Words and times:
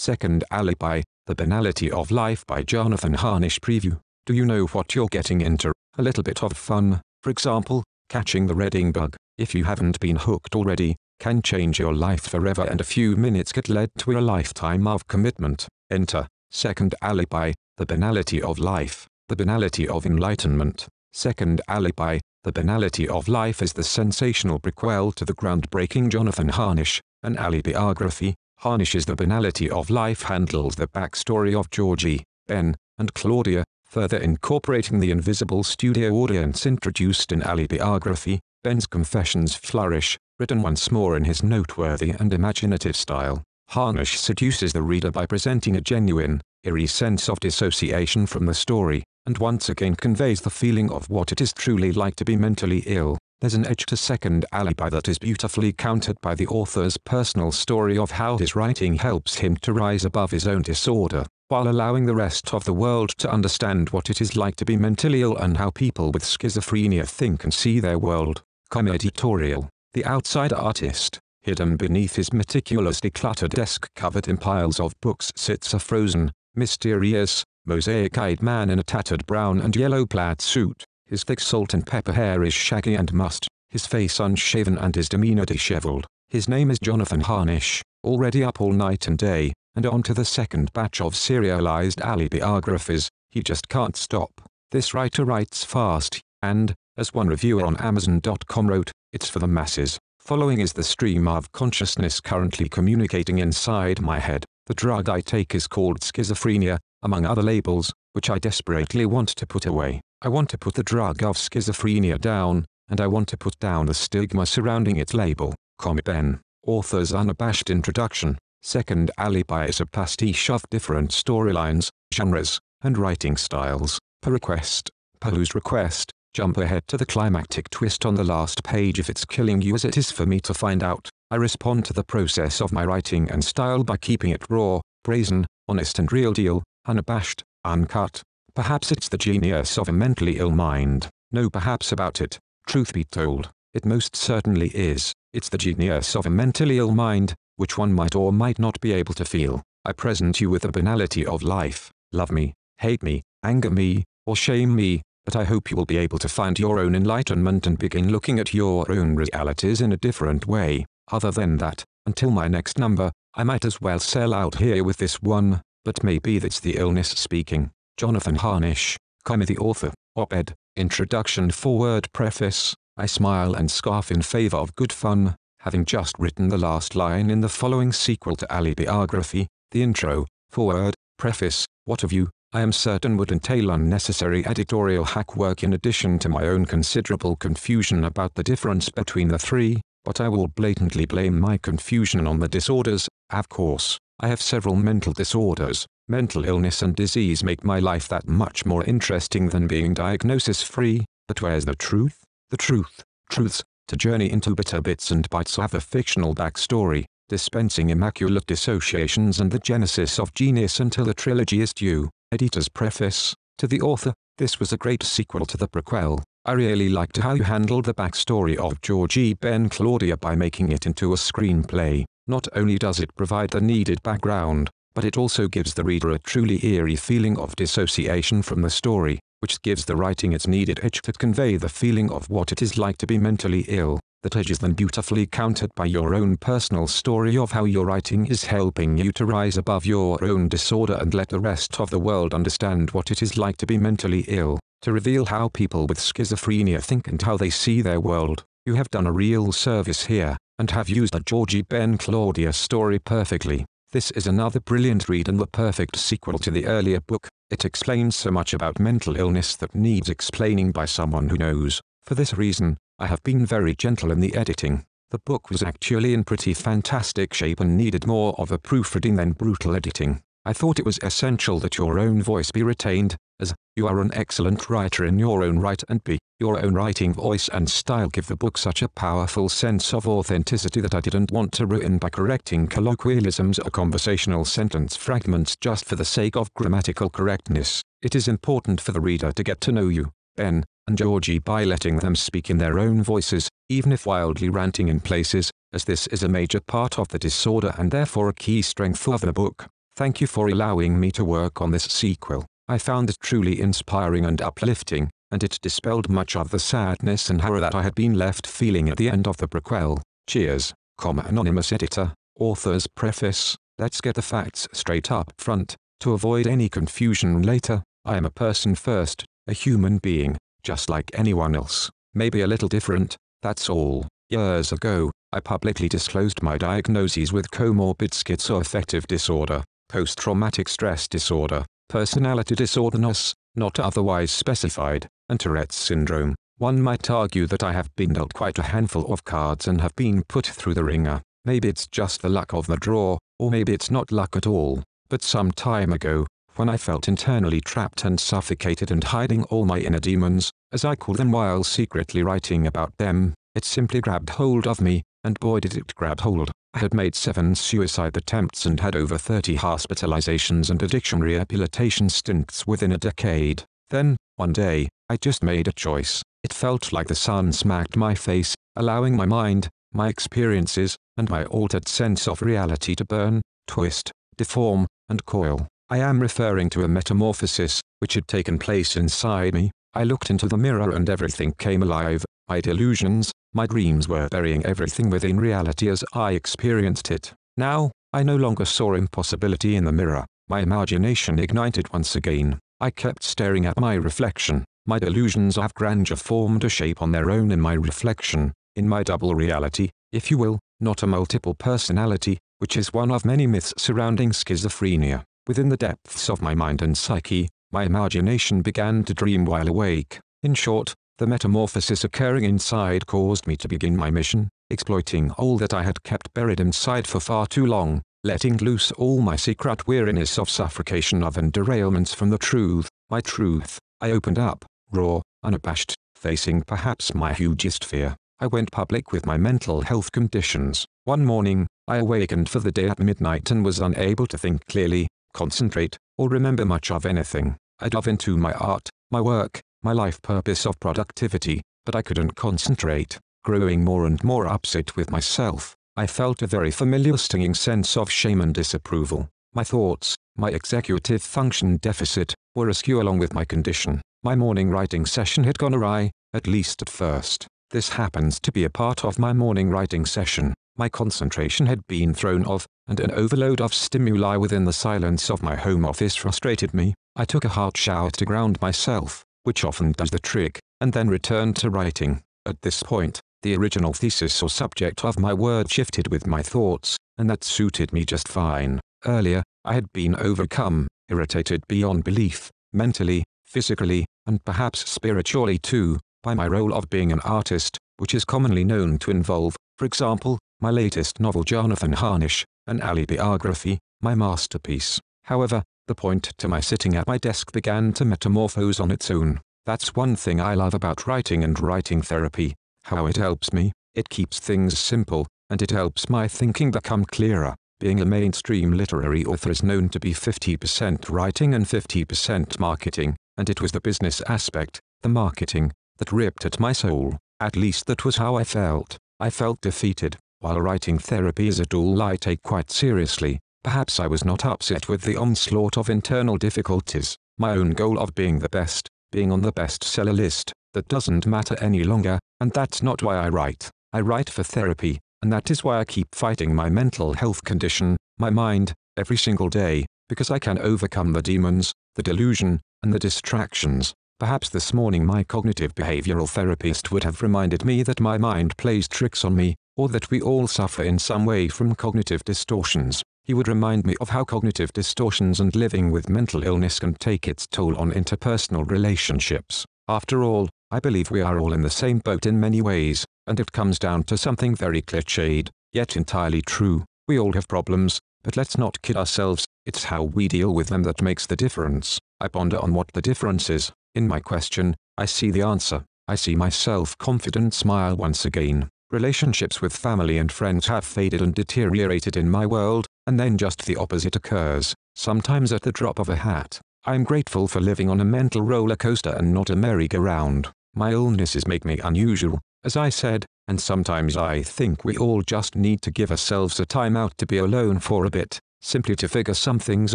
Second 0.00 0.44
Alibi, 0.50 1.02
The 1.26 1.34
Banality 1.34 1.90
of 1.90 2.10
Life 2.10 2.46
by 2.46 2.62
Jonathan 2.62 3.12
Harnisch 3.16 3.60
Preview. 3.60 4.00
Do 4.24 4.32
you 4.32 4.46
know 4.46 4.64
what 4.68 4.94
you're 4.94 5.08
getting 5.08 5.42
into? 5.42 5.74
A 5.98 6.02
little 6.02 6.22
bit 6.22 6.42
of 6.42 6.54
fun, 6.54 7.02
for 7.22 7.28
example, 7.28 7.84
catching 8.08 8.46
the 8.46 8.54
reading 8.54 8.92
bug, 8.92 9.14
if 9.36 9.54
you 9.54 9.64
haven't 9.64 10.00
been 10.00 10.16
hooked 10.16 10.56
already, 10.56 10.96
can 11.18 11.42
change 11.42 11.78
your 11.78 11.92
life 11.92 12.22
forever 12.22 12.62
and 12.62 12.80
a 12.80 12.84
few 12.84 13.14
minutes 13.14 13.52
get 13.52 13.68
led 13.68 13.90
to 13.98 14.12
a 14.12 14.22
lifetime 14.22 14.86
of 14.86 15.06
commitment. 15.06 15.68
Enter, 15.90 16.26
Second 16.50 16.94
Alibi, 17.02 17.52
The 17.76 17.84
Banality 17.84 18.40
of 18.40 18.58
Life, 18.58 19.06
The 19.28 19.36
Banality 19.36 19.86
of 19.86 20.06
Enlightenment. 20.06 20.86
Second 21.12 21.60
Alibi, 21.68 22.20
The 22.44 22.52
Banality 22.52 23.06
of 23.06 23.28
Life 23.28 23.60
is 23.60 23.74
the 23.74 23.84
sensational 23.84 24.60
prequel 24.60 25.14
to 25.16 25.26
the 25.26 25.34
groundbreaking 25.34 26.08
Jonathan 26.08 26.48
Harnisch, 26.48 27.00
an 27.22 27.36
alibiography. 27.36 28.32
Harnisch's 28.60 29.06
The 29.06 29.16
Banality 29.16 29.70
of 29.70 29.88
Life 29.88 30.24
handles 30.24 30.74
the 30.74 30.86
backstory 30.88 31.58
of 31.58 31.70
Georgie, 31.70 32.24
Ben, 32.46 32.76
and 32.98 33.14
Claudia, 33.14 33.64
further 33.86 34.18
incorporating 34.18 35.00
the 35.00 35.10
invisible 35.10 35.62
studio 35.62 36.10
audience 36.12 36.66
introduced 36.66 37.32
in 37.32 37.40
alibiography. 37.40 38.38
Ben's 38.62 38.86
confessions 38.86 39.54
flourish, 39.54 40.18
written 40.38 40.60
once 40.60 40.90
more 40.90 41.16
in 41.16 41.24
his 41.24 41.42
noteworthy 41.42 42.10
and 42.10 42.34
imaginative 42.34 42.96
style. 42.96 43.42
Harnish 43.70 44.20
seduces 44.20 44.74
the 44.74 44.82
reader 44.82 45.10
by 45.10 45.24
presenting 45.24 45.74
a 45.74 45.80
genuine, 45.80 46.42
eerie 46.62 46.86
sense 46.86 47.30
of 47.30 47.40
dissociation 47.40 48.26
from 48.26 48.44
the 48.44 48.52
story, 48.52 49.02
and 49.24 49.38
once 49.38 49.70
again 49.70 49.94
conveys 49.94 50.42
the 50.42 50.50
feeling 50.50 50.90
of 50.92 51.08
what 51.08 51.32
it 51.32 51.40
is 51.40 51.54
truly 51.54 51.92
like 51.92 52.16
to 52.16 52.26
be 52.26 52.36
mentally 52.36 52.82
ill. 52.84 53.16
There's 53.40 53.54
an 53.54 53.66
edge 53.66 53.86
to 53.86 53.96
Second 53.96 54.44
Alibi 54.52 54.90
that 54.90 55.08
is 55.08 55.18
beautifully 55.18 55.72
countered 55.72 56.20
by 56.20 56.34
the 56.34 56.46
author's 56.48 56.98
personal 56.98 57.52
story 57.52 57.96
of 57.96 58.10
how 58.10 58.36
his 58.36 58.54
writing 58.54 58.96
helps 58.96 59.36
him 59.36 59.56
to 59.62 59.72
rise 59.72 60.04
above 60.04 60.30
his 60.30 60.46
own 60.46 60.60
disorder, 60.60 61.24
while 61.48 61.66
allowing 61.66 62.04
the 62.04 62.14
rest 62.14 62.52
of 62.52 62.64
the 62.64 62.74
world 62.74 63.08
to 63.16 63.30
understand 63.30 63.88
what 63.90 64.10
it 64.10 64.20
is 64.20 64.36
like 64.36 64.56
to 64.56 64.66
be 64.66 64.76
mentally 64.76 65.22
ill 65.22 65.38
and 65.38 65.56
how 65.56 65.70
people 65.70 66.12
with 66.12 66.22
schizophrenia 66.22 67.08
think 67.08 67.42
and 67.42 67.54
see 67.54 67.80
their 67.80 67.98
world. 67.98 68.42
Com 68.68 68.88
editorial. 68.88 69.70
The 69.94 70.04
outside 70.04 70.52
artist, 70.52 71.18
hidden 71.40 71.78
beneath 71.78 72.16
his 72.16 72.34
meticulously 72.34 73.08
cluttered 73.08 73.52
desk 73.52 73.88
covered 73.96 74.28
in 74.28 74.36
piles 74.36 74.78
of 74.78 74.92
books 75.00 75.32
sits 75.34 75.72
a 75.72 75.78
frozen, 75.78 76.30
mysterious, 76.54 77.42
mosaic-eyed 77.64 78.42
man 78.42 78.68
in 78.68 78.78
a 78.78 78.82
tattered 78.84 79.24
brown 79.24 79.62
and 79.62 79.74
yellow 79.74 80.04
plaid 80.04 80.42
suit. 80.42 80.84
His 81.10 81.24
thick 81.24 81.40
salt 81.40 81.74
and 81.74 81.84
pepper 81.84 82.12
hair 82.12 82.44
is 82.44 82.54
shaggy 82.54 82.94
and 82.94 83.12
mussed, 83.12 83.48
his 83.68 83.84
face 83.84 84.20
unshaven 84.20 84.78
and 84.78 84.94
his 84.94 85.08
demeanor 85.08 85.44
disheveled. 85.44 86.06
His 86.28 86.48
name 86.48 86.70
is 86.70 86.78
Jonathan 86.78 87.22
Harnisch, 87.22 87.82
already 88.04 88.44
up 88.44 88.60
all 88.60 88.72
night 88.72 89.08
and 89.08 89.18
day, 89.18 89.52
and 89.74 89.84
on 89.86 90.04
to 90.04 90.14
the 90.14 90.24
second 90.24 90.72
batch 90.72 91.00
of 91.00 91.16
serialized 91.16 91.98
alibiographies, 91.98 93.08
he 93.32 93.42
just 93.42 93.68
can't 93.68 93.96
stop. 93.96 94.40
This 94.70 94.94
writer 94.94 95.24
writes 95.24 95.64
fast, 95.64 96.20
and, 96.42 96.74
as 96.96 97.12
one 97.12 97.26
reviewer 97.26 97.66
on 97.66 97.76
Amazon.com 97.78 98.68
wrote, 98.68 98.92
it's 99.12 99.28
for 99.28 99.40
the 99.40 99.48
masses. 99.48 99.98
Following 100.20 100.60
is 100.60 100.74
the 100.74 100.84
stream 100.84 101.26
of 101.26 101.50
consciousness 101.50 102.20
currently 102.20 102.68
communicating 102.68 103.38
inside 103.38 104.00
my 104.00 104.20
head. 104.20 104.44
The 104.66 104.74
drug 104.74 105.08
I 105.08 105.22
take 105.22 105.56
is 105.56 105.66
called 105.66 106.02
schizophrenia, 106.02 106.78
among 107.02 107.26
other 107.26 107.42
labels, 107.42 107.92
which 108.12 108.30
I 108.30 108.38
desperately 108.38 109.06
want 109.06 109.30
to 109.30 109.44
put 109.44 109.66
away. 109.66 110.02
I 110.22 110.28
want 110.28 110.50
to 110.50 110.58
put 110.58 110.74
the 110.74 110.82
drug 110.82 111.22
of 111.22 111.38
schizophrenia 111.38 112.20
down, 112.20 112.66
and 112.90 113.00
I 113.00 113.06
want 113.06 113.26
to 113.28 113.38
put 113.38 113.58
down 113.58 113.86
the 113.86 113.94
stigma 113.94 114.44
surrounding 114.44 114.96
its 114.96 115.14
label. 115.14 115.54
Comic 115.78 116.04
Ben, 116.04 116.40
author's 116.66 117.14
unabashed 117.14 117.70
introduction. 117.70 118.36
Second 118.62 119.10
Alibi 119.16 119.64
is 119.64 119.80
a 119.80 119.86
pastiche 119.86 120.50
of 120.50 120.62
different 120.70 121.12
storylines, 121.12 121.88
genres, 122.12 122.60
and 122.82 122.98
writing 122.98 123.38
styles. 123.38 123.98
Per 124.20 124.30
request, 124.30 124.90
per 125.20 125.30
whose 125.30 125.54
request, 125.54 126.12
jump 126.34 126.58
ahead 126.58 126.82
to 126.88 126.98
the 126.98 127.06
climactic 127.06 127.70
twist 127.70 128.04
on 128.04 128.16
the 128.16 128.22
last 128.22 128.62
page 128.62 128.98
if 128.98 129.08
it's 129.08 129.24
killing 129.24 129.62
you 129.62 129.74
as 129.74 129.86
it 129.86 129.96
is 129.96 130.10
for 130.10 130.26
me 130.26 130.38
to 130.40 130.52
find 130.52 130.82
out. 130.82 131.08
I 131.30 131.36
respond 131.36 131.86
to 131.86 131.94
the 131.94 132.04
process 132.04 132.60
of 132.60 132.72
my 132.72 132.84
writing 132.84 133.30
and 133.30 133.42
style 133.42 133.84
by 133.84 133.96
keeping 133.96 134.32
it 134.32 134.44
raw, 134.50 134.80
brazen, 135.02 135.46
honest 135.66 135.98
and 135.98 136.12
real 136.12 136.34
deal, 136.34 136.62
unabashed, 136.86 137.42
uncut. 137.64 138.22
Perhaps 138.54 138.90
it's 138.90 139.08
the 139.08 139.18
genius 139.18 139.78
of 139.78 139.88
a 139.88 139.92
mentally 139.92 140.38
ill 140.38 140.50
mind. 140.50 141.08
No 141.30 141.48
perhaps 141.48 141.92
about 141.92 142.20
it. 142.20 142.38
Truth 142.66 142.92
be 142.92 143.04
told, 143.04 143.50
it 143.72 143.84
most 143.86 144.16
certainly 144.16 144.68
is. 144.68 145.12
It's 145.32 145.48
the 145.48 145.58
genius 145.58 146.16
of 146.16 146.26
a 146.26 146.30
mentally 146.30 146.78
ill 146.78 146.92
mind, 146.92 147.34
which 147.56 147.78
one 147.78 147.92
might 147.92 148.14
or 148.14 148.32
might 148.32 148.58
not 148.58 148.80
be 148.80 148.92
able 148.92 149.14
to 149.14 149.24
feel. 149.24 149.62
I 149.84 149.92
present 149.92 150.40
you 150.40 150.50
with 150.50 150.62
the 150.62 150.72
banality 150.72 151.24
of 151.24 151.42
life. 151.42 151.90
Love 152.12 152.32
me, 152.32 152.54
hate 152.78 153.02
me, 153.02 153.22
anger 153.44 153.70
me, 153.70 154.04
or 154.26 154.34
shame 154.34 154.74
me, 154.74 155.02
but 155.24 155.36
I 155.36 155.44
hope 155.44 155.70
you 155.70 155.76
will 155.76 155.86
be 155.86 155.98
able 155.98 156.18
to 156.18 156.28
find 156.28 156.58
your 156.58 156.80
own 156.80 156.94
enlightenment 156.94 157.66
and 157.66 157.78
begin 157.78 158.10
looking 158.10 158.40
at 158.40 158.52
your 158.52 158.90
own 158.90 159.14
realities 159.14 159.80
in 159.80 159.92
a 159.92 159.96
different 159.96 160.46
way. 160.46 160.86
Other 161.12 161.30
than 161.30 161.58
that, 161.58 161.84
until 162.06 162.30
my 162.30 162.48
next 162.48 162.78
number, 162.78 163.12
I 163.34 163.44
might 163.44 163.64
as 163.64 163.80
well 163.80 164.00
sell 164.00 164.34
out 164.34 164.56
here 164.56 164.82
with 164.82 164.96
this 164.96 165.22
one, 165.22 165.62
but 165.84 166.02
maybe 166.02 166.38
that's 166.38 166.60
the 166.60 166.76
illness 166.76 167.10
speaking. 167.10 167.70
Jonathan 168.00 168.36
Harnisch, 168.36 168.96
comma 169.24 169.44
the 169.44 169.58
author, 169.58 169.92
op-ed, 170.16 170.54
introduction 170.74 171.50
forward 171.50 172.10
preface, 172.14 172.74
I 172.96 173.04
smile 173.04 173.52
and 173.52 173.70
scoff 173.70 174.10
in 174.10 174.22
favor 174.22 174.56
of 174.56 174.74
good 174.74 174.90
fun, 174.90 175.36
having 175.58 175.84
just 175.84 176.18
written 176.18 176.48
the 176.48 176.56
last 176.56 176.96
line 176.96 177.28
in 177.28 177.42
the 177.42 177.48
following 177.50 177.92
sequel 177.92 178.36
to 178.36 178.46
Alibiography, 178.46 179.48
the 179.72 179.82
intro, 179.82 180.24
forward, 180.48 180.94
preface, 181.18 181.66
what 181.84 182.02
of 182.02 182.10
you, 182.10 182.30
I 182.54 182.62
am 182.62 182.72
certain 182.72 183.18
would 183.18 183.32
entail 183.32 183.68
unnecessary 183.68 184.46
editorial 184.46 185.04
hack 185.04 185.36
work 185.36 185.62
in 185.62 185.74
addition 185.74 186.18
to 186.20 186.30
my 186.30 186.46
own 186.46 186.64
considerable 186.64 187.36
confusion 187.36 188.04
about 188.04 188.32
the 188.32 188.42
difference 188.42 188.88
between 188.88 189.28
the 189.28 189.38
three, 189.38 189.82
but 190.06 190.22
I 190.22 190.28
will 190.30 190.48
blatantly 190.48 191.04
blame 191.04 191.38
my 191.38 191.58
confusion 191.58 192.26
on 192.26 192.40
the 192.40 192.48
disorders, 192.48 193.10
of 193.32 193.48
course, 193.48 193.98
I 194.20 194.28
have 194.28 194.42
several 194.42 194.76
mental 194.76 195.12
disorders, 195.12 195.86
mental 196.08 196.44
illness 196.44 196.82
and 196.82 196.94
disease 196.94 197.42
make 197.42 197.64
my 197.64 197.78
life 197.78 198.08
that 198.08 198.28
much 198.28 198.66
more 198.66 198.84
interesting 198.84 199.48
than 199.48 199.66
being 199.66 199.94
diagnosis-free, 199.94 201.04
but 201.28 201.40
where's 201.40 201.64
the 201.64 201.74
truth? 201.74 202.24
The 202.50 202.56
truth, 202.56 203.02
truths, 203.30 203.62
to 203.88 203.96
journey 203.96 204.30
into 204.30 204.54
bitter 204.54 204.80
bits 204.80 205.10
and 205.10 205.28
bites 205.30 205.58
of 205.58 205.74
a 205.74 205.80
fictional 205.80 206.34
backstory, 206.34 207.04
dispensing 207.28 207.90
immaculate 207.90 208.46
dissociations 208.46 209.40
and 209.40 209.50
the 209.50 209.58
genesis 209.58 210.18
of 210.18 210.34
genius 210.34 210.80
until 210.80 211.08
a 211.08 211.14
trilogy 211.14 211.60
is 211.60 211.72
due. 211.72 212.10
Editor's 212.32 212.68
preface, 212.68 213.34
to 213.58 213.66
the 213.66 213.80
author, 213.80 214.12
this 214.38 214.58
was 214.58 214.72
a 214.72 214.76
great 214.76 215.02
sequel 215.02 215.46
to 215.46 215.56
the 215.56 215.68
prequel. 215.68 216.22
I 216.44 216.52
really 216.52 216.88
liked 216.88 217.18
how 217.18 217.34
you 217.34 217.42
handled 217.42 217.84
the 217.84 217.94
backstory 217.94 218.56
of 218.56 218.80
Georgie 218.80 219.34
Ben 219.34 219.68
Claudia 219.68 220.16
by 220.16 220.34
making 220.34 220.72
it 220.72 220.86
into 220.86 221.12
a 221.12 221.16
screenplay. 221.16 222.04
Not 222.30 222.46
only 222.54 222.78
does 222.78 223.00
it 223.00 223.16
provide 223.16 223.50
the 223.50 223.60
needed 223.60 224.04
background, 224.04 224.70
but 224.94 225.04
it 225.04 225.18
also 225.18 225.48
gives 225.48 225.74
the 225.74 225.82
reader 225.82 226.12
a 226.12 226.18
truly 226.20 226.64
eerie 226.64 226.94
feeling 226.94 227.36
of 227.36 227.56
dissociation 227.56 228.40
from 228.42 228.62
the 228.62 228.70
story 228.70 229.18
which 229.40 229.62
gives 229.62 229.86
the 229.86 229.96
writing 229.96 230.32
its 230.32 230.46
needed 230.46 230.78
edge 230.82 231.00
to 231.02 231.12
convey 231.12 231.56
the 231.56 231.68
feeling 231.68 232.10
of 232.12 232.28
what 232.30 232.52
it 232.52 232.62
is 232.62 232.78
like 232.78 232.98
to 232.98 233.06
be 233.06 233.18
mentally 233.18 233.64
ill. 233.68 233.98
That 234.22 234.36
edge 234.36 234.50
is 234.50 234.58
then 234.58 234.74
beautifully 234.74 235.26
countered 235.26 235.74
by 235.74 235.86
your 235.86 236.14
own 236.14 236.36
personal 236.36 236.86
story 236.86 237.36
of 237.36 237.50
how 237.50 237.64
your 237.64 237.86
writing 237.86 238.26
is 238.26 238.44
helping 238.44 238.98
you 238.98 239.10
to 239.12 239.24
rise 239.24 239.56
above 239.56 239.86
your 239.86 240.22
own 240.22 240.48
disorder 240.48 240.98
and 241.00 241.14
let 241.14 241.30
the 241.30 241.40
rest 241.40 241.80
of 241.80 241.90
the 241.90 241.98
world 241.98 242.34
understand 242.34 242.90
what 242.90 243.10
it 243.10 243.22
is 243.22 243.38
like 243.38 243.56
to 243.56 243.66
be 243.66 243.78
mentally 243.78 244.26
ill, 244.28 244.60
to 244.82 244.92
reveal 244.92 245.24
how 245.24 245.48
people 245.48 245.86
with 245.86 245.98
schizophrenia 245.98 246.80
think 246.80 247.08
and 247.08 247.22
how 247.22 247.36
they 247.36 247.50
see 247.50 247.80
their 247.80 247.98
world. 247.98 248.44
You 248.66 248.74
have 248.74 248.90
done 248.90 249.06
a 249.06 249.12
real 249.12 249.52
service 249.52 250.04
here, 250.04 250.36
and 250.60 250.72
have 250.72 250.90
used 250.90 251.14
the 251.14 251.20
Georgie 251.20 251.62
Ben 251.62 251.96
Claudia 251.96 252.52
story 252.52 252.98
perfectly. 252.98 253.64
This 253.92 254.10
is 254.10 254.26
another 254.26 254.60
brilliant 254.60 255.08
read 255.08 255.26
and 255.26 255.40
the 255.40 255.46
perfect 255.46 255.96
sequel 255.96 256.38
to 256.38 256.50
the 256.50 256.66
earlier 256.66 257.00
book. 257.00 257.28
It 257.50 257.64
explains 257.64 258.14
so 258.14 258.30
much 258.30 258.52
about 258.52 258.78
mental 258.78 259.16
illness 259.16 259.56
that 259.56 259.74
needs 259.74 260.10
explaining 260.10 260.72
by 260.72 260.84
someone 260.84 261.30
who 261.30 261.38
knows. 261.38 261.80
For 262.04 262.14
this 262.14 262.34
reason, 262.34 262.76
I 262.98 263.06
have 263.06 263.22
been 263.22 263.46
very 263.46 263.74
gentle 263.74 264.10
in 264.10 264.20
the 264.20 264.36
editing. 264.36 264.84
The 265.10 265.20
book 265.20 265.48
was 265.48 265.62
actually 265.62 266.12
in 266.12 266.24
pretty 266.24 266.52
fantastic 266.52 267.32
shape 267.32 267.60
and 267.60 267.74
needed 267.74 268.06
more 268.06 268.34
of 268.36 268.52
a 268.52 268.58
proofreading 268.58 269.16
than 269.16 269.32
brutal 269.32 269.74
editing. 269.74 270.20
I 270.50 270.52
thought 270.52 270.80
it 270.80 270.84
was 270.84 270.98
essential 271.04 271.60
that 271.60 271.78
your 271.78 272.00
own 272.00 272.20
voice 272.20 272.50
be 272.50 272.64
retained, 272.64 273.14
as 273.38 273.54
you 273.76 273.86
are 273.86 274.00
an 274.00 274.10
excellent 274.12 274.68
writer 274.68 275.04
in 275.04 275.16
your 275.16 275.44
own 275.44 275.60
right 275.60 275.80
and 275.88 276.02
b 276.02 276.18
your 276.40 276.60
own 276.60 276.74
writing 276.74 277.14
voice 277.14 277.48
and 277.50 277.70
style 277.70 278.08
give 278.08 278.26
the 278.26 278.34
book 278.34 278.58
such 278.58 278.82
a 278.82 278.88
powerful 278.88 279.48
sense 279.48 279.94
of 279.94 280.08
authenticity 280.08 280.80
that 280.80 280.92
I 280.92 280.98
didn't 280.98 281.30
want 281.30 281.52
to 281.52 281.66
ruin 281.66 281.98
by 281.98 282.10
correcting 282.10 282.66
colloquialisms 282.66 283.60
or 283.60 283.70
conversational 283.70 284.44
sentence 284.44 284.96
fragments 284.96 285.54
just 285.60 285.84
for 285.84 285.94
the 285.94 286.04
sake 286.04 286.36
of 286.36 286.52
grammatical 286.54 287.10
correctness. 287.10 287.84
It 288.02 288.16
is 288.16 288.26
important 288.26 288.80
for 288.80 288.90
the 288.90 289.00
reader 289.00 289.30
to 289.30 289.44
get 289.44 289.60
to 289.60 289.72
know 289.72 289.86
you, 289.86 290.10
Ben, 290.34 290.64
and 290.88 290.98
Georgie 290.98 291.38
by 291.38 291.62
letting 291.62 291.98
them 291.98 292.16
speak 292.16 292.50
in 292.50 292.58
their 292.58 292.80
own 292.80 293.04
voices, 293.04 293.48
even 293.68 293.92
if 293.92 294.04
wildly 294.04 294.48
ranting 294.48 294.88
in 294.88 294.98
places, 294.98 295.52
as 295.72 295.84
this 295.84 296.08
is 296.08 296.24
a 296.24 296.28
major 296.28 296.58
part 296.58 296.98
of 296.98 297.06
the 297.06 297.20
disorder 297.20 297.72
and 297.78 297.92
therefore 297.92 298.28
a 298.28 298.34
key 298.34 298.62
strength 298.62 299.06
of 299.06 299.20
the 299.20 299.32
book. 299.32 299.68
Thank 300.00 300.22
you 300.22 300.26
for 300.26 300.48
allowing 300.48 300.98
me 300.98 301.10
to 301.10 301.26
work 301.26 301.60
on 301.60 301.72
this 301.72 301.84
sequel. 301.84 302.46
I 302.66 302.78
found 302.78 303.10
it 303.10 303.18
truly 303.20 303.60
inspiring 303.60 304.24
and 304.24 304.40
uplifting, 304.40 305.10
and 305.30 305.44
it 305.44 305.58
dispelled 305.60 306.08
much 306.08 306.34
of 306.34 306.48
the 306.48 306.58
sadness 306.58 307.28
and 307.28 307.42
horror 307.42 307.60
that 307.60 307.74
I 307.74 307.82
had 307.82 307.94
been 307.94 308.14
left 308.14 308.46
feeling 308.46 308.88
at 308.88 308.96
the 308.96 309.10
end 309.10 309.28
of 309.28 309.36
the 309.36 309.46
prequel. 309.46 310.00
Cheers, 310.26 310.72
comma 310.96 311.26
anonymous 311.28 311.70
editor, 311.70 312.14
author's 312.38 312.86
preface, 312.86 313.58
let's 313.78 314.00
get 314.00 314.14
the 314.14 314.22
facts 314.22 314.66
straight 314.72 315.12
up 315.12 315.34
front, 315.36 315.76
to 316.00 316.14
avoid 316.14 316.46
any 316.46 316.70
confusion 316.70 317.42
later, 317.42 317.82
I 318.06 318.16
am 318.16 318.24
a 318.24 318.30
person 318.30 318.76
first, 318.76 319.26
a 319.46 319.52
human 319.52 319.98
being, 319.98 320.38
just 320.62 320.88
like 320.88 321.10
anyone 321.12 321.54
else, 321.54 321.90
maybe 322.14 322.40
a 322.40 322.46
little 322.46 322.70
different, 322.70 323.18
that's 323.42 323.68
all. 323.68 324.08
Years 324.30 324.72
ago, 324.72 325.10
I 325.30 325.40
publicly 325.40 325.90
disclosed 325.90 326.42
my 326.42 326.56
diagnoses 326.56 327.34
with 327.34 327.50
comorbid 327.50 328.12
schizoaffective 328.12 329.06
disorder, 329.06 329.62
post-traumatic 329.90 330.68
stress 330.68 331.08
disorder, 331.08 331.64
personality 331.88 332.54
disorderness, 332.54 333.34
not 333.56 333.80
otherwise 333.80 334.30
specified, 334.30 335.08
and 335.28 335.40
Tourette's 335.40 335.74
syndrome. 335.74 336.36
One 336.58 336.80
might 336.80 337.10
argue 337.10 337.48
that 337.48 337.64
I 337.64 337.72
have 337.72 337.94
been 337.96 338.12
dealt 338.12 338.32
quite 338.32 338.58
a 338.58 338.62
handful 338.62 339.12
of 339.12 339.24
cards 339.24 339.66
and 339.66 339.80
have 339.80 339.96
been 339.96 340.22
put 340.28 340.46
through 340.46 340.74
the 340.74 340.84
ringer. 340.84 341.22
Maybe 341.44 341.68
it's 341.68 341.88
just 341.88 342.22
the 342.22 342.28
luck 342.28 342.54
of 342.54 342.68
the 342.68 342.76
draw, 342.76 343.18
or 343.40 343.50
maybe 343.50 343.72
it's 343.72 343.90
not 343.90 344.12
luck 344.12 344.36
at 344.36 344.46
all. 344.46 344.84
But 345.08 345.22
some 345.22 345.50
time 345.50 345.92
ago, 345.92 346.26
when 346.54 346.68
I 346.68 346.76
felt 346.76 347.08
internally 347.08 347.60
trapped 347.60 348.04
and 348.04 348.20
suffocated 348.20 348.92
and 348.92 349.02
hiding 349.02 349.42
all 349.44 349.64
my 349.64 349.78
inner 349.80 349.98
demons, 349.98 350.52
as 350.70 350.84
I 350.84 350.94
call 350.94 351.16
them 351.16 351.32
while 351.32 351.64
secretly 351.64 352.22
writing 352.22 352.66
about 352.66 352.92
them, 352.98 353.34
it 353.56 353.64
simply 353.64 354.00
grabbed 354.00 354.30
hold 354.30 354.68
of 354.68 354.80
me, 354.80 355.02
and 355.24 355.40
boy 355.40 355.58
did 355.58 355.76
it 355.76 355.94
grab 355.96 356.20
hold. 356.20 356.52
I 356.72 356.78
had 356.78 356.94
made 356.94 357.16
seven 357.16 357.56
suicide 357.56 358.16
attempts 358.16 358.64
and 358.64 358.78
had 358.78 358.94
over 358.94 359.18
30 359.18 359.56
hospitalizations 359.56 360.70
and 360.70 360.80
addiction 360.82 361.20
rehabilitation 361.20 362.08
stints 362.08 362.64
within 362.64 362.92
a 362.92 362.98
decade. 362.98 363.64
Then, 363.90 364.16
one 364.36 364.52
day, 364.52 364.88
I 365.08 365.16
just 365.16 365.42
made 365.42 365.66
a 365.66 365.72
choice. 365.72 366.22
It 366.44 366.52
felt 366.52 366.92
like 366.92 367.08
the 367.08 367.16
sun 367.16 367.52
smacked 367.52 367.96
my 367.96 368.14
face, 368.14 368.54
allowing 368.76 369.16
my 369.16 369.26
mind, 369.26 369.68
my 369.92 370.08
experiences, 370.08 370.96
and 371.16 371.28
my 371.28 371.44
altered 371.46 371.88
sense 371.88 372.28
of 372.28 372.40
reality 372.40 372.94
to 372.94 373.04
burn, 373.04 373.42
twist, 373.66 374.12
deform, 374.36 374.86
and 375.08 375.26
coil. 375.26 375.66
I 375.88 375.98
am 375.98 376.20
referring 376.20 376.70
to 376.70 376.84
a 376.84 376.88
metamorphosis, 376.88 377.80
which 377.98 378.14
had 378.14 378.28
taken 378.28 378.60
place 378.60 378.96
inside 378.96 379.54
me. 379.54 379.72
I 379.92 380.04
looked 380.04 380.30
into 380.30 380.46
the 380.46 380.56
mirror 380.56 380.90
and 380.90 381.10
everything 381.10 381.52
came 381.58 381.82
alive, 381.82 382.24
my 382.48 382.60
delusions, 382.60 383.32
my 383.52 383.66
dreams 383.66 384.08
were 384.08 384.28
burying 384.28 384.64
everything 384.64 385.10
within 385.10 385.40
reality 385.40 385.88
as 385.88 386.04
I 386.12 386.32
experienced 386.32 387.10
it. 387.10 387.32
Now, 387.56 387.90
I 388.12 388.22
no 388.22 388.36
longer 388.36 388.64
saw 388.64 388.94
impossibility 388.94 389.74
in 389.74 389.84
the 389.84 389.92
mirror. 389.92 390.26
My 390.48 390.60
imagination 390.60 391.38
ignited 391.38 391.92
once 391.92 392.14
again. 392.14 392.58
I 392.80 392.90
kept 392.90 393.24
staring 393.24 393.66
at 393.66 393.80
my 393.80 393.94
reflection. 393.94 394.64
My 394.86 394.98
delusions 395.00 395.58
of 395.58 395.74
grandeur 395.74 396.16
formed 396.16 396.64
a 396.64 396.68
shape 396.68 397.02
on 397.02 397.12
their 397.12 397.30
own 397.30 397.50
in 397.50 397.60
my 397.60 397.74
reflection, 397.74 398.52
in 398.76 398.88
my 398.88 399.02
double 399.02 399.34
reality, 399.34 399.90
if 400.12 400.30
you 400.30 400.38
will, 400.38 400.60
not 400.78 401.02
a 401.02 401.06
multiple 401.06 401.54
personality, 401.54 402.38
which 402.58 402.76
is 402.76 402.92
one 402.92 403.10
of 403.10 403.24
many 403.24 403.46
myths 403.46 403.74
surrounding 403.76 404.30
schizophrenia. 404.30 405.24
Within 405.46 405.68
the 405.68 405.76
depths 405.76 406.28
of 406.28 406.42
my 406.42 406.54
mind 406.54 406.80
and 406.80 406.96
psyche, 406.96 407.48
my 407.72 407.84
imagination 407.84 408.62
began 408.62 409.04
to 409.04 409.14
dream 409.14 409.44
while 409.44 409.68
awake. 409.68 410.18
In 410.42 410.54
short, 410.54 410.94
the 411.18 411.26
metamorphosis 411.26 412.02
occurring 412.02 412.44
inside 412.44 413.06
caused 413.06 413.46
me 413.46 413.56
to 413.58 413.68
begin 413.68 413.96
my 413.96 414.10
mission, 414.10 414.48
exploiting 414.70 415.30
all 415.32 415.58
that 415.58 415.74
I 415.74 415.82
had 415.82 416.02
kept 416.02 416.32
buried 416.34 416.60
inside 416.60 417.06
for 417.06 417.20
far 417.20 417.46
too 417.46 417.66
long, 417.66 418.02
letting 418.24 418.56
loose 418.56 418.90
all 418.92 419.20
my 419.20 419.36
secret 419.36 419.86
weariness 419.86 420.38
of 420.38 420.50
suffocation 420.50 421.22
of 421.22 421.36
and 421.36 421.52
derailments 421.52 422.14
from 422.14 422.30
the 422.30 422.38
truth, 422.38 422.88
my 423.08 423.20
truth. 423.20 423.78
I 424.00 424.10
opened 424.10 424.38
up, 424.38 424.64
raw, 424.90 425.20
unabashed, 425.42 425.94
facing 426.16 426.62
perhaps 426.62 427.14
my 427.14 427.34
hugest 427.34 427.84
fear. 427.84 428.16
I 428.40 428.46
went 428.46 428.72
public 428.72 429.12
with 429.12 429.26
my 429.26 429.36
mental 429.36 429.82
health 429.82 430.10
conditions. 430.12 430.86
One 431.04 431.24
morning, 431.24 431.66
I 431.86 431.98
awakened 431.98 432.48
for 432.48 432.60
the 432.60 432.72
day 432.72 432.88
at 432.88 432.98
midnight 432.98 433.50
and 433.50 433.64
was 433.64 433.78
unable 433.78 434.26
to 434.28 434.38
think 434.38 434.64
clearly, 434.66 435.08
concentrate, 435.32 435.98
or 436.18 436.28
remember 436.28 436.64
much 436.64 436.90
of 436.90 437.06
anything. 437.06 437.56
I 437.80 437.88
dove 437.88 438.08
into 438.08 438.36
my 438.36 438.52
art, 438.52 438.90
my 439.10 439.20
work, 439.20 439.60
my 439.82 439.92
life 439.92 440.20
purpose 440.22 440.66
of 440.66 440.78
productivity, 440.80 441.62
but 441.84 441.96
I 441.96 442.02
couldn't 442.02 442.36
concentrate. 442.36 443.18
Growing 443.42 443.82
more 443.82 444.06
and 444.06 444.22
more 444.22 444.46
upset 444.46 444.96
with 444.96 445.10
myself, 445.10 445.74
I 445.96 446.06
felt 446.06 446.42
a 446.42 446.46
very 446.46 446.70
familiar 446.70 447.16
stinging 447.16 447.54
sense 447.54 447.96
of 447.96 448.10
shame 448.10 448.40
and 448.40 448.54
disapproval. 448.54 449.28
My 449.54 449.64
thoughts, 449.64 450.14
my 450.36 450.50
executive 450.50 451.22
function 451.22 451.78
deficit, 451.78 452.34
were 452.54 452.68
askew 452.68 453.00
along 453.00 453.18
with 453.18 453.32
my 453.32 453.44
condition. 453.44 454.02
My 454.22 454.36
morning 454.36 454.70
writing 454.70 455.06
session 455.06 455.44
had 455.44 455.58
gone 455.58 455.74
awry, 455.74 456.10
at 456.34 456.46
least 456.46 456.82
at 456.82 456.90
first. 456.90 457.46
This 457.70 457.90
happens 457.90 458.38
to 458.40 458.52
be 458.52 458.64
a 458.64 458.70
part 458.70 459.04
of 459.04 459.18
my 459.18 459.32
morning 459.32 459.70
writing 459.70 460.04
session. 460.04 460.54
My 460.76 460.88
concentration 460.88 461.66
had 461.66 461.86
been 461.86 462.14
thrown 462.14 462.44
off, 462.44 462.66
and 462.90 462.98
an 462.98 463.12
overload 463.12 463.60
of 463.60 463.72
stimuli 463.72 464.36
within 464.36 464.64
the 464.64 464.72
silence 464.72 465.30
of 465.30 465.44
my 465.44 465.54
home 465.54 465.86
office 465.86 466.16
frustrated 466.16 466.74
me. 466.74 466.92
I 467.14 467.24
took 467.24 467.44
a 467.44 467.50
hot 467.50 467.76
shower 467.76 468.10
to 468.10 468.24
ground 468.24 468.60
myself, 468.60 469.24
which 469.44 469.64
often 469.64 469.92
does 469.92 470.10
the 470.10 470.18
trick, 470.18 470.58
and 470.80 470.92
then 470.92 471.08
returned 471.08 471.54
to 471.56 471.70
writing. 471.70 472.20
At 472.44 472.60
this 472.62 472.82
point, 472.82 473.20
the 473.42 473.56
original 473.56 473.92
thesis 473.92 474.42
or 474.42 474.50
subject 474.50 475.04
of 475.04 475.20
my 475.20 475.32
word 475.32 475.70
shifted 475.70 476.08
with 476.08 476.26
my 476.26 476.42
thoughts, 476.42 476.96
and 477.16 477.30
that 477.30 477.44
suited 477.44 477.92
me 477.92 478.04
just 478.04 478.26
fine. 478.26 478.80
Earlier, 479.06 479.44
I 479.64 479.74
had 479.74 479.92
been 479.92 480.16
overcome, 480.16 480.88
irritated 481.08 481.62
beyond 481.68 482.02
belief, 482.02 482.50
mentally, 482.72 483.22
physically, 483.46 484.04
and 484.26 484.44
perhaps 484.44 484.90
spiritually 484.90 485.58
too, 485.58 486.00
by 486.24 486.34
my 486.34 486.48
role 486.48 486.74
of 486.74 486.90
being 486.90 487.12
an 487.12 487.20
artist, 487.20 487.78
which 487.98 488.14
is 488.14 488.24
commonly 488.24 488.64
known 488.64 488.98
to 488.98 489.12
involve, 489.12 489.54
for 489.78 489.84
example, 489.84 490.40
my 490.60 490.70
latest 490.70 491.20
novel 491.20 491.44
Jonathan 491.44 491.92
Harnisch, 491.92 492.44
an 492.70 492.78
alibiography, 492.78 493.78
my 494.00 494.14
masterpiece. 494.14 495.00
However, 495.24 495.64
the 495.88 495.94
point 495.94 496.32
to 496.38 496.46
my 496.46 496.60
sitting 496.60 496.94
at 496.94 497.08
my 497.08 497.18
desk 497.18 497.50
began 497.52 497.92
to 497.94 498.04
metamorphose 498.04 498.78
on 498.78 498.92
its 498.92 499.10
own. 499.10 499.40
That's 499.66 499.96
one 499.96 500.14
thing 500.14 500.40
I 500.40 500.54
love 500.54 500.72
about 500.72 501.06
writing 501.06 501.42
and 501.42 501.58
writing 501.60 502.00
therapy, 502.00 502.54
how 502.84 503.06
it 503.06 503.16
helps 503.16 503.52
me, 503.52 503.72
it 503.96 504.08
keeps 504.08 504.38
things 504.38 504.78
simple, 504.78 505.26
and 505.50 505.60
it 505.60 505.72
helps 505.72 506.08
my 506.08 506.28
thinking 506.28 506.70
become 506.70 507.04
clearer. 507.04 507.56
Being 507.80 508.00
a 508.00 508.06
mainstream 508.06 508.72
literary 508.72 509.24
author 509.24 509.50
is 509.50 509.64
known 509.64 509.88
to 509.88 509.98
be 509.98 510.14
50% 510.14 511.10
writing 511.10 511.54
and 511.54 511.64
50% 511.66 512.60
marketing, 512.60 513.16
and 513.36 513.50
it 513.50 513.60
was 513.60 513.72
the 513.72 513.80
business 513.80 514.22
aspect, 514.28 514.80
the 515.02 515.08
marketing, 515.08 515.72
that 515.98 516.12
ripped 516.12 516.46
at 516.46 516.60
my 516.60 516.72
soul. 516.72 517.16
At 517.40 517.56
least 517.56 517.86
that 517.86 518.04
was 518.04 518.16
how 518.16 518.36
I 518.36 518.44
felt. 518.44 518.96
I 519.18 519.28
felt 519.28 519.60
defeated, 519.60 520.16
while 520.40 520.60
writing 520.60 520.98
therapy 520.98 521.48
is 521.48 521.60
a 521.60 521.66
tool 521.66 522.00
I 522.02 522.16
take 522.16 522.42
quite 522.42 522.70
seriously. 522.70 523.38
Perhaps 523.62 524.00
I 524.00 524.06
was 524.06 524.24
not 524.24 524.46
upset 524.46 524.88
with 524.88 525.02
the 525.02 525.16
onslaught 525.16 525.76
of 525.76 525.90
internal 525.90 526.38
difficulties, 526.38 527.14
my 527.36 527.50
own 527.50 527.72
goal 527.72 527.98
of 527.98 528.14
being 528.14 528.38
the 528.38 528.48
best, 528.48 528.88
being 529.12 529.30
on 529.30 529.42
the 529.42 529.52
bestseller 529.52 530.14
list, 530.14 530.52
that 530.72 530.88
doesn't 530.88 531.26
matter 531.26 531.56
any 531.60 531.84
longer, 531.84 532.18
and 532.40 532.52
that's 532.52 532.82
not 532.82 533.02
why 533.02 533.16
I 533.16 533.28
write. 533.28 533.68
I 533.92 534.00
write 534.00 534.30
for 534.30 534.42
therapy, 534.42 534.98
and 535.22 535.30
that 535.30 535.50
is 535.50 535.62
why 535.62 535.78
I 535.78 535.84
keep 535.84 536.14
fighting 536.14 536.54
my 536.54 536.70
mental 536.70 537.12
health 537.12 537.44
condition, 537.44 537.98
my 538.18 538.30
mind, 538.30 538.72
every 538.96 539.18
single 539.18 539.50
day, 539.50 539.84
because 540.08 540.30
I 540.30 540.38
can 540.38 540.58
overcome 540.58 541.12
the 541.12 541.22
demons, 541.22 541.74
the 541.96 542.02
delusion, 542.02 542.60
and 542.82 542.94
the 542.94 542.98
distractions. 542.98 543.92
Perhaps 544.18 544.48
this 544.48 544.72
morning 544.72 545.04
my 545.04 545.22
cognitive 545.24 545.74
behavioral 545.74 546.28
therapist 546.28 546.90
would 546.92 547.04
have 547.04 547.22
reminded 547.22 547.64
me 547.64 547.82
that 547.82 548.00
my 548.00 548.16
mind 548.16 548.56
plays 548.56 548.88
tricks 548.88 549.24
on 549.24 549.34
me, 549.34 549.56
or 549.76 549.88
that 549.88 550.10
we 550.10 550.20
all 550.20 550.46
suffer 550.46 550.82
in 550.82 550.98
some 550.98 551.24
way 551.24 551.48
from 551.48 551.74
cognitive 551.74 552.24
distortions. 552.24 553.02
He 553.24 553.34
would 553.34 553.48
remind 553.48 553.84
me 553.84 553.94
of 554.00 554.10
how 554.10 554.24
cognitive 554.24 554.72
distortions 554.72 555.40
and 555.40 555.54
living 555.54 555.90
with 555.90 556.08
mental 556.08 556.42
illness 556.42 556.78
can 556.80 556.94
take 556.94 557.28
its 557.28 557.46
toll 557.46 557.76
on 557.76 557.92
interpersonal 557.92 558.68
relationships. 558.68 559.64
After 559.88 560.22
all, 560.22 560.48
I 560.70 560.80
believe 560.80 561.10
we 561.10 561.20
are 561.20 561.38
all 561.38 561.52
in 561.52 561.62
the 561.62 561.70
same 561.70 561.98
boat 561.98 562.26
in 562.26 562.40
many 562.40 562.62
ways, 562.62 563.04
and 563.26 563.38
it 563.38 563.52
comes 563.52 563.78
down 563.78 564.04
to 564.04 564.16
something 564.16 564.54
very 564.54 564.82
cliched, 564.82 565.48
yet 565.72 565.96
entirely 565.96 566.42
true. 566.42 566.84
We 567.08 567.18
all 567.18 567.32
have 567.32 567.48
problems, 567.48 567.98
but 568.22 568.36
let's 568.36 568.58
not 568.58 568.82
kid 568.82 568.96
ourselves, 568.96 569.44
it's 569.66 569.84
how 569.84 570.02
we 570.02 570.28
deal 570.28 570.54
with 570.54 570.68
them 570.68 570.82
that 570.84 571.02
makes 571.02 571.26
the 571.26 571.36
difference. 571.36 571.98
I 572.20 572.28
ponder 572.28 572.58
on 572.58 572.74
what 572.74 572.92
the 572.92 573.02
difference 573.02 573.50
is. 573.50 573.72
In 573.94 574.06
my 574.06 574.20
question, 574.20 574.76
I 574.96 575.06
see 575.06 575.30
the 575.30 575.42
answer. 575.42 575.84
I 576.06 576.14
see 576.14 576.34
my 576.34 576.48
self-confident 576.48 577.54
smile 577.54 577.96
once 577.96 578.24
again. 578.24 578.68
Relationships 578.90 579.62
with 579.62 579.76
family 579.76 580.18
and 580.18 580.32
friends 580.32 580.66
have 580.66 580.84
faded 580.84 581.22
and 581.22 581.32
deteriorated 581.32 582.16
in 582.16 582.28
my 582.28 582.44
world, 582.44 582.86
and 583.06 583.20
then 583.20 583.38
just 583.38 583.64
the 583.64 583.76
opposite 583.76 584.16
occurs, 584.16 584.74
sometimes 584.96 585.52
at 585.52 585.62
the 585.62 585.70
drop 585.70 586.00
of 586.00 586.08
a 586.08 586.16
hat. 586.16 586.60
I'm 586.84 587.04
grateful 587.04 587.46
for 587.46 587.60
living 587.60 587.88
on 587.88 588.00
a 588.00 588.04
mental 588.04 588.42
roller 588.42 588.74
coaster 588.74 589.10
and 589.10 589.32
not 589.32 589.48
a 589.48 589.54
merry-go-round. 589.54 590.48
My 590.74 590.90
illnesses 590.90 591.46
make 591.46 591.64
me 591.64 591.78
unusual, 591.84 592.40
as 592.64 592.76
I 592.76 592.88
said, 592.88 593.26
and 593.46 593.60
sometimes 593.60 594.16
I 594.16 594.42
think 594.42 594.84
we 594.84 594.96
all 594.96 595.22
just 595.22 595.54
need 595.54 595.82
to 595.82 595.92
give 595.92 596.10
ourselves 596.10 596.58
a 596.58 596.66
time 596.66 596.96
out 596.96 597.16
to 597.18 597.26
be 597.26 597.38
alone 597.38 597.78
for 597.78 598.06
a 598.06 598.10
bit. 598.10 598.40
simply 598.60 598.94
to 598.96 599.08
figure 599.08 599.34
some 599.34 599.58
things 599.58 599.94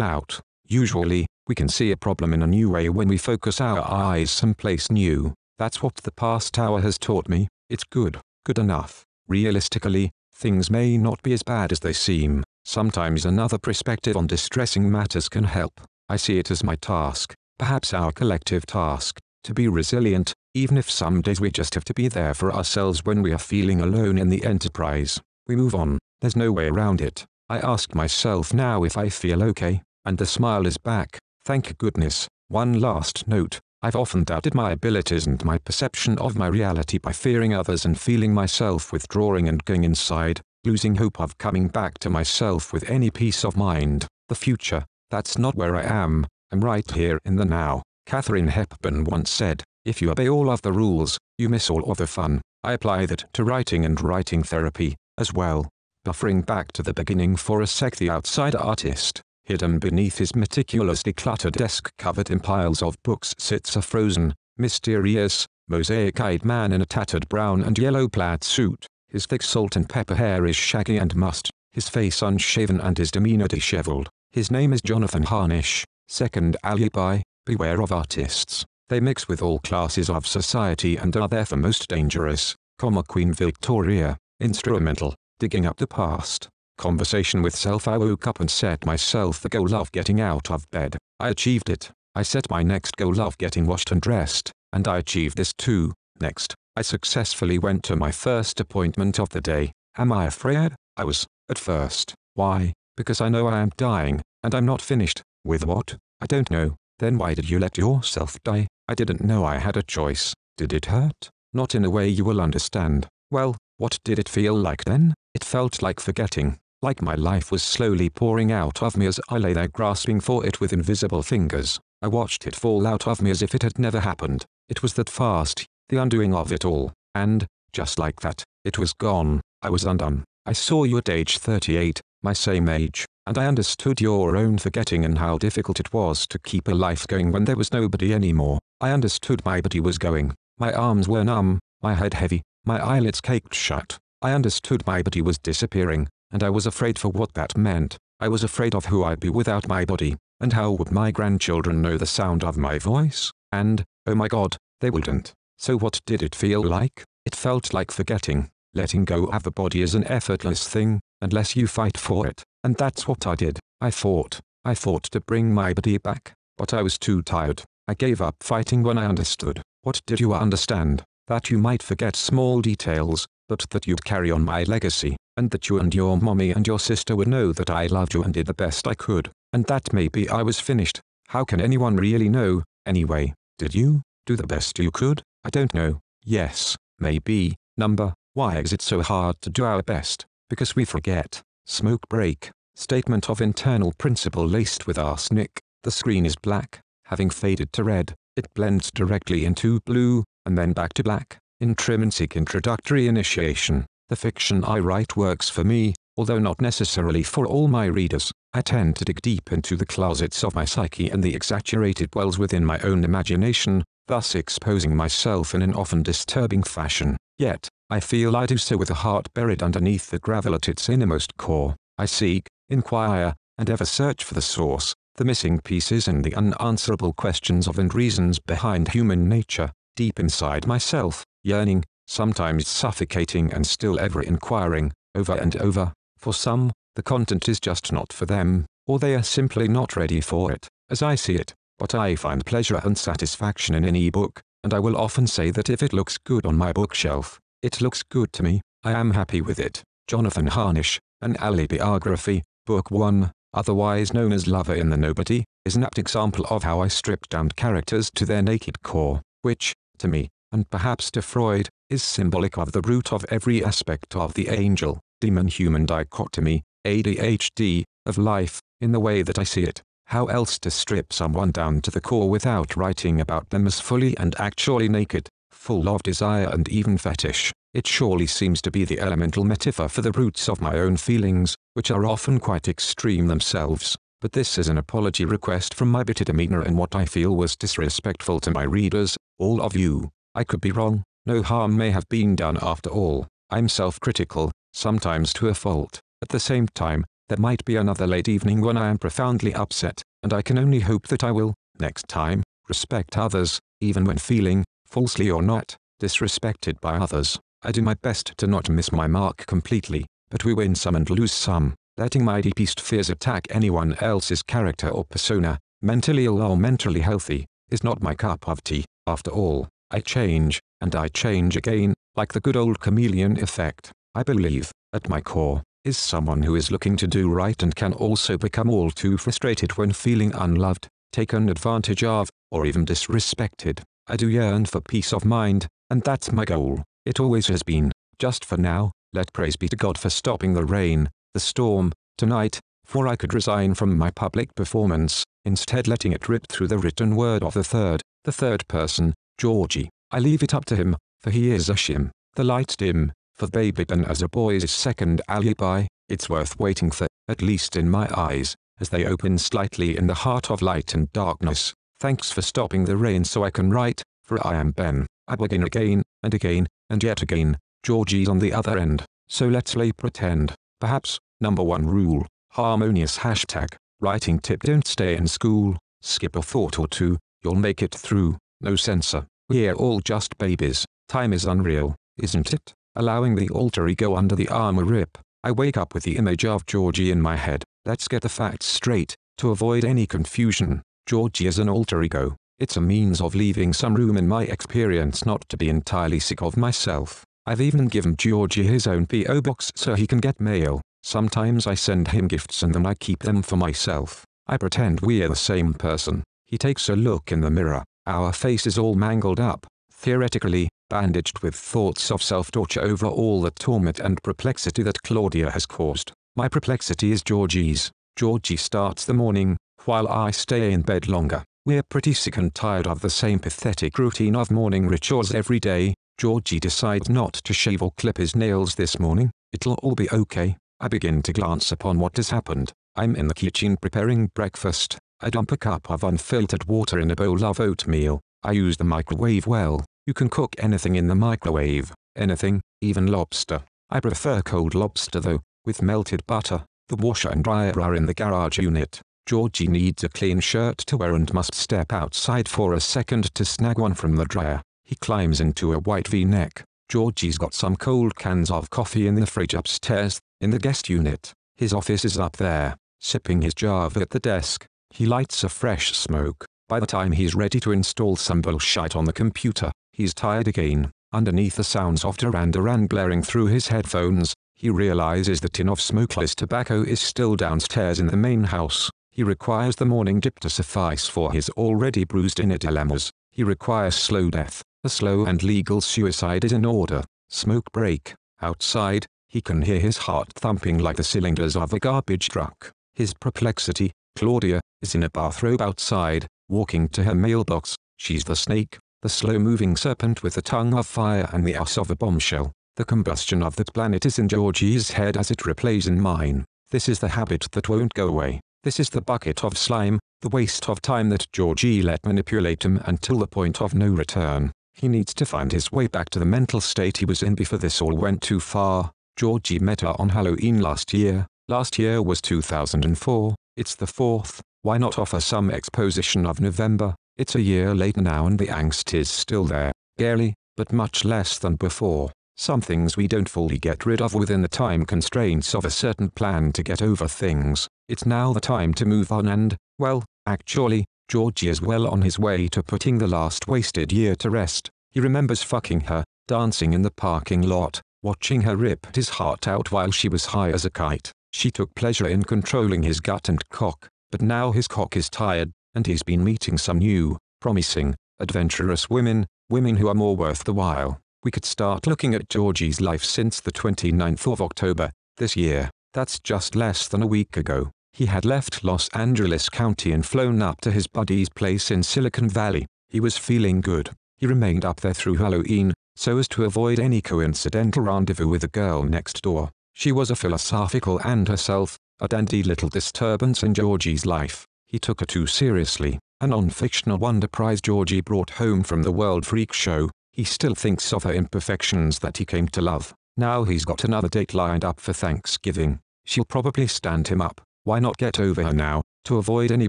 out. 0.00 0.40
Usually, 0.66 1.26
we 1.46 1.54
can 1.54 1.68
see 1.68 1.92
a 1.92 1.96
problem 1.96 2.32
in 2.32 2.42
a 2.42 2.46
new 2.46 2.70
way 2.70 2.88
when 2.88 3.08
we 3.08 3.18
focus 3.18 3.60
our 3.60 3.80
eyes 3.88 4.30
someplace 4.30 4.90
new. 4.90 5.34
That's 5.58 5.82
what 5.82 5.94
the 5.96 6.12
past 6.12 6.58
hour 6.58 6.80
has 6.80 6.98
taught 6.98 7.28
me. 7.28 7.48
It's 7.70 7.84
good, 7.84 8.18
good 8.46 8.58
enough. 8.60 9.04
Realistically, 9.26 10.12
things 10.32 10.70
may 10.70 10.96
not 10.96 11.20
be 11.24 11.32
as 11.32 11.42
bad 11.42 11.72
as 11.72 11.80
they 11.80 11.92
seem. 11.92 12.44
Sometimes 12.64 13.26
another 13.26 13.58
perspective 13.58 14.16
on 14.16 14.28
distressing 14.28 14.88
matters 14.88 15.28
can 15.28 15.42
help. 15.42 15.80
I 16.08 16.14
see 16.16 16.38
it 16.38 16.52
as 16.52 16.62
my 16.62 16.76
task, 16.76 17.34
perhaps 17.58 17.92
our 17.92 18.12
collective 18.12 18.64
task, 18.64 19.18
to 19.42 19.52
be 19.52 19.66
resilient, 19.66 20.32
even 20.54 20.78
if 20.78 20.88
some 20.88 21.22
days 21.22 21.40
we 21.40 21.50
just 21.50 21.74
have 21.74 21.84
to 21.86 21.94
be 21.94 22.06
there 22.06 22.34
for 22.34 22.52
ourselves 22.52 23.04
when 23.04 23.20
we 23.20 23.32
are 23.32 23.38
feeling 23.38 23.80
alone 23.80 24.16
in 24.16 24.28
the 24.28 24.44
enterprise. 24.44 25.20
We 25.48 25.56
move 25.56 25.74
on, 25.74 25.98
there's 26.20 26.36
no 26.36 26.52
way 26.52 26.68
around 26.68 27.00
it. 27.00 27.24
I 27.48 27.58
ask 27.58 27.96
myself 27.96 28.54
now 28.54 28.84
if 28.84 28.96
I 28.96 29.08
feel 29.08 29.42
okay, 29.42 29.82
and 30.04 30.18
the 30.18 30.26
smile 30.26 30.66
is 30.66 30.78
back, 30.78 31.18
thank 31.44 31.76
goodness. 31.78 32.28
One 32.46 32.78
last 32.78 33.26
note, 33.26 33.58
I've 33.82 33.96
often 33.96 34.24
doubted 34.24 34.54
my 34.54 34.72
abilities 34.72 35.26
and 35.26 35.44
my 35.44 35.58
perception 35.58 36.18
of 36.18 36.36
my 36.36 36.46
reality 36.46 36.98
by 36.98 37.12
fearing 37.12 37.54
others 37.54 37.84
and 37.84 37.98
feeling 37.98 38.32
myself 38.32 38.90
withdrawing 38.92 39.48
and 39.48 39.64
going 39.64 39.84
inside, 39.84 40.40
losing 40.64 40.96
hope 40.96 41.20
of 41.20 41.38
coming 41.38 41.68
back 41.68 41.98
to 41.98 42.10
myself 42.10 42.72
with 42.72 42.88
any 42.90 43.10
peace 43.10 43.44
of 43.44 43.56
mind. 43.56 44.06
The 44.28 44.34
future, 44.34 44.84
that's 45.10 45.38
not 45.38 45.54
where 45.54 45.76
I 45.76 45.82
am, 45.82 46.26
I'm 46.50 46.64
right 46.64 46.90
here 46.90 47.18
in 47.24 47.36
the 47.36 47.44
now. 47.44 47.82
Katharine 48.06 48.48
Hepburn 48.48 49.04
once 49.04 49.30
said, 49.30 49.62
if 49.84 50.00
you 50.00 50.10
obey 50.10 50.28
all 50.28 50.50
of 50.50 50.62
the 50.62 50.72
rules, 50.72 51.18
you 51.38 51.48
miss 51.48 51.70
all 51.70 51.88
of 51.90 51.98
the 51.98 52.06
fun. 52.06 52.40
I 52.64 52.72
apply 52.72 53.06
that 53.06 53.26
to 53.34 53.44
writing 53.44 53.84
and 53.84 54.00
writing 54.00 54.42
therapy, 54.42 54.96
as 55.18 55.32
well. 55.32 55.68
Buffering 56.04 56.44
back 56.44 56.72
to 56.72 56.82
the 56.82 56.94
beginning 56.94 57.36
for 57.36 57.60
a 57.60 57.66
sec 57.66 57.96
the 57.96 58.10
outside 58.10 58.54
artist, 58.54 59.22
hidden 59.46 59.78
beneath 59.78 60.18
his 60.18 60.34
meticulously 60.34 61.12
cluttered 61.12 61.54
desk 61.54 61.90
covered 61.96 62.30
in 62.30 62.40
piles 62.40 62.82
of 62.82 63.00
books 63.02 63.34
sits 63.38 63.76
a 63.76 63.82
frozen, 63.82 64.34
mysterious, 64.58 65.46
mosaic-eyed 65.68 66.44
man 66.44 66.72
in 66.72 66.82
a 66.82 66.86
tattered 66.86 67.28
brown 67.28 67.62
and 67.62 67.78
yellow 67.78 68.08
plaid 68.08 68.44
suit. 68.44 68.86
His 69.08 69.24
thick 69.26 69.42
salt 69.42 69.76
and 69.76 69.88
pepper 69.88 70.16
hair 70.16 70.44
is 70.46 70.56
shaggy 70.56 70.98
and 70.98 71.14
mussed, 71.14 71.50
his 71.72 71.88
face 71.88 72.22
unshaven 72.22 72.80
and 72.80 72.98
his 72.98 73.10
demeanor 73.10 73.48
disheveled. 73.48 74.08
His 74.32 74.50
name 74.50 74.72
is 74.72 74.82
Jonathan 74.82 75.22
Harnisch, 75.22 75.84
second 76.08 76.56
alibi, 76.64 77.22
beware 77.44 77.80
of 77.80 77.92
artists. 77.92 78.64
They 78.88 79.00
mix 79.00 79.28
with 79.28 79.42
all 79.42 79.60
classes 79.60 80.10
of 80.10 80.26
society 80.26 80.96
and 80.96 81.16
are 81.16 81.28
therefore 81.28 81.58
most 81.58 81.88
dangerous, 81.88 82.56
comma 82.78 83.02
Queen 83.02 83.32
Victoria, 83.32 84.16
instrumental, 84.40 85.14
digging 85.38 85.66
up 85.66 85.76
the 85.76 85.86
past. 85.86 86.48
Conversation 86.78 87.40
with 87.40 87.56
self 87.56 87.88
I 87.88 87.96
woke 87.96 88.26
up 88.26 88.38
and 88.38 88.50
set 88.50 88.84
myself 88.84 89.40
the 89.40 89.48
goal 89.48 89.74
of 89.74 89.90
getting 89.92 90.20
out 90.20 90.50
of 90.50 90.70
bed. 90.70 90.98
I 91.18 91.30
achieved 91.30 91.70
it. 91.70 91.90
I 92.14 92.22
set 92.22 92.50
my 92.50 92.62
next 92.62 92.96
goal 92.96 93.20
of 93.20 93.38
getting 93.38 93.66
washed 93.66 93.90
and 93.90 94.00
dressed, 94.00 94.52
and 94.72 94.86
I 94.86 94.98
achieved 94.98 95.38
this 95.38 95.52
too. 95.56 95.94
Next, 96.20 96.54
I 96.76 96.82
successfully 96.82 97.58
went 97.58 97.82
to 97.84 97.96
my 97.96 98.12
first 98.12 98.60
appointment 98.60 99.18
of 99.18 99.30
the 99.30 99.40
day. 99.40 99.72
Am 99.96 100.12
I 100.12 100.26
afraid? 100.26 100.74
I 100.96 101.04
was, 101.04 101.26
at 101.48 101.58
first. 101.58 102.14
Why? 102.34 102.74
Because 102.96 103.22
I 103.22 103.30
know 103.30 103.46
I 103.46 103.60
am 103.60 103.70
dying, 103.78 104.20
and 104.42 104.54
I'm 104.54 104.66
not 104.66 104.82
finished. 104.82 105.22
With 105.44 105.64
what? 105.64 105.96
I 106.20 106.26
don't 106.26 106.50
know. 106.50 106.76
Then 106.98 107.16
why 107.16 107.34
did 107.34 107.48
you 107.48 107.58
let 107.58 107.78
yourself 107.78 108.36
die? 108.44 108.66
I 108.86 108.94
didn't 108.94 109.24
know 109.24 109.44
I 109.44 109.58
had 109.58 109.76
a 109.76 109.82
choice. 109.82 110.34
Did 110.56 110.72
it 110.72 110.86
hurt? 110.86 111.30
Not 111.52 111.74
in 111.74 111.84
a 111.84 111.90
way 111.90 112.08
you 112.08 112.24
will 112.24 112.40
understand. 112.40 113.08
Well, 113.30 113.56
what 113.78 113.98
did 114.04 114.18
it 114.18 114.28
feel 114.28 114.54
like 114.54 114.84
then? 114.84 115.14
It 115.34 115.44
felt 115.44 115.82
like 115.82 116.00
forgetting. 116.00 116.58
Like 116.86 117.02
my 117.02 117.16
life 117.16 117.50
was 117.50 117.64
slowly 117.64 118.08
pouring 118.08 118.52
out 118.52 118.80
of 118.80 118.96
me 118.96 119.06
as 119.06 119.18
I 119.28 119.38
lay 119.38 119.52
there 119.54 119.66
grasping 119.66 120.20
for 120.20 120.46
it 120.46 120.60
with 120.60 120.72
invisible 120.72 121.20
fingers. 121.20 121.80
I 122.00 122.06
watched 122.06 122.46
it 122.46 122.54
fall 122.54 122.86
out 122.86 123.08
of 123.08 123.20
me 123.20 123.32
as 123.32 123.42
if 123.42 123.56
it 123.56 123.64
had 123.64 123.76
never 123.76 123.98
happened. 123.98 124.44
It 124.68 124.84
was 124.84 124.94
that 124.94 125.10
fast, 125.10 125.66
the 125.88 126.00
undoing 126.00 126.32
of 126.32 126.52
it 126.52 126.64
all, 126.64 126.92
and, 127.12 127.44
just 127.72 127.98
like 127.98 128.20
that, 128.20 128.44
it 128.64 128.78
was 128.78 128.92
gone, 128.92 129.40
I 129.62 129.68
was 129.68 129.82
undone. 129.82 130.22
I 130.46 130.52
saw 130.52 130.84
you 130.84 130.96
at 130.98 131.08
age 131.08 131.38
38, 131.38 132.00
my 132.22 132.32
same 132.32 132.68
age, 132.68 133.04
and 133.26 133.36
I 133.36 133.46
understood 133.46 134.00
your 134.00 134.36
own 134.36 134.56
forgetting 134.56 135.04
and 135.04 135.18
how 135.18 135.38
difficult 135.38 135.80
it 135.80 135.92
was 135.92 136.24
to 136.28 136.38
keep 136.38 136.68
a 136.68 136.72
life 136.72 137.04
going 137.08 137.32
when 137.32 137.46
there 137.46 137.56
was 137.56 137.72
nobody 137.72 138.14
anymore. 138.14 138.60
I 138.80 138.92
understood 138.92 139.44
my 139.44 139.60
body 139.60 139.80
was 139.80 139.98
going, 139.98 140.36
my 140.56 140.72
arms 140.72 141.08
were 141.08 141.24
numb, 141.24 141.58
my 141.82 141.94
head 141.94 142.14
heavy, 142.14 142.42
my 142.64 142.78
eyelids 142.78 143.20
caked 143.20 143.54
shut. 143.54 143.98
I 144.22 144.30
understood 144.30 144.86
my 144.86 145.02
body 145.02 145.20
was 145.20 145.36
disappearing, 145.38 146.08
and 146.30 146.42
I 146.42 146.50
was 146.50 146.66
afraid 146.66 146.98
for 146.98 147.08
what 147.08 147.34
that 147.34 147.56
meant. 147.56 147.96
I 148.20 148.28
was 148.28 148.42
afraid 148.42 148.74
of 148.74 148.86
who 148.86 149.04
I'd 149.04 149.20
be 149.20 149.28
without 149.28 149.68
my 149.68 149.84
body, 149.84 150.16
and 150.40 150.52
how 150.52 150.72
would 150.72 150.90
my 150.90 151.10
grandchildren 151.10 151.82
know 151.82 151.96
the 151.96 152.06
sound 152.06 152.44
of 152.44 152.56
my 152.56 152.78
voice, 152.78 153.30
and, 153.52 153.84
oh 154.06 154.14
my 154.14 154.28
god, 154.28 154.56
they 154.80 154.90
wouldn't. 154.90 155.32
So 155.58 155.76
what 155.76 156.00
did 156.06 156.22
it 156.22 156.34
feel 156.34 156.62
like? 156.62 157.04
It 157.24 157.34
felt 157.34 157.72
like 157.72 157.90
forgetting. 157.90 158.50
Letting 158.74 159.04
go 159.04 159.24
of 159.26 159.42
the 159.42 159.50
body 159.50 159.82
is 159.82 159.94
an 159.94 160.04
effortless 160.04 160.68
thing, 160.68 161.00
unless 161.20 161.56
you 161.56 161.66
fight 161.66 161.96
for 161.96 162.26
it. 162.26 162.42
And 162.62 162.76
that's 162.76 163.08
what 163.08 163.26
I 163.26 163.34
did. 163.34 163.58
I 163.80 163.90
fought. 163.90 164.40
I 164.64 164.74
fought 164.74 165.04
to 165.04 165.20
bring 165.20 165.54
my 165.54 165.72
body 165.72 165.98
back. 165.98 166.34
But 166.58 166.74
I 166.74 166.82
was 166.82 166.98
too 166.98 167.22
tired. 167.22 167.62
I 167.88 167.94
gave 167.94 168.20
up 168.20 168.36
fighting 168.40 168.82
when 168.82 168.98
I 168.98 169.06
understood. 169.06 169.62
What 169.82 170.00
did 170.06 170.20
you 170.20 170.34
understand? 170.34 171.04
That 171.28 171.50
you 171.50 171.58
might 171.58 171.82
forget 171.82 172.16
small 172.16 172.60
details, 172.60 173.26
but 173.48 173.64
that 173.70 173.86
you'd 173.86 174.04
carry 174.04 174.30
on 174.30 174.44
my 174.44 174.64
legacy, 174.64 175.16
and 175.36 175.50
that 175.50 175.68
you 175.68 175.78
and 175.78 175.94
your 175.94 176.16
mommy 176.16 176.50
and 176.50 176.66
your 176.66 176.78
sister 176.78 177.14
would 177.14 177.28
know 177.28 177.52
that 177.52 177.70
I 177.70 177.86
loved 177.86 178.14
you 178.14 178.22
and 178.22 178.32
did 178.32 178.46
the 178.46 178.54
best 178.54 178.86
I 178.86 178.94
could, 178.94 179.30
and 179.52 179.64
that 179.66 179.92
maybe 179.92 180.28
I 180.28 180.42
was 180.42 180.60
finished. 180.60 181.00
How 181.28 181.44
can 181.44 181.60
anyone 181.60 181.96
really 181.96 182.28
know, 182.28 182.62
anyway? 182.84 183.34
Did 183.58 183.74
you? 183.74 184.02
Do 184.26 184.36
the 184.36 184.46
best 184.46 184.78
you 184.78 184.90
could? 184.90 185.22
I 185.44 185.50
don't 185.50 185.74
know. 185.74 186.00
Yes, 186.24 186.76
maybe. 186.98 187.56
Number, 187.76 188.14
why 188.34 188.58
is 188.58 188.72
it 188.72 188.82
so 188.82 189.02
hard 189.02 189.36
to 189.42 189.50
do 189.50 189.64
our 189.64 189.82
best? 189.82 190.26
Because 190.50 190.74
we 190.74 190.84
forget. 190.84 191.42
Smoke 191.64 192.08
break. 192.08 192.50
Statement 192.74 193.30
of 193.30 193.40
internal 193.40 193.92
principle 193.98 194.46
laced 194.46 194.86
with 194.86 194.98
arsenic. 194.98 195.60
The 195.82 195.90
screen 195.90 196.26
is 196.26 196.36
black. 196.36 196.80
Having 197.06 197.30
faded 197.30 197.72
to 197.74 197.84
red, 197.84 198.14
it 198.36 198.52
blends 198.54 198.90
directly 198.90 199.44
into 199.44 199.80
blue, 199.86 200.24
and 200.44 200.58
then 200.58 200.72
back 200.72 200.92
to 200.94 201.02
black. 201.02 201.38
Intrinsic 201.60 202.36
introductory 202.36 203.08
initiation. 203.08 203.86
The 204.08 204.16
fiction 204.16 204.64
I 204.64 204.78
write 204.78 205.16
works 205.16 205.48
for 205.48 205.64
me, 205.64 205.94
although 206.16 206.38
not 206.38 206.60
necessarily 206.60 207.24
for 207.24 207.44
all 207.44 207.66
my 207.66 207.86
readers. 207.86 208.30
I 208.54 208.60
tend 208.60 208.94
to 208.96 209.04
dig 209.04 209.20
deep 209.20 209.50
into 209.50 209.76
the 209.76 209.84
closets 209.84 210.44
of 210.44 210.54
my 210.54 210.64
psyche 210.64 211.10
and 211.10 211.24
the 211.24 211.34
exaggerated 211.34 212.14
wells 212.14 212.38
within 212.38 212.64
my 212.64 212.78
own 212.80 213.02
imagination, 213.02 213.82
thus 214.06 214.36
exposing 214.36 214.94
myself 214.94 215.56
in 215.56 215.62
an 215.62 215.74
often 215.74 216.04
disturbing 216.04 216.62
fashion. 216.62 217.16
Yet, 217.36 217.68
I 217.90 217.98
feel 217.98 218.36
I 218.36 218.46
do 218.46 218.56
so 218.58 218.76
with 218.76 218.90
a 218.90 218.94
heart 218.94 219.26
buried 219.34 219.60
underneath 219.60 220.10
the 220.10 220.20
gravel 220.20 220.54
at 220.54 220.68
its 220.68 220.88
innermost 220.88 221.36
core. 221.36 221.74
I 221.98 222.06
seek, 222.06 222.46
inquire, 222.68 223.34
and 223.58 223.68
ever 223.68 223.84
search 223.84 224.22
for 224.22 224.34
the 224.34 224.40
source, 224.40 224.94
the 225.16 225.24
missing 225.24 225.60
pieces 225.60 226.06
and 226.06 226.22
the 226.22 226.34
unanswerable 226.36 227.12
questions 227.12 227.66
of 227.66 227.76
and 227.76 227.92
reasons 227.92 228.38
behind 228.38 228.88
human 228.88 229.28
nature, 229.28 229.72
deep 229.96 230.20
inside 230.20 230.66
myself, 230.66 231.24
yearning, 231.42 231.84
sometimes 232.06 232.68
suffocating 232.68 233.52
and 233.52 233.66
still 233.66 233.98
ever 234.00 234.22
inquiring, 234.22 234.92
over 235.14 235.34
and 235.34 235.56
over. 235.56 235.92
For 236.16 236.32
some, 236.32 236.72
the 236.94 237.02
content 237.02 237.48
is 237.48 237.60
just 237.60 237.92
not 237.92 238.12
for 238.12 238.26
them, 238.26 238.66
or 238.86 238.98
they 238.98 239.14
are 239.14 239.22
simply 239.22 239.68
not 239.68 239.96
ready 239.96 240.20
for 240.20 240.50
it, 240.52 240.68
as 240.88 241.02
I 241.02 241.14
see 241.14 241.34
it. 241.34 241.54
But 241.78 241.94
I 241.94 242.16
find 242.16 242.46
pleasure 242.46 242.80
and 242.82 242.96
satisfaction 242.96 243.74
in 243.74 243.84
any 243.84 244.08
book, 244.10 244.40
and 244.64 244.72
I 244.72 244.78
will 244.78 244.96
often 244.96 245.26
say 245.26 245.50
that 245.50 245.68
if 245.68 245.82
it 245.82 245.92
looks 245.92 246.18
good 246.18 246.46
on 246.46 246.56
my 246.56 246.72
bookshelf, 246.72 247.38
it 247.62 247.80
looks 247.80 248.02
good 248.02 248.32
to 248.34 248.42
me, 248.42 248.62
I 248.82 248.92
am 248.92 249.10
happy 249.10 249.40
with 249.40 249.58
it. 249.58 249.82
Jonathan 250.06 250.46
Harnisch, 250.46 250.98
An 251.20 251.34
Alibiography, 251.34 252.42
Book 252.64 252.90
1, 252.90 253.30
otherwise 253.52 254.14
known 254.14 254.32
as 254.32 254.46
Lover 254.46 254.74
in 254.74 254.90
the 254.90 254.96
Nobody, 254.96 255.44
is 255.64 255.76
an 255.76 255.84
apt 255.84 255.98
example 255.98 256.46
of 256.48 256.62
how 256.62 256.80
I 256.80 256.88
stripped 256.88 257.30
down 257.30 257.50
characters 257.50 258.10
to 258.14 258.24
their 258.24 258.42
naked 258.42 258.82
core, 258.82 259.20
which, 259.42 259.74
to 259.98 260.08
me, 260.08 260.28
and 260.52 260.68
perhaps 260.70 261.10
to 261.12 261.22
Freud, 261.22 261.68
is 261.88 262.02
symbolic 262.02 262.58
of 262.58 262.72
the 262.72 262.80
root 262.82 263.12
of 263.12 263.24
every 263.28 263.64
aspect 263.64 264.16
of 264.16 264.34
the 264.34 264.48
angel, 264.48 265.00
demon 265.20 265.48
human 265.48 265.86
dichotomy, 265.86 266.62
ADHD, 266.86 267.84
of 268.04 268.18
life, 268.18 268.60
in 268.80 268.92
the 268.92 269.00
way 269.00 269.22
that 269.22 269.38
I 269.38 269.44
see 269.44 269.62
it. 269.62 269.82
How 270.06 270.26
else 270.26 270.58
to 270.60 270.70
strip 270.70 271.12
someone 271.12 271.50
down 271.50 271.80
to 271.82 271.90
the 271.90 272.00
core 272.00 272.30
without 272.30 272.76
writing 272.76 273.20
about 273.20 273.50
them 273.50 273.66
as 273.66 273.80
fully 273.80 274.16
and 274.18 274.38
actually 274.38 274.88
naked, 274.88 275.28
full 275.50 275.88
of 275.88 276.02
desire 276.02 276.48
and 276.48 276.68
even 276.68 276.96
fetish? 276.96 277.52
It 277.74 277.86
surely 277.86 278.26
seems 278.26 278.62
to 278.62 278.70
be 278.70 278.84
the 278.84 279.00
elemental 279.00 279.44
metaphor 279.44 279.88
for 279.88 280.02
the 280.02 280.12
roots 280.12 280.48
of 280.48 280.60
my 280.60 280.78
own 280.78 280.96
feelings, 280.96 281.56
which 281.74 281.90
are 281.90 282.06
often 282.06 282.38
quite 282.38 282.68
extreme 282.68 283.26
themselves. 283.26 283.96
But 284.20 284.32
this 284.32 284.56
is 284.58 284.68
an 284.68 284.78
apology 284.78 285.24
request 285.24 285.74
from 285.74 285.90
my 285.90 286.02
bitter 286.02 286.24
demeanor 286.24 286.62
and 286.62 286.78
what 286.78 286.94
I 286.94 287.04
feel 287.04 287.36
was 287.36 287.56
disrespectful 287.56 288.40
to 288.40 288.50
my 288.50 288.62
readers, 288.62 289.16
all 289.38 289.60
of 289.60 289.76
you. 289.76 290.10
I 290.36 290.44
could 290.44 290.60
be 290.60 290.70
wrong, 290.70 291.02
no 291.24 291.42
harm 291.42 291.78
may 291.78 291.90
have 291.92 292.06
been 292.10 292.36
done 292.36 292.58
after 292.60 292.90
all. 292.90 293.26
I'm 293.48 293.70
self-critical, 293.70 294.52
sometimes 294.74 295.32
to 295.32 295.48
a 295.48 295.54
fault. 295.54 295.98
At 296.20 296.28
the 296.28 296.38
same 296.38 296.68
time, 296.74 297.06
There 297.28 297.38
might 297.38 297.64
be 297.64 297.74
another 297.74 298.06
late 298.06 298.28
evening 298.28 298.60
when 298.60 298.76
I 298.76 298.88
am 298.88 298.98
profoundly 298.98 299.52
upset, 299.52 300.00
and 300.22 300.32
I 300.32 300.42
can 300.42 300.58
only 300.58 300.80
hope 300.80 301.08
that 301.08 301.24
I 301.24 301.32
will, 301.32 301.54
next 301.80 302.06
time, 302.06 302.44
respect 302.68 303.18
others, 303.18 303.58
even 303.80 304.04
when 304.04 304.18
feeling, 304.18 304.64
falsely 304.86 305.28
or 305.28 305.42
not, 305.42 305.74
disrespected 306.00 306.80
by 306.80 306.96
others. 306.96 307.40
I 307.64 307.72
do 307.72 307.82
my 307.82 307.94
best 307.94 308.34
to 308.36 308.46
not 308.46 308.68
miss 308.68 308.92
my 308.92 309.08
mark 309.08 309.44
completely, 309.46 310.06
but 310.30 310.44
we 310.44 310.54
win 310.54 310.76
some 310.76 310.94
and 310.94 311.10
lose 311.10 311.32
some. 311.32 311.74
Letting 311.96 312.24
my 312.24 312.40
deepest 312.40 312.80
fears 312.80 313.10
attack 313.10 313.48
anyone 313.50 313.96
else's 314.00 314.44
character 314.44 314.88
or 314.88 315.04
persona, 315.04 315.58
mentally 315.82 316.26
ill 316.26 316.40
or 316.40 316.56
mentally 316.56 317.00
healthy, 317.00 317.46
is 317.70 317.82
not 317.82 318.02
my 318.02 318.14
cup 318.14 318.46
of 318.46 318.62
tea. 318.62 318.84
After 319.08 319.32
all, 319.32 319.68
I 319.90 320.00
change, 320.00 320.60
and 320.80 320.96
I 320.96 321.08
change 321.08 321.56
again, 321.56 321.94
like 322.16 322.32
the 322.32 322.40
good 322.40 322.56
old 322.56 322.80
chameleon 322.80 323.38
effect. 323.38 323.92
I 324.14 324.24
believe, 324.24 324.72
at 324.92 325.08
my 325.08 325.20
core, 325.20 325.62
is 325.84 325.96
someone 325.96 326.42
who 326.42 326.56
is 326.56 326.72
looking 326.72 326.96
to 326.96 327.06
do 327.06 327.30
right 327.30 327.62
and 327.62 327.74
can 327.74 327.92
also 327.92 328.36
become 328.36 328.68
all 328.68 328.90
too 328.90 329.16
frustrated 329.16 329.76
when 329.76 329.92
feeling 329.92 330.34
unloved, 330.34 330.88
taken 331.12 331.48
advantage 331.48 332.02
of, 332.02 332.28
or 332.50 332.66
even 332.66 332.84
disrespected. 332.84 333.80
I 334.08 334.16
do 334.16 334.28
yearn 334.28 334.64
for 334.64 334.80
peace 334.80 335.12
of 335.12 335.24
mind, 335.24 335.68
and 335.88 336.02
that's 336.02 336.32
my 336.32 336.44
goal. 336.44 336.82
It 337.04 337.20
always 337.20 337.46
has 337.46 337.62
been. 337.62 337.92
Just 338.18 338.44
for 338.44 338.56
now, 338.56 338.90
let 339.12 339.32
praise 339.32 339.56
be 339.56 339.68
to 339.68 339.76
God 339.76 339.98
for 339.98 340.10
stopping 340.10 340.54
the 340.54 340.64
rain, 340.64 341.10
the 341.32 341.40
storm, 341.40 341.92
tonight, 342.18 342.58
for 342.84 343.06
I 343.06 343.14
could 343.14 343.34
resign 343.34 343.74
from 343.74 343.96
my 343.96 344.10
public 344.10 344.52
performance, 344.56 345.22
instead 345.44 345.86
letting 345.86 346.10
it 346.10 346.28
rip 346.28 346.48
through 346.48 346.68
the 346.68 346.78
written 346.78 347.14
word 347.14 347.44
of 347.44 347.54
the 347.54 347.64
third, 347.64 348.02
the 348.24 348.32
third 348.32 348.66
person, 348.66 349.14
Georgie. 349.38 349.90
I 350.10 350.18
leave 350.18 350.42
it 350.42 350.54
up 350.54 350.64
to 350.66 350.76
him, 350.76 350.96
for 351.20 351.30
he 351.30 351.50
is 351.50 351.68
a 351.68 351.74
shim. 351.74 352.10
The 352.34 352.44
lights 352.44 352.76
dim, 352.76 353.12
for 353.34 353.48
baby 353.48 353.84
Ben 353.84 354.04
as 354.04 354.22
a 354.22 354.28
boy's 354.28 354.70
second 354.70 355.20
alibi, 355.28 355.86
it's 356.08 356.28
worth 356.28 356.58
waiting 356.58 356.90
for, 356.90 357.06
at 357.28 357.42
least 357.42 357.76
in 357.76 357.90
my 357.90 358.08
eyes, 358.16 358.54
as 358.80 358.88
they 358.88 359.04
open 359.04 359.38
slightly 359.38 359.96
in 359.96 360.06
the 360.06 360.14
heart 360.14 360.50
of 360.50 360.62
light 360.62 360.94
and 360.94 361.12
darkness. 361.12 361.74
Thanks 361.98 362.30
for 362.30 362.42
stopping 362.42 362.84
the 362.84 362.96
rain 362.96 363.24
so 363.24 363.44
I 363.44 363.50
can 363.50 363.70
write, 363.70 364.02
for 364.22 364.44
I 364.46 364.56
am 364.56 364.70
Ben. 364.70 365.06
I 365.28 365.36
begin 365.36 365.62
again, 365.62 366.02
and 366.22 366.34
again, 366.34 366.66
and 366.88 367.02
yet 367.02 367.22
again. 367.22 367.58
Georgie's 367.82 368.28
on 368.28 368.38
the 368.38 368.52
other 368.52 368.78
end, 368.78 369.04
so 369.28 369.48
let's 369.48 369.74
play 369.74 369.92
pretend. 369.92 370.54
Perhaps, 370.80 371.18
number 371.40 371.62
one 371.62 371.86
rule, 371.86 372.26
harmonious 372.50 373.18
hashtag, 373.18 373.74
writing 374.00 374.38
tip 374.38 374.62
don't 374.62 374.86
stay 374.86 375.16
in 375.16 375.26
school, 375.26 375.76
skip 376.00 376.36
a 376.36 376.42
thought 376.42 376.78
or 376.78 376.86
two, 376.86 377.18
you'll 377.42 377.54
make 377.54 377.82
it 377.82 377.94
through, 377.94 378.36
no 378.60 378.76
censor. 378.76 379.26
We're 379.48 379.74
all 379.74 380.00
just 380.00 380.36
babies, 380.38 380.84
time 381.08 381.32
is 381.32 381.44
unreal, 381.44 381.94
isn't 382.18 382.52
it? 382.52 382.74
Allowing 382.94 383.34
the 383.34 383.48
alter 383.50 383.86
ego 383.88 384.16
under 384.16 384.34
the 384.34 384.48
armor 384.48 384.84
rip, 384.84 385.18
I 385.44 385.52
wake 385.52 385.76
up 385.76 385.94
with 385.94 386.02
the 386.02 386.16
image 386.16 386.44
of 386.44 386.66
Georgie 386.66 387.10
in 387.10 387.20
my 387.20 387.36
head. 387.36 387.62
Let's 387.84 388.08
get 388.08 388.22
the 388.22 388.28
facts 388.28 388.66
straight, 388.66 389.14
to 389.38 389.50
avoid 389.50 389.84
any 389.84 390.06
confusion. 390.06 390.82
Georgie 391.06 391.46
is 391.46 391.58
an 391.58 391.68
alter 391.68 392.02
ego. 392.02 392.34
It's 392.58 392.76
a 392.76 392.80
means 392.80 393.20
of 393.20 393.34
leaving 393.34 393.72
some 393.72 393.94
room 393.94 394.16
in 394.16 394.26
my 394.26 394.44
experience 394.44 395.26
not 395.26 395.46
to 395.50 395.56
be 395.56 395.68
entirely 395.68 396.18
sick 396.18 396.42
of 396.42 396.56
myself. 396.56 397.22
I've 397.44 397.60
even 397.60 397.86
given 397.86 398.16
Georgie 398.16 398.66
his 398.66 398.86
own 398.86 399.06
P.O. 399.06 399.42
box 399.42 399.70
so 399.76 399.94
he 399.94 400.06
can 400.06 400.18
get 400.18 400.40
mail. 400.40 400.80
Sometimes 401.02 401.66
I 401.66 401.74
send 401.74 402.08
him 402.08 402.26
gifts 402.26 402.62
and 402.62 402.74
then 402.74 402.86
I 402.86 402.94
keep 402.94 403.20
them 403.20 403.42
for 403.42 403.56
myself. 403.56 404.24
I 404.48 404.56
pretend 404.56 405.00
we're 405.00 405.28
the 405.28 405.36
same 405.36 405.74
person. 405.74 406.24
He 406.46 406.58
takes 406.58 406.88
a 406.88 406.96
look 406.96 407.30
in 407.30 407.42
the 407.42 407.50
mirror. 407.50 407.84
Our 408.06 408.32
face 408.32 408.66
is 408.66 408.78
all 408.78 408.94
mangled 408.94 409.40
up, 409.40 409.66
theoretically, 409.92 410.68
bandaged 410.88 411.40
with 411.40 411.56
thoughts 411.56 412.10
of 412.10 412.22
self-torture 412.22 412.80
over 412.80 413.06
all 413.06 413.42
the 413.42 413.50
torment 413.50 413.98
and 413.98 414.22
perplexity 414.22 414.82
that 414.84 415.02
Claudia 415.02 415.50
has 415.50 415.66
caused. 415.66 416.12
My 416.36 416.48
perplexity 416.48 417.10
is 417.10 417.22
Georgie's. 417.22 417.90
Georgie 418.14 418.56
starts 418.56 419.04
the 419.04 419.14
morning, 419.14 419.56
while 419.84 420.06
I 420.06 420.30
stay 420.30 420.72
in 420.72 420.82
bed 420.82 421.08
longer. 421.08 421.42
We're 421.64 421.82
pretty 421.82 422.14
sick 422.14 422.36
and 422.36 422.54
tired 422.54 422.86
of 422.86 423.00
the 423.00 423.10
same 423.10 423.40
pathetic 423.40 423.98
routine 423.98 424.36
of 424.36 424.52
morning 424.52 424.86
rituals 424.86 425.34
every 425.34 425.58
day. 425.58 425.94
Georgie 426.16 426.60
decides 426.60 427.08
not 427.08 427.32
to 427.32 427.52
shave 427.52 427.82
or 427.82 427.90
clip 427.96 428.18
his 428.18 428.36
nails 428.36 428.76
this 428.76 429.00
morning. 429.00 429.32
It'll 429.52 429.74
all 429.82 429.96
be 429.96 430.08
okay. 430.10 430.56
I 430.78 430.88
begin 430.88 431.22
to 431.22 431.32
glance 431.32 431.72
upon 431.72 431.98
what 431.98 432.16
has 432.16 432.30
happened. 432.30 432.72
I'm 432.94 433.16
in 433.16 433.26
the 433.26 433.34
kitchen 433.34 433.76
preparing 433.76 434.30
breakfast. 434.34 434.98
I 435.20 435.30
dump 435.30 435.50
a 435.50 435.56
cup 435.56 435.90
of 435.90 436.04
unfiltered 436.04 436.66
water 436.66 436.98
in 436.98 437.10
a 437.10 437.16
bowl 437.16 437.42
of 437.42 437.58
oatmeal. 437.58 438.20
I 438.42 438.52
use 438.52 438.76
the 438.76 438.84
microwave 438.84 439.46
well. 439.46 439.82
You 440.06 440.12
can 440.12 440.28
cook 440.28 440.54
anything 440.58 440.94
in 440.94 441.08
the 441.08 441.14
microwave. 441.14 441.92
Anything, 442.14 442.60
even 442.82 443.06
lobster. 443.06 443.62
I 443.88 444.00
prefer 444.00 444.42
cold 444.42 444.74
lobster 444.74 445.20
though, 445.20 445.40
with 445.64 445.80
melted 445.80 446.26
butter. 446.26 446.64
The 446.88 446.96
washer 446.96 447.30
and 447.30 447.42
dryer 447.42 447.80
are 447.80 447.94
in 447.94 448.04
the 448.04 448.14
garage 448.14 448.58
unit. 448.58 449.00
Georgie 449.24 449.66
needs 449.66 450.04
a 450.04 450.08
clean 450.10 450.40
shirt 450.40 450.78
to 450.78 450.98
wear 450.98 451.14
and 451.14 451.32
must 451.32 451.54
step 451.54 451.92
outside 451.92 452.48
for 452.48 452.74
a 452.74 452.80
second 452.80 453.34
to 453.34 453.44
snag 453.44 453.78
one 453.78 453.94
from 453.94 454.16
the 454.16 454.26
dryer. 454.26 454.60
He 454.84 454.96
climbs 454.96 455.40
into 455.40 455.72
a 455.72 455.80
white 455.80 456.08
v-neck. 456.08 456.62
Georgie's 456.88 457.38
got 457.38 457.54
some 457.54 457.74
cold 457.74 458.16
cans 458.16 458.50
of 458.50 458.70
coffee 458.70 459.08
in 459.08 459.14
the 459.14 459.26
fridge 459.26 459.54
upstairs, 459.54 460.20
in 460.40 460.50
the 460.50 460.58
guest 460.58 460.88
unit. 460.88 461.32
His 461.56 461.72
office 461.72 462.04
is 462.04 462.18
up 462.18 462.36
there, 462.36 462.76
sipping 463.00 463.42
his 463.42 463.54
Java 463.54 464.00
at 464.00 464.10
the 464.10 464.20
desk. 464.20 464.66
He 464.96 465.04
lights 465.04 465.44
a 465.44 465.50
fresh 465.50 465.92
smoke. 465.92 466.46
By 466.70 466.80
the 466.80 466.86
time 466.86 467.12
he's 467.12 467.34
ready 467.34 467.60
to 467.60 467.70
install 467.70 468.16
some 468.16 468.40
bullshit 468.40 468.96
on 468.96 469.04
the 469.04 469.12
computer, 469.12 469.70
he's 469.92 470.14
tired 470.14 470.48
again. 470.48 470.90
Underneath 471.12 471.56
the 471.56 471.64
sounds 471.64 472.02
of 472.02 472.16
Duran 472.16 472.50
Duran 472.50 472.86
blaring 472.86 473.22
through 473.22 473.48
his 473.48 473.68
headphones, 473.68 474.32
he 474.54 474.70
realizes 474.70 475.42
the 475.42 475.50
tin 475.50 475.68
of 475.68 475.82
smokeless 475.82 476.34
tobacco 476.34 476.82
is 476.82 476.98
still 476.98 477.36
downstairs 477.36 478.00
in 478.00 478.06
the 478.06 478.16
main 478.16 478.44
house. 478.44 478.88
He 479.10 479.22
requires 479.22 479.76
the 479.76 479.84
morning 479.84 480.18
dip 480.18 480.40
to 480.40 480.48
suffice 480.48 481.06
for 481.06 481.30
his 481.30 481.50
already 481.50 482.04
bruised 482.04 482.40
inner 482.40 482.56
dilemmas. 482.56 483.10
He 483.30 483.44
requires 483.44 483.96
slow 483.96 484.30
death. 484.30 484.62
A 484.82 484.88
slow 484.88 485.26
and 485.26 485.42
legal 485.42 485.82
suicide 485.82 486.42
is 486.42 486.52
in 486.52 486.64
order. 486.64 487.04
Smoke 487.28 487.70
break. 487.70 488.14
Outside, 488.40 489.04
he 489.28 489.42
can 489.42 489.60
hear 489.60 489.78
his 489.78 489.98
heart 489.98 490.32
thumping 490.32 490.78
like 490.78 490.96
the 490.96 491.04
cylinders 491.04 491.54
of 491.54 491.74
a 491.74 491.78
garbage 491.78 492.30
truck. 492.30 492.72
His 492.94 493.12
perplexity, 493.12 493.92
Claudia, 494.16 494.60
is 494.80 494.94
in 494.94 495.02
a 495.02 495.10
bathrobe 495.10 495.60
outside, 495.60 496.26
walking 496.48 496.88
to 496.88 497.04
her 497.04 497.14
mailbox. 497.14 497.76
She's 497.98 498.24
the 498.24 498.34
snake, 498.34 498.78
the 499.02 499.08
slow-moving 499.10 499.76
serpent 499.76 500.22
with 500.22 500.34
the 500.34 500.42
tongue 500.42 500.74
of 500.74 500.86
fire 500.86 501.28
and 501.32 501.46
the 501.46 501.54
ass 501.54 501.76
of 501.76 501.90
a 501.90 501.96
bombshell. 501.96 502.50
The 502.76 502.84
combustion 502.84 503.42
of 503.42 503.56
that 503.56 503.74
planet 503.74 504.06
is 504.06 504.18
in 504.18 504.28
Georgie's 504.28 504.90
head 504.90 505.16
as 505.16 505.30
it 505.30 505.38
replays 505.40 505.86
in 505.86 506.00
mine. 506.00 506.44
This 506.70 506.88
is 506.88 506.98
the 506.98 507.08
habit 507.08 507.46
that 507.52 507.68
won't 507.68 507.94
go 507.94 508.08
away. 508.08 508.40
This 508.64 508.80
is 508.80 508.90
the 508.90 509.02
bucket 509.02 509.44
of 509.44 509.56
slime, 509.56 509.98
the 510.22 510.30
waste 510.30 510.68
of 510.68 510.80
time 510.80 511.10
that 511.10 511.30
Georgie 511.32 511.82
let 511.82 512.04
manipulate 512.04 512.64
him 512.64 512.80
until 512.86 513.18
the 513.18 513.26
point 513.26 513.60
of 513.60 513.74
no 513.74 513.88
return. 513.88 514.50
He 514.74 514.88
needs 514.88 515.14
to 515.14 515.26
find 515.26 515.52
his 515.52 515.70
way 515.70 515.86
back 515.86 516.10
to 516.10 516.18
the 516.18 516.24
mental 516.24 516.60
state 516.60 516.98
he 516.98 517.04
was 517.04 517.22
in 517.22 517.34
before 517.34 517.58
this 517.58 517.82
all 517.82 517.96
went 517.96 518.22
too 518.22 518.40
far. 518.40 518.92
Georgie 519.16 519.58
met 519.58 519.82
her 519.82 519.94
on 519.98 520.08
Halloween 520.10 520.60
last 520.60 520.92
year. 520.92 521.26
Last 521.48 521.78
year 521.78 522.02
was 522.02 522.20
2004. 522.20 523.34
It's 523.56 523.74
the 523.74 523.86
fourth. 523.86 524.42
Why 524.60 524.76
not 524.76 524.98
offer 524.98 525.18
some 525.18 525.50
exposition 525.50 526.26
of 526.26 526.40
November? 526.40 526.94
It's 527.16 527.34
a 527.34 527.40
year 527.40 527.74
later 527.74 528.02
now 528.02 528.26
and 528.26 528.38
the 528.38 528.48
angst 528.48 528.92
is 528.92 529.08
still 529.08 529.44
there. 529.44 529.72
Barely, 529.96 530.34
but 530.58 530.74
much 530.74 531.06
less 531.06 531.38
than 531.38 531.56
before. 531.56 532.12
Some 532.36 532.60
things 532.60 532.98
we 532.98 533.08
don't 533.08 533.30
fully 533.30 533.56
get 533.56 533.86
rid 533.86 534.02
of 534.02 534.12
within 534.12 534.42
the 534.42 534.48
time 534.48 534.84
constraints 534.84 535.54
of 535.54 535.64
a 535.64 535.70
certain 535.70 536.10
plan 536.10 536.52
to 536.52 536.62
get 536.62 536.82
over 536.82 537.08
things. 537.08 537.66
It's 537.88 538.04
now 538.04 538.34
the 538.34 538.40
time 538.40 538.74
to 538.74 538.84
move 538.84 539.10
on 539.10 539.26
and, 539.26 539.56
well, 539.78 540.04
actually, 540.26 540.84
Georgie 541.08 541.48
is 541.48 541.62
well 541.62 541.86
on 541.86 542.02
his 542.02 542.18
way 542.18 542.48
to 542.48 542.62
putting 542.62 542.98
the 542.98 543.06
last 543.06 543.48
wasted 543.48 543.90
year 543.90 544.14
to 544.16 544.28
rest. 544.28 544.68
He 544.90 545.00
remembers 545.00 545.42
fucking 545.42 545.82
her, 545.82 546.04
dancing 546.28 546.74
in 546.74 546.82
the 546.82 546.90
parking 546.90 547.40
lot, 547.40 547.80
watching 548.02 548.42
her 548.42 548.54
rip 548.54 548.94
his 548.94 549.08
heart 549.08 549.48
out 549.48 549.72
while 549.72 549.92
she 549.92 550.10
was 550.10 550.26
high 550.26 550.50
as 550.50 550.66
a 550.66 550.70
kite. 550.70 551.10
She 551.32 551.50
took 551.50 551.74
pleasure 551.74 552.06
in 552.06 552.22
controlling 552.22 552.82
his 552.82 553.00
gut 553.00 553.28
and 553.28 553.46
cock, 553.50 553.88
but 554.10 554.22
now 554.22 554.52
his 554.52 554.68
cock 554.68 554.96
is 554.96 555.10
tired, 555.10 555.52
and 555.74 555.86
he's 555.86 556.02
been 556.02 556.24
meeting 556.24 556.58
some 556.58 556.78
new, 556.78 557.18
promising, 557.40 557.94
adventurous 558.18 558.88
women, 558.88 559.26
women 559.50 559.76
who 559.76 559.88
are 559.88 559.94
more 559.94 560.16
worth 560.16 560.44
the 560.44 560.54
while 560.54 561.00
we 561.26 561.32
could 561.32 561.44
start 561.44 561.88
looking 561.88 562.14
at 562.14 562.28
Georgie's 562.28 562.80
life 562.80 563.02
since 563.02 563.40
the 563.40 563.50
29th 563.50 564.32
of 564.32 564.40
October, 564.40 564.92
this 565.16 565.34
year. 565.34 565.68
That's 565.92 566.20
just 566.20 566.54
less 566.54 566.86
than 566.86 567.02
a 567.02 567.06
week 567.08 567.36
ago. 567.36 567.72
He 567.92 568.06
had 568.06 568.24
left 568.24 568.62
Los 568.62 568.88
Angeles 568.90 569.48
County 569.48 569.90
and 569.90 570.06
flown 570.06 570.40
up 570.40 570.60
to 570.60 570.70
his 570.70 570.86
buddy's 570.86 571.28
place 571.28 571.68
in 571.68 571.82
Silicon 571.82 572.28
Valley. 572.28 572.64
He 572.88 573.00
was 573.00 573.18
feeling 573.18 573.60
good. 573.60 573.90
He 574.18 574.26
remained 574.28 574.64
up 574.64 574.82
there 574.82 574.94
through 574.94 575.16
Halloween, 575.16 575.74
so 575.96 576.16
as 576.18 576.28
to 576.28 576.44
avoid 576.44 576.78
any 576.78 577.00
coincidental 577.00 577.82
rendezvous 577.82 578.28
with 578.28 578.44
a 578.44 578.48
girl 578.48 578.84
next 578.84 579.20
door. 579.22 579.50
She 579.78 579.92
was 579.92 580.10
a 580.10 580.16
philosophical 580.16 580.98
and 581.04 581.28
herself, 581.28 581.76
a 582.00 582.08
dandy 582.08 582.42
little 582.42 582.70
disturbance 582.70 583.42
in 583.42 583.52
Georgie's 583.52 584.06
life. 584.06 584.46
He 584.66 584.78
took 584.78 585.00
her 585.00 585.06
too 585.06 585.26
seriously. 585.26 585.98
A 586.22 586.26
non-fictional 586.26 586.96
Wonder 586.96 587.28
Prize 587.28 587.60
Georgie 587.60 588.00
brought 588.00 588.30
home 588.30 588.62
from 588.62 588.84
the 588.84 588.90
World 588.90 589.26
Freak 589.26 589.52
Show, 589.52 589.90
he 590.12 590.24
still 590.24 590.54
thinks 590.54 590.94
of 590.94 591.02
her 591.02 591.12
imperfections 591.12 591.98
that 591.98 592.16
he 592.16 592.24
came 592.24 592.48
to 592.48 592.62
love. 592.62 592.94
Now 593.18 593.44
he's 593.44 593.66
got 593.66 593.84
another 593.84 594.08
date 594.08 594.32
lined 594.32 594.64
up 594.64 594.80
for 594.80 594.94
Thanksgiving. 594.94 595.80
She'll 596.06 596.24
probably 596.24 596.68
stand 596.68 597.08
him 597.08 597.20
up. 597.20 597.42
Why 597.64 597.78
not 597.78 597.98
get 597.98 598.18
over 598.18 598.44
her 598.44 598.54
now, 598.54 598.80
to 599.04 599.18
avoid 599.18 599.52
any 599.52 599.68